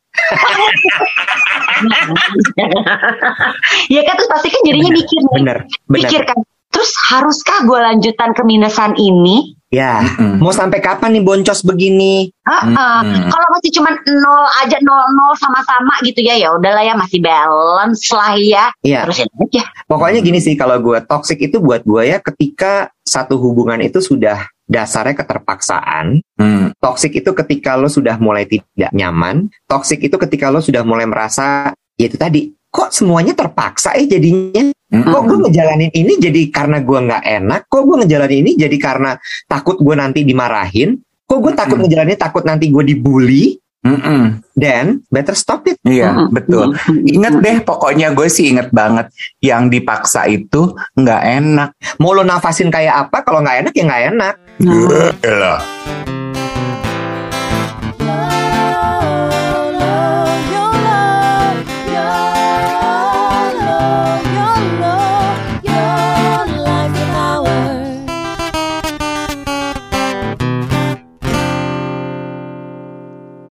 ya 3.89 4.02
kan 4.06 4.14
terus 4.14 4.30
pasti 4.30 4.54
kan 4.54 4.62
jadinya 4.62 4.93
Bener, 4.93 5.02
mikir. 5.02 5.20
Bener, 5.34 5.58
bener. 5.89 6.22
kan 6.22 6.38
terus 6.70 6.93
haruskah 7.10 7.66
gue 7.66 7.80
lanjutan 7.82 8.30
ke 8.38 8.45
minusan 8.45 8.93
ini 8.93 9.58
Ya, 9.70 10.02
Mm-mm. 10.02 10.42
mau 10.42 10.50
sampai 10.50 10.82
kapan 10.82 11.14
nih 11.14 11.22
boncos 11.22 11.62
begini? 11.62 12.34
Heeh. 12.42 12.74
Mm-mm. 13.06 13.30
kalau 13.30 13.48
masih 13.54 13.70
cuman 13.78 13.94
nol 14.02 14.46
aja 14.66 14.78
nol 14.82 15.06
nol 15.14 15.34
sama-sama 15.38 15.94
gitu 16.02 16.26
ya 16.26 16.34
ya 16.42 16.50
udahlah 16.58 16.82
ya 16.82 16.98
masih 16.98 17.22
balance 17.22 18.10
lah 18.10 18.34
ya 18.34 18.74
Iya, 18.82 19.06
terusin 19.06 19.30
aja 19.30 19.70
pokoknya 19.86 20.26
gini 20.26 20.42
sih 20.42 20.58
kalau 20.58 20.82
gue 20.82 20.98
toxic 21.06 21.38
itu 21.38 21.62
buat 21.62 21.86
gue 21.86 22.02
ya 22.02 22.18
ketika 22.18 22.90
satu 23.06 23.38
hubungan 23.38 23.78
itu 23.86 24.02
sudah 24.02 24.50
dasarnya 24.70 25.18
keterpaksaan. 25.18 26.22
Mm. 26.38 26.78
Toxic 26.78 27.22
itu 27.22 27.34
ketika 27.34 27.74
lo 27.74 27.90
sudah 27.90 28.18
mulai 28.22 28.46
tidak 28.46 28.94
nyaman. 28.94 29.50
Toxic 29.66 29.98
itu 29.98 30.18
ketika 30.18 30.54
lo 30.54 30.62
sudah 30.62 30.86
mulai 30.86 31.10
merasa 31.10 31.74
ya 31.98 32.06
itu 32.06 32.16
tadi 32.16 32.54
kok 32.70 32.90
semuanya 32.94 33.34
terpaksa 33.34 33.98
eh 33.98 34.06
jadinya 34.06 34.70
Mm-mm. 34.90 35.10
kok 35.10 35.22
gue 35.26 35.38
ngejalanin 35.50 35.92
ini 35.94 36.14
jadi 36.22 36.42
karena 36.54 36.78
gue 36.82 37.00
nggak 37.02 37.24
enak 37.26 37.62
kok 37.66 37.82
gue 37.86 37.96
ngejalanin 38.06 38.40
ini 38.46 38.52
jadi 38.58 38.78
karena 38.78 39.12
takut 39.46 39.78
gue 39.82 39.96
nanti 39.98 40.22
dimarahin 40.22 40.98
kok 41.26 41.40
gue 41.42 41.54
takut 41.54 41.78
Mm-mm. 41.78 41.86
ngejalanin 41.90 42.18
takut 42.18 42.44
nanti 42.46 42.70
gue 42.70 42.84
dibully 42.86 43.58
Mm-mm. 43.80 44.44
then 44.60 45.02
better 45.08 45.32
stop 45.34 45.64
it 45.66 45.80
Iya, 45.88 46.12
Mm-mm. 46.12 46.36
betul. 46.36 46.76
Ingat 47.00 47.40
deh, 47.40 47.58
pokoknya 47.64 48.12
gue 48.12 48.28
sih 48.28 48.52
inget 48.52 48.76
banget 48.76 49.08
yang 49.40 49.72
dipaksa 49.72 50.28
itu 50.28 50.76
nggak 51.00 51.22
enak. 51.40 51.70
mau 52.04 52.12
lo 52.12 52.28
nafasin 52.28 52.68
kayak 52.68 53.08
apa 53.08 53.24
kalau 53.24 53.40
nggak 53.40 53.64
enak 53.64 53.74
ya 53.74 53.84
nggak 53.88 54.04
enak 54.12 54.34
Elah. 55.24 55.60